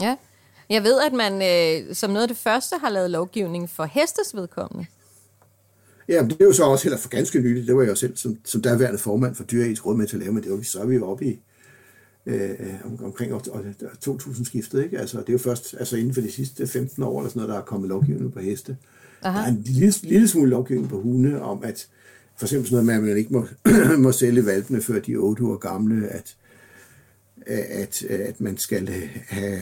Ja. 0.00 0.16
Jeg 0.70 0.82
ved, 0.82 1.00
at 1.00 1.12
man 1.12 1.32
øh, 1.32 1.94
som 1.94 2.10
noget 2.10 2.22
af 2.22 2.28
det 2.28 2.36
første 2.36 2.76
har 2.76 2.90
lavet 2.90 3.10
lovgivning 3.10 3.70
for 3.70 3.84
hestes 3.84 4.34
vedkommende. 4.34 4.86
Ja, 6.08 6.22
det 6.22 6.36
er 6.40 6.44
jo 6.44 6.52
så 6.52 6.64
også 6.64 6.84
heller 6.84 6.98
for 6.98 7.08
ganske 7.08 7.40
nyligt. 7.40 7.66
Det 7.66 7.76
var 7.76 7.82
jeg 7.82 7.90
jo 7.90 7.94
selv 7.94 8.16
som, 8.16 8.38
som 8.44 8.62
derværende 8.62 8.98
formand 8.98 9.34
for 9.34 9.44
Dyreetisk 9.44 9.86
Råd 9.86 9.96
med 9.96 10.06
til 10.06 10.16
at 10.16 10.20
lave, 10.20 10.32
men 10.32 10.42
det 10.42 10.52
var, 10.52 10.62
så 10.62 10.80
er 10.80 10.86
vi 10.86 10.94
jo 10.94 11.10
oppe 11.10 11.26
i 11.26 11.40
øh, 12.26 12.50
om, 12.84 13.04
omkring 13.04 13.32
2000-skiftet. 14.08 14.84
Ikke? 14.84 14.98
Altså, 14.98 15.18
det 15.18 15.28
er 15.28 15.32
jo 15.32 15.38
først 15.38 15.74
altså 15.78 15.96
inden 15.96 16.14
for 16.14 16.20
de 16.20 16.32
sidste 16.32 16.66
15 16.66 17.02
år, 17.02 17.18
eller 17.18 17.30
sådan 17.30 17.40
noget, 17.40 17.54
der 17.54 17.60
er 17.60 17.64
kommet 17.64 17.88
lovgivning 17.88 18.32
på 18.32 18.40
heste. 18.40 18.76
Aha. 19.22 19.38
Der 19.38 19.44
er 19.44 19.48
en 19.48 19.62
lille, 19.62 19.94
lille 20.02 20.28
smule 20.28 20.50
lovgivning 20.50 20.88
på 20.88 21.00
hunde 21.00 21.42
om, 21.42 21.64
at 21.64 21.88
for 22.36 22.46
eksempel 22.46 22.70
sådan 22.70 22.84
noget 22.84 22.86
med, 22.86 22.94
at 22.94 23.08
man 23.08 23.18
ikke 23.18 23.32
må, 23.32 23.46
må 24.04 24.12
sælge 24.12 24.46
valpene, 24.46 24.82
før 24.82 24.98
de 24.98 25.12
er 25.12 25.18
8 25.18 25.44
år 25.44 25.56
gamle, 25.56 26.08
at, 26.08 26.36
at, 27.46 28.02
at 28.02 28.40
man 28.40 28.58
skal 28.58 28.88
have, 29.28 29.60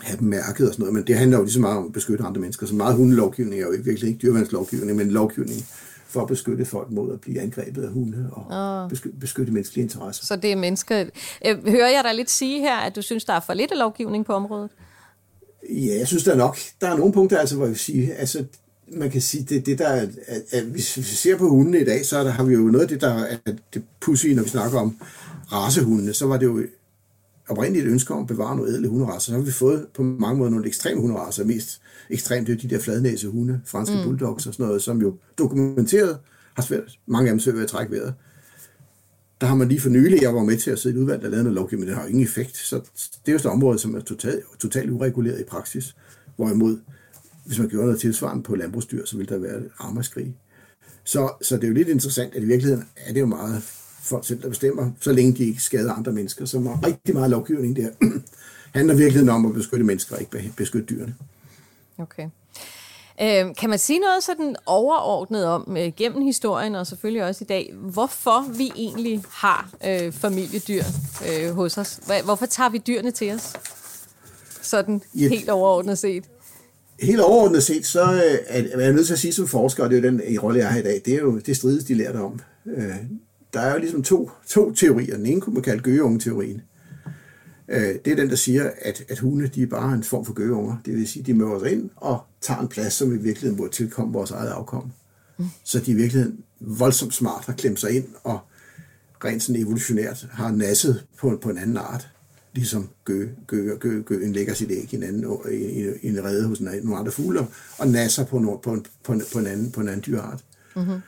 have 0.00 0.18
dem 0.18 0.28
mærket 0.28 0.68
og 0.68 0.74
sådan 0.74 0.82
noget, 0.82 0.94
men 0.94 1.06
det 1.06 1.16
handler 1.16 1.38
jo 1.38 1.44
lige 1.44 1.52
så 1.52 1.60
meget 1.60 1.78
om 1.78 1.86
at 1.86 1.92
beskytte 1.92 2.24
andre 2.24 2.40
mennesker. 2.40 2.66
Så 2.66 2.74
meget 2.74 2.96
hundelovgivning 2.96 3.60
er 3.60 3.66
jo 3.66 3.72
ikke 3.72 3.84
virkelig 3.84 4.08
ikke 4.08 4.18
dyrvandslovgivning, 4.22 4.96
men 4.96 5.10
lovgivning 5.10 5.60
for 6.06 6.20
at 6.22 6.28
beskytte 6.28 6.64
folk 6.64 6.90
mod 6.90 7.12
at 7.12 7.20
blive 7.20 7.40
angrebet 7.40 7.82
af 7.82 7.90
hunde 7.90 8.30
og 8.32 8.82
oh. 8.82 8.90
beskytte, 8.90 9.18
beskytte 9.18 9.52
menneskelige 9.52 9.82
interesser. 9.82 10.26
Så 10.26 10.36
det 10.36 10.52
er 10.52 10.56
mennesker. 10.56 11.04
Øh, 11.46 11.68
hører 11.68 11.90
jeg 11.90 12.00
dig 12.04 12.14
lidt 12.14 12.30
sige 12.30 12.60
her, 12.60 12.76
at 12.76 12.96
du 12.96 13.02
synes, 13.02 13.24
der 13.24 13.32
er 13.32 13.40
for 13.40 13.54
lidt 13.54 13.78
lovgivning 13.78 14.24
på 14.24 14.32
området? 14.32 14.70
Ja, 15.70 15.98
jeg 15.98 16.06
synes 16.06 16.24
der 16.24 16.32
er 16.32 16.36
nok. 16.36 16.58
Der 16.80 16.88
er 16.88 16.96
nogle 16.96 17.12
punkter, 17.12 17.38
altså, 17.38 17.56
hvor 17.56 17.64
jeg 17.64 17.70
vil 17.70 17.78
sige, 17.78 18.14
altså, 18.14 18.44
man 18.92 19.10
kan 19.10 19.20
sige, 19.20 19.44
det, 19.44 19.66
det 19.66 19.78
der, 19.78 19.88
at, 19.88 20.08
at, 20.50 20.64
hvis 20.64 20.96
vi 20.96 21.02
ser 21.02 21.38
på 21.38 21.48
hundene 21.48 21.80
i 21.80 21.84
dag, 21.84 22.06
så 22.06 22.24
der, 22.24 22.30
har 22.30 22.44
vi 22.44 22.54
jo 22.54 22.60
noget 22.60 22.82
af 22.82 22.88
det, 22.88 23.00
der 23.00 23.14
er 23.14 23.36
det 23.74 23.82
pussy, 24.00 24.26
når 24.26 24.42
vi 24.42 24.48
snakker 24.48 24.78
om 24.78 24.96
racehundene, 25.52 26.12
så 26.12 26.26
var 26.26 26.36
det 26.36 26.46
jo 26.46 26.62
oprindeligt 27.48 27.86
et 27.86 27.90
ønske 27.90 28.14
om 28.14 28.20
at 28.20 28.26
bevare 28.26 28.56
nogle 28.56 28.72
ædle 28.72 28.88
hunderacer. 28.88 29.20
Så 29.20 29.32
har 29.32 29.40
vi 29.40 29.50
fået 29.50 29.86
på 29.94 30.02
mange 30.02 30.38
måder 30.38 30.50
nogle 30.50 30.66
ekstreme 30.66 31.00
hunderacer. 31.00 31.44
Mest 31.44 31.80
ekstremt 32.10 32.46
det 32.46 32.52
er 32.52 32.68
de 32.68 32.74
der 32.74 32.80
fladnæse 32.80 33.28
hunde, 33.28 33.60
franske 33.64 33.96
mm. 33.96 34.02
bulldogs 34.02 34.46
og 34.46 34.54
sådan 34.54 34.66
noget, 34.66 34.82
som 34.82 35.00
jo 35.00 35.16
dokumenteret 35.38 36.18
har 36.54 36.62
svært, 36.62 36.98
mange 37.06 37.28
af 37.28 37.32
dem 37.32 37.40
svært 37.40 37.54
ved 37.54 37.62
at 37.62 37.68
trække 37.68 37.92
vejret. 37.92 38.14
Der 39.40 39.46
har 39.46 39.54
man 39.54 39.68
lige 39.68 39.80
for 39.80 39.90
nylig, 39.90 40.22
jeg 40.22 40.34
var 40.34 40.44
med 40.44 40.56
til 40.56 40.70
at 40.70 40.78
sidde 40.78 40.94
i 40.94 40.98
et 40.98 41.02
udvalg, 41.02 41.22
der 41.22 41.28
lavede 41.28 41.44
noget 41.44 41.54
lovgivning, 41.54 41.80
men 41.80 41.88
det 41.88 41.96
har 41.96 42.02
jo 42.02 42.08
ingen 42.08 42.24
effekt. 42.24 42.56
Så 42.56 42.76
det 42.76 43.28
er 43.28 43.32
jo 43.32 43.36
et 43.36 43.46
område, 43.46 43.78
som 43.78 43.94
er 43.94 44.00
totalt, 44.00 44.44
totalt 44.58 44.90
ureguleret 44.90 45.40
i 45.40 45.44
praksis. 45.44 45.96
Hvorimod, 46.36 46.78
hvis 47.46 47.58
man 47.58 47.68
gjorde 47.68 47.86
noget 47.86 48.00
tilsvarende 48.00 48.42
på 48.42 48.54
landbrugsdyr, 48.54 49.06
så 49.06 49.16
ville 49.16 49.34
der 49.34 49.40
være 49.40 49.56
et 49.56 49.70
armerskrig. 49.78 50.34
Så, 51.04 51.32
så 51.42 51.56
det 51.56 51.64
er 51.64 51.68
jo 51.68 51.74
lidt 51.74 51.88
interessant, 51.88 52.34
at 52.34 52.42
i 52.42 52.46
virkeligheden 52.46 52.88
er 52.96 53.12
det 53.12 53.20
jo 53.20 53.26
meget 53.26 53.62
folk 54.00 54.26
selv, 54.26 54.42
der 54.42 54.48
bestemmer, 54.48 54.90
så 55.00 55.12
længe 55.12 55.32
de 55.32 55.44
ikke 55.44 55.62
skader 55.62 55.92
andre 55.92 56.12
mennesker. 56.12 56.44
Så 56.44 56.58
er 56.58 56.86
rigtig 56.86 57.14
meget 57.14 57.30
lovgivning 57.30 57.76
der 57.76 57.88
handler 58.78 58.94
virkelig 58.94 59.30
om 59.30 59.46
at 59.46 59.54
beskytte 59.54 59.84
mennesker, 59.84 60.14
og 60.14 60.20
ikke 60.20 60.52
beskytte 60.56 60.86
dyrene. 60.86 61.14
Okay. 61.98 62.28
Øh, 63.20 63.54
kan 63.58 63.70
man 63.70 63.78
sige 63.78 63.98
noget 63.98 64.22
sådan 64.22 64.56
overordnet 64.66 65.46
om 65.46 65.76
øh, 65.76 65.92
gennem 65.96 66.22
historien, 66.22 66.74
og 66.74 66.86
selvfølgelig 66.86 67.24
også 67.24 67.44
i 67.44 67.46
dag, 67.46 67.74
hvorfor 67.74 68.52
vi 68.52 68.72
egentlig 68.76 69.22
har 69.30 69.70
øh, 69.86 70.12
familiedyr 70.12 70.82
øh, 71.28 71.54
hos 71.54 71.78
os? 71.78 72.00
Hvorfor 72.24 72.46
tager 72.46 72.70
vi 72.70 72.78
dyrene 72.78 73.10
til 73.10 73.34
os? 73.34 73.52
Sådan 74.62 75.02
ja. 75.14 75.28
helt 75.28 75.50
overordnet 75.50 75.98
set. 75.98 76.24
Helt 77.00 77.20
overordnet 77.20 77.62
set, 77.62 77.86
så 77.86 78.02
øh, 78.02 78.38
er 78.48 78.80
jeg 78.80 78.92
nødt 78.92 79.06
til 79.06 79.12
at 79.12 79.18
sige 79.18 79.32
som 79.32 79.46
forsker, 79.46 79.84
og 79.84 79.90
det 79.90 79.98
er 79.98 80.02
jo 80.02 80.08
den 80.08 80.22
i 80.28 80.38
rolle, 80.38 80.58
jeg 80.58 80.68
har 80.68 80.78
i 80.78 80.82
dag, 80.82 81.02
det 81.04 81.14
er 81.14 81.18
jo 81.18 81.38
det 81.38 81.56
strides, 81.56 81.84
de 81.84 81.94
lærte 81.94 82.16
om. 82.16 82.40
Øh, 82.66 82.94
der 83.52 83.60
er 83.60 83.72
jo 83.72 83.78
ligesom 83.78 84.02
to, 84.02 84.30
to 84.48 84.72
teorier. 84.72 85.16
Den 85.16 85.26
ene 85.26 85.40
kunne 85.40 85.54
man 85.54 85.62
kalde 85.62 85.82
gøgeunge-teorien. 85.82 86.62
Øh, 87.68 87.94
det 88.04 88.12
er 88.12 88.16
den, 88.16 88.30
der 88.30 88.36
siger, 88.36 88.70
at, 88.82 89.04
at 89.08 89.18
hunde 89.18 89.48
de 89.48 89.62
er 89.62 89.66
bare 89.66 89.94
en 89.94 90.04
form 90.04 90.24
for 90.24 90.32
gøgeunger. 90.32 90.76
Det 90.84 90.94
vil 90.94 91.08
sige, 91.08 91.22
de 91.22 91.34
møder 91.34 91.50
os 91.50 91.72
ind 91.72 91.90
og 91.96 92.20
tager 92.40 92.60
en 92.60 92.68
plads, 92.68 92.92
som 92.92 93.14
i 93.14 93.16
virkeligheden 93.16 93.56
burde 93.56 93.72
tilkomme 93.72 94.12
vores 94.12 94.30
eget 94.30 94.50
afkom. 94.50 94.92
Mm. 95.38 95.44
Så 95.64 95.78
de 95.78 95.90
i 95.90 95.94
virkeligheden 95.94 96.38
voldsomt 96.60 97.14
smart 97.14 97.44
har 97.44 97.52
klemt 97.52 97.80
sig 97.80 97.90
ind 97.90 98.04
og 98.24 98.38
rent 99.24 99.42
sådan 99.42 99.62
evolutionært 99.62 100.26
har 100.32 100.50
nasset 100.50 101.04
på, 101.18 101.38
på 101.42 101.50
en 101.50 101.58
anden 101.58 101.76
art. 101.76 102.08
Ligesom 102.56 102.88
gø, 103.04 103.28
gø, 103.46 103.76
gø, 103.80 104.02
gøen 104.02 104.32
lægger 104.32 104.54
sit 104.54 104.70
æg 104.70 104.92
i 104.92 104.96
en, 104.96 105.02
anden, 105.02 105.38
i, 105.50 105.54
i, 105.54 105.86
i 106.02 106.08
en 106.08 106.24
rede 106.24 106.48
hos 106.48 106.60
nogle 106.60 106.96
andre 106.96 107.12
fugle 107.12 107.46
og 107.78 107.88
nasser 107.88 108.24
på, 108.24 108.60
på, 108.62 108.72
en, 108.72 108.86
på, 109.04 109.12
en, 109.12 109.22
på, 109.32 109.38
en 109.38 109.46
anden, 109.46 109.70
på 109.70 109.80
en 109.80 109.88
anden 109.88 110.02
dyreart. 110.06 110.44
Mm-hmm. 110.76 111.00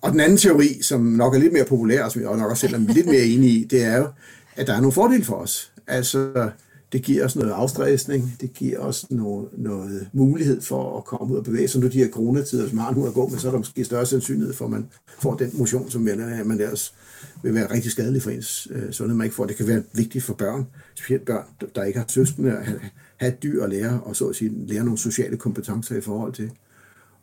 Og 0.00 0.12
den 0.12 0.20
anden 0.20 0.38
teori, 0.38 0.82
som 0.82 1.00
nok 1.00 1.34
er 1.34 1.38
lidt 1.38 1.52
mere 1.52 1.64
populær, 1.64 2.04
og 2.04 2.12
som 2.12 2.22
jeg 2.22 2.36
nok 2.36 2.50
også 2.50 2.60
selv 2.60 2.74
er 2.74 2.78
lidt 2.78 3.06
mere 3.06 3.24
enig 3.24 3.50
i, 3.50 3.64
det 3.64 3.84
er 3.84 3.96
jo, 3.96 4.08
at 4.56 4.66
der 4.66 4.74
er 4.74 4.80
nogle 4.80 4.92
fordele 4.92 5.24
for 5.24 5.34
os. 5.34 5.72
Altså, 5.86 6.50
det 6.92 7.02
giver 7.02 7.24
os 7.24 7.36
noget 7.36 7.50
afstressning, 7.50 8.36
det 8.40 8.52
giver 8.52 8.78
os 8.78 9.10
noget, 9.10 9.48
noget 9.52 10.08
mulighed 10.12 10.60
for 10.60 10.98
at 10.98 11.04
komme 11.04 11.32
ud 11.32 11.38
og 11.38 11.44
bevæge 11.44 11.68
sig. 11.68 11.80
Nu 11.80 11.86
de 11.86 11.98
her 11.98 12.10
coronatider, 12.10 12.68
som 12.68 12.78
har 12.78 12.94
nu 12.94 13.06
at 13.06 13.14
gå 13.14 13.28
med, 13.28 13.38
så 13.38 13.46
er 13.46 13.50
der 13.50 13.58
måske 13.58 13.84
større 13.84 14.06
sandsynlighed 14.06 14.54
for, 14.54 14.64
at 14.64 14.70
man 14.70 14.86
får 15.18 15.34
den 15.34 15.50
motion, 15.54 15.90
som 15.90 16.02
man 16.02 16.50
ellers 16.50 16.94
vil 17.42 17.54
være 17.54 17.72
rigtig 17.72 17.90
skadelig 17.90 18.22
for 18.22 18.30
ens 18.30 18.68
øh, 18.70 18.92
sundhed, 18.92 19.16
man 19.16 19.24
ikke 19.24 19.36
får. 19.36 19.46
Det 19.46 19.56
kan 19.56 19.66
være 19.66 19.82
vigtigt 19.94 20.24
for 20.24 20.34
børn, 20.34 20.66
specielt 20.94 21.24
børn, 21.24 21.44
der 21.74 21.84
ikke 21.84 21.98
har 21.98 22.06
søskende, 22.08 22.52
at 22.52 22.66
have, 22.66 22.80
have 23.16 23.32
et 23.32 23.42
dyr 23.42 23.64
at 23.64 23.70
lære, 23.70 24.00
og 24.00 24.16
så 24.16 24.28
at 24.28 24.36
sige, 24.36 24.66
lære 24.66 24.84
nogle 24.84 24.98
sociale 24.98 25.36
kompetencer 25.36 25.96
i 25.96 26.00
forhold 26.00 26.32
til. 26.32 26.50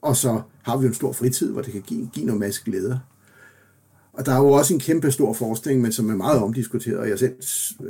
Og 0.02 0.16
så 0.16 0.42
har 0.62 0.78
vi 0.78 0.88
en 0.88 0.94
stor 0.94 1.12
fritid, 1.12 1.52
hvor 1.52 1.62
det 1.62 1.72
kan 1.72 1.82
give, 1.82 2.10
give 2.14 2.26
noget 2.26 2.40
masse 2.40 2.62
glæder. 2.66 2.98
Og 4.18 4.26
der 4.26 4.32
er 4.32 4.38
jo 4.38 4.50
også 4.50 4.74
en 4.74 4.80
kæmpe 4.80 5.12
stor 5.12 5.34
forskning, 5.34 5.82
men 5.82 5.92
som 5.92 6.10
er 6.10 6.16
meget 6.16 6.42
omdiskuteret, 6.42 6.98
og 6.98 7.10
jeg 7.10 7.20
selv 7.20 7.34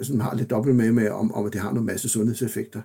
sådan 0.02 0.22
har 0.22 0.36
lidt 0.36 0.50
dobbelt 0.50 0.76
med, 0.76 0.92
med 0.92 1.10
om, 1.10 1.34
om, 1.34 1.46
at 1.46 1.54
det 1.54 1.62
har 1.62 1.74
nogle 1.74 1.86
masse 1.86 2.10
sundhedseffekter. 2.10 2.82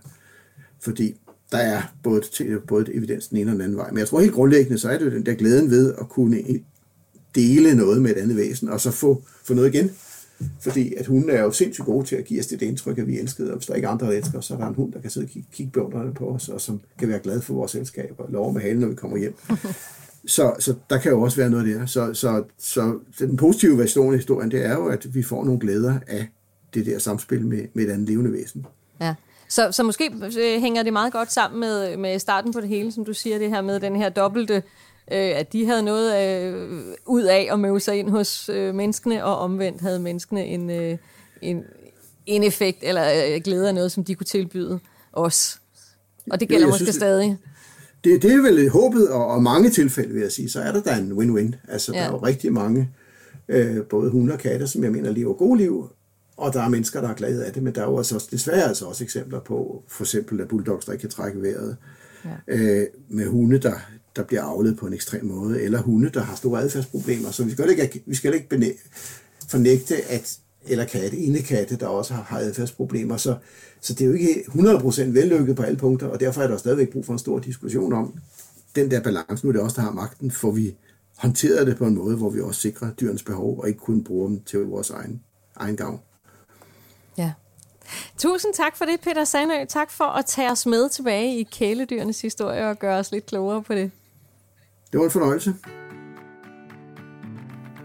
Fordi 0.81 1.15
der 1.53 1.59
er 1.59 1.83
både, 2.03 2.23
både 2.69 2.95
evidens 2.95 3.29
den 3.29 3.39
ene 3.39 3.51
og 3.51 3.53
den 3.53 3.61
anden 3.61 3.79
vej. 3.79 3.91
Men 3.91 3.99
jeg 3.99 4.09
tror 4.09 4.21
helt 4.21 4.33
grundlæggende, 4.33 4.79
så 4.79 4.89
er 4.89 4.99
det 4.99 5.13
den 5.13 5.27
der 5.27 5.35
glæden 5.35 5.71
ved 5.71 5.95
at 6.01 6.09
kunne 6.09 6.43
dele 7.35 7.75
noget 7.75 8.03
med 8.03 8.11
et 8.11 8.17
andet 8.17 8.37
væsen, 8.37 8.69
og 8.69 8.81
så 8.81 8.91
få, 8.91 9.23
få 9.45 9.55
noget 9.55 9.75
igen. 9.75 9.91
Fordi 10.61 10.95
at 10.95 11.07
hunden 11.07 11.31
er 11.31 11.41
jo 11.41 11.51
sindssygt 11.51 11.87
gode 11.87 12.07
til 12.07 12.17
at 12.17 12.25
give 12.25 12.41
os 12.41 12.47
det 12.47 12.63
indtryk, 12.63 12.99
at 12.99 13.07
vi 13.07 13.19
elsker, 13.19 13.51
og 13.51 13.57
hvis 13.57 13.67
der 13.67 13.75
ikke 13.75 13.87
er 13.87 13.91
andre, 13.91 14.07
der 14.07 14.13
elsker, 14.13 14.41
så 14.41 14.55
er 14.55 14.59
der 14.59 14.67
en 14.67 14.75
hund, 14.75 14.93
der 14.93 15.01
kan 15.01 15.11
sidde 15.11 15.25
og 15.25 15.31
kigge, 15.31 15.49
kigge 15.53 15.73
på 16.15 16.31
os, 16.35 16.49
og 16.49 16.61
som 16.61 16.81
kan 16.99 17.09
være 17.09 17.19
glad 17.19 17.41
for 17.41 17.55
vores 17.55 17.71
selskab, 17.71 18.15
og 18.19 18.27
lov 18.31 18.53
med 18.53 18.61
halen, 18.61 18.81
når 18.81 18.89
vi 18.89 18.95
kommer 18.95 19.17
hjem. 19.17 19.35
Så, 20.27 20.55
så 20.59 20.75
der 20.91 20.99
kan 20.99 21.13
jo 21.13 21.23
også 21.23 21.37
være 21.37 21.51
noget 21.51 21.67
der. 21.67 21.87
Så, 21.87 22.15
så, 22.15 22.45
så 22.59 22.99
den 23.19 23.37
positive 23.37 23.79
version 23.79 24.13
af 24.13 24.19
historien, 24.19 24.51
det 24.51 24.65
er 24.67 24.73
jo, 24.73 24.87
at 24.87 25.15
vi 25.15 25.23
får 25.23 25.45
nogle 25.45 25.61
glæder 25.61 25.99
af 26.07 26.29
det 26.75 26.87
der 26.87 26.99
samspil 26.99 27.47
med, 27.47 27.67
med 27.75 27.85
et 27.85 27.91
andet 27.91 28.09
levende 28.09 28.33
væsen. 28.33 28.67
Ja. 29.01 29.15
Så, 29.49 29.73
så 29.73 29.83
måske 29.83 30.13
øh, 30.39 30.61
hænger 30.61 30.83
det 30.83 30.93
meget 30.93 31.13
godt 31.13 31.33
sammen 31.33 31.61
med, 31.61 31.97
med 31.97 32.19
starten 32.19 32.53
på 32.53 32.61
det 32.61 32.69
hele, 32.69 32.93
som 32.93 33.05
du 33.05 33.13
siger, 33.13 33.39
det 33.39 33.49
her 33.49 33.61
med 33.63 33.81
den 33.81 33.97
her 33.97 34.09
dobbelte, 34.09 34.55
øh, 35.13 35.33
at 35.37 35.53
de 35.53 35.67
havde 35.67 35.83
noget 35.83 36.43
øh, 36.43 36.81
ud 37.07 37.23
af 37.23 37.49
at 37.53 37.61
møde 37.61 37.81
sig 37.81 37.97
ind 37.97 38.11
hos 38.11 38.49
øh, 38.49 38.75
menneskene, 38.75 39.25
og 39.25 39.39
omvendt 39.39 39.81
havde 39.81 39.99
menneskene 39.99 40.47
en, 40.47 40.71
øh, 40.71 40.99
en, 41.43 41.65
en 42.27 42.43
effekt 42.43 42.79
eller 42.83 43.35
øh, 43.35 43.41
glæde 43.45 43.69
af 43.69 43.75
noget, 43.75 43.93
som 43.93 44.05
de 44.05 44.15
kunne 44.15 44.25
tilbyde 44.25 44.81
os. 45.13 45.61
Og 46.31 46.41
det 46.41 46.49
gælder 46.49 46.67
jo, 46.67 46.71
måske 46.71 46.85
synes, 46.85 46.97
stadig 46.97 47.39
det, 48.05 48.23
det 48.23 48.33
er 48.33 48.43
vel 48.43 48.69
håbet, 48.69 49.09
og, 49.09 49.27
og 49.27 49.43
mange 49.43 49.71
tilfælde 49.71 50.13
vil 50.15 50.23
jeg 50.23 50.33
sige, 50.33 50.51
så 50.51 50.61
er 50.61 50.73
der 50.73 50.83
da 50.83 50.97
en 50.97 51.13
win-win. 51.13 51.73
Altså, 51.73 51.93
ja. 51.93 51.99
der 51.99 52.05
er 52.05 52.11
jo 52.11 52.17
rigtig 52.17 52.53
mange, 52.53 52.91
øh, 53.49 53.85
både 53.91 54.11
hunde 54.11 54.33
og 54.33 54.39
katte, 54.39 54.67
som 54.67 54.85
jeg 54.85 54.93
mener 54.93 55.11
lever 55.11 55.35
gode 55.35 55.59
liv, 55.59 55.89
og 56.37 56.53
der 56.53 56.63
er 56.63 56.69
mennesker, 56.69 57.01
der 57.01 57.09
er 57.09 57.15
glade 57.15 57.45
af 57.45 57.53
det, 57.53 57.63
men 57.63 57.75
der 57.75 57.81
er 57.81 57.91
jo 57.91 57.97
altså, 57.97 58.29
desværre 58.31 58.69
altså 58.69 58.87
også 58.87 59.05
eksempler 59.05 59.41
på, 59.41 59.85
for 59.89 60.05
eksempel, 60.05 60.41
at 60.41 60.49
bulldogs, 60.49 60.85
der 60.85 60.93
ikke 60.93 61.01
kan 61.01 61.11
trække 61.11 61.43
vejret, 61.43 61.77
ja. 62.25 62.31
øh, 62.49 62.87
med 63.09 63.27
hunde, 63.27 63.59
der, 63.59 63.75
der 64.17 64.23
bliver 64.23 64.43
avlet 64.43 64.77
på 64.77 64.87
en 64.87 64.93
ekstrem 64.93 65.25
måde, 65.25 65.63
eller 65.63 65.83
hunde, 65.83 66.11
der 66.15 66.21
har 66.21 66.37
store 66.37 66.61
adfærdsproblemer. 66.61 67.31
Så 67.31 67.45
vi 67.45 67.51
skal 67.51 67.71
ikke, 67.71 68.03
vi 68.07 68.15
skal 68.15 68.35
ikke 68.35 68.79
fornægte, 69.49 69.97
at 69.97 70.39
eller 70.67 70.85
katte, 70.85 71.43
katte, 71.43 71.77
der 71.77 71.87
også 71.87 72.15
har, 72.15 72.23
har 72.23 72.39
adfærdsproblemer. 72.39 73.17
Så, 73.17 73.37
så 73.81 73.95
det 73.95 74.01
er 74.01 74.07
jo 74.07 74.13
ikke 74.13 74.45
100% 74.49 75.03
vellykket 75.03 75.57
på 75.57 75.63
alle 75.63 75.79
punkter, 75.79 76.07
og 76.07 76.21
derfor 76.21 76.43
er 76.43 76.49
der 76.49 76.57
stadigvæk 76.57 76.93
brug 76.93 77.07
for 77.07 77.13
en 77.13 77.19
stor 77.19 77.39
diskussion 77.39 77.93
om 77.93 78.15
den 78.75 78.91
der 78.91 79.01
balance. 79.01 79.45
Nu 79.45 79.49
er 79.49 79.53
det 79.53 79.63
også 79.63 79.77
der 79.77 79.83
har 79.83 79.93
magten, 79.93 80.31
får 80.31 80.51
vi 80.51 80.75
håndteret 81.19 81.67
det 81.67 81.77
på 81.77 81.85
en 81.85 81.95
måde, 81.95 82.17
hvor 82.17 82.31
vi 82.31 82.41
også 82.41 82.61
sikrer 82.61 82.91
dyrens 82.93 83.23
behov, 83.23 83.59
og 83.61 83.69
ikke 83.69 83.81
kun 83.81 84.05
bruger 84.05 84.29
dem 84.29 84.41
til 84.41 84.59
vores 84.59 84.91
egen, 84.91 85.23
egen 85.57 85.77
gavn. 85.77 86.01
Ja. 87.19 87.33
Tusind 88.19 88.55
tak 88.55 88.77
for 88.77 88.85
det, 88.85 89.01
Peter 89.01 89.25
Sandø. 89.25 89.65
Tak 89.69 89.91
for 89.91 90.05
at 90.05 90.27
tage 90.27 90.51
os 90.51 90.67
med 90.67 90.89
tilbage 90.89 91.39
i 91.39 91.43
kæledyrenes 91.43 92.21
historie 92.23 92.71
og 92.71 92.79
gøre 92.79 92.99
os 92.99 93.13
lidt 93.13 93.27
klogere 93.27 93.63
på 93.63 93.75
det. 93.75 93.91
Det 94.93 94.99
var 94.99 95.05
en 95.05 95.11
fornøjelse. 95.11 95.55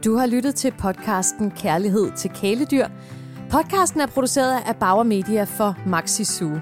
Du 0.05 0.15
har 0.15 0.25
lyttet 0.25 0.55
til 0.55 0.73
podcasten 0.77 1.51
Kærlighed 1.51 2.11
til 2.17 2.29
kæledyr. 2.29 2.87
Podcasten 3.49 4.01
er 4.01 4.05
produceret 4.05 4.61
af 4.67 4.75
Bauer 4.75 5.03
Media 5.03 5.43
for 5.43 5.77
Maxi 5.85 6.23
Zoo. 6.23 6.59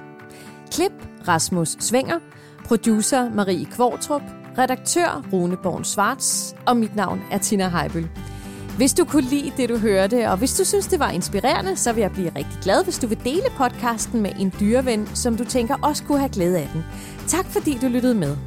Klip 0.71 0.91
Rasmus 1.27 1.77
Svinger, 1.79 2.19
producer 2.65 3.29
Marie 3.29 3.65
Kvartrup, 3.65 4.21
redaktør 4.57 5.25
Rune 5.33 5.57
Born 5.57 5.83
Svarts, 5.83 6.55
og 6.65 6.77
mit 6.77 6.95
navn 6.95 7.21
er 7.31 7.37
Tina 7.37 7.69
Heibøl. 7.69 8.09
Hvis 8.77 8.93
du 8.93 9.05
kunne 9.05 9.29
lide 9.29 9.51
det, 9.57 9.69
du 9.69 9.77
hørte, 9.77 10.29
og 10.29 10.37
hvis 10.37 10.57
du 10.57 10.65
synes, 10.65 10.87
det 10.87 10.99
var 10.99 11.09
inspirerende, 11.09 11.75
så 11.75 11.93
vil 11.93 12.01
jeg 12.01 12.11
blive 12.11 12.31
rigtig 12.35 12.59
glad, 12.61 12.83
hvis 12.83 12.99
du 12.99 13.07
vil 13.07 13.23
dele 13.23 13.49
podcasten 13.57 14.21
med 14.21 14.31
en 14.39 14.53
dyreven, 14.59 15.07
som 15.07 15.37
du 15.37 15.45
tænker 15.45 15.75
også 15.81 16.03
kunne 16.03 16.19
have 16.19 16.31
glæde 16.31 16.57
af 16.59 16.69
den. 16.73 16.83
Tak 17.27 17.45
fordi 17.45 17.77
du 17.81 17.87
lyttede 17.87 18.15
med. 18.15 18.37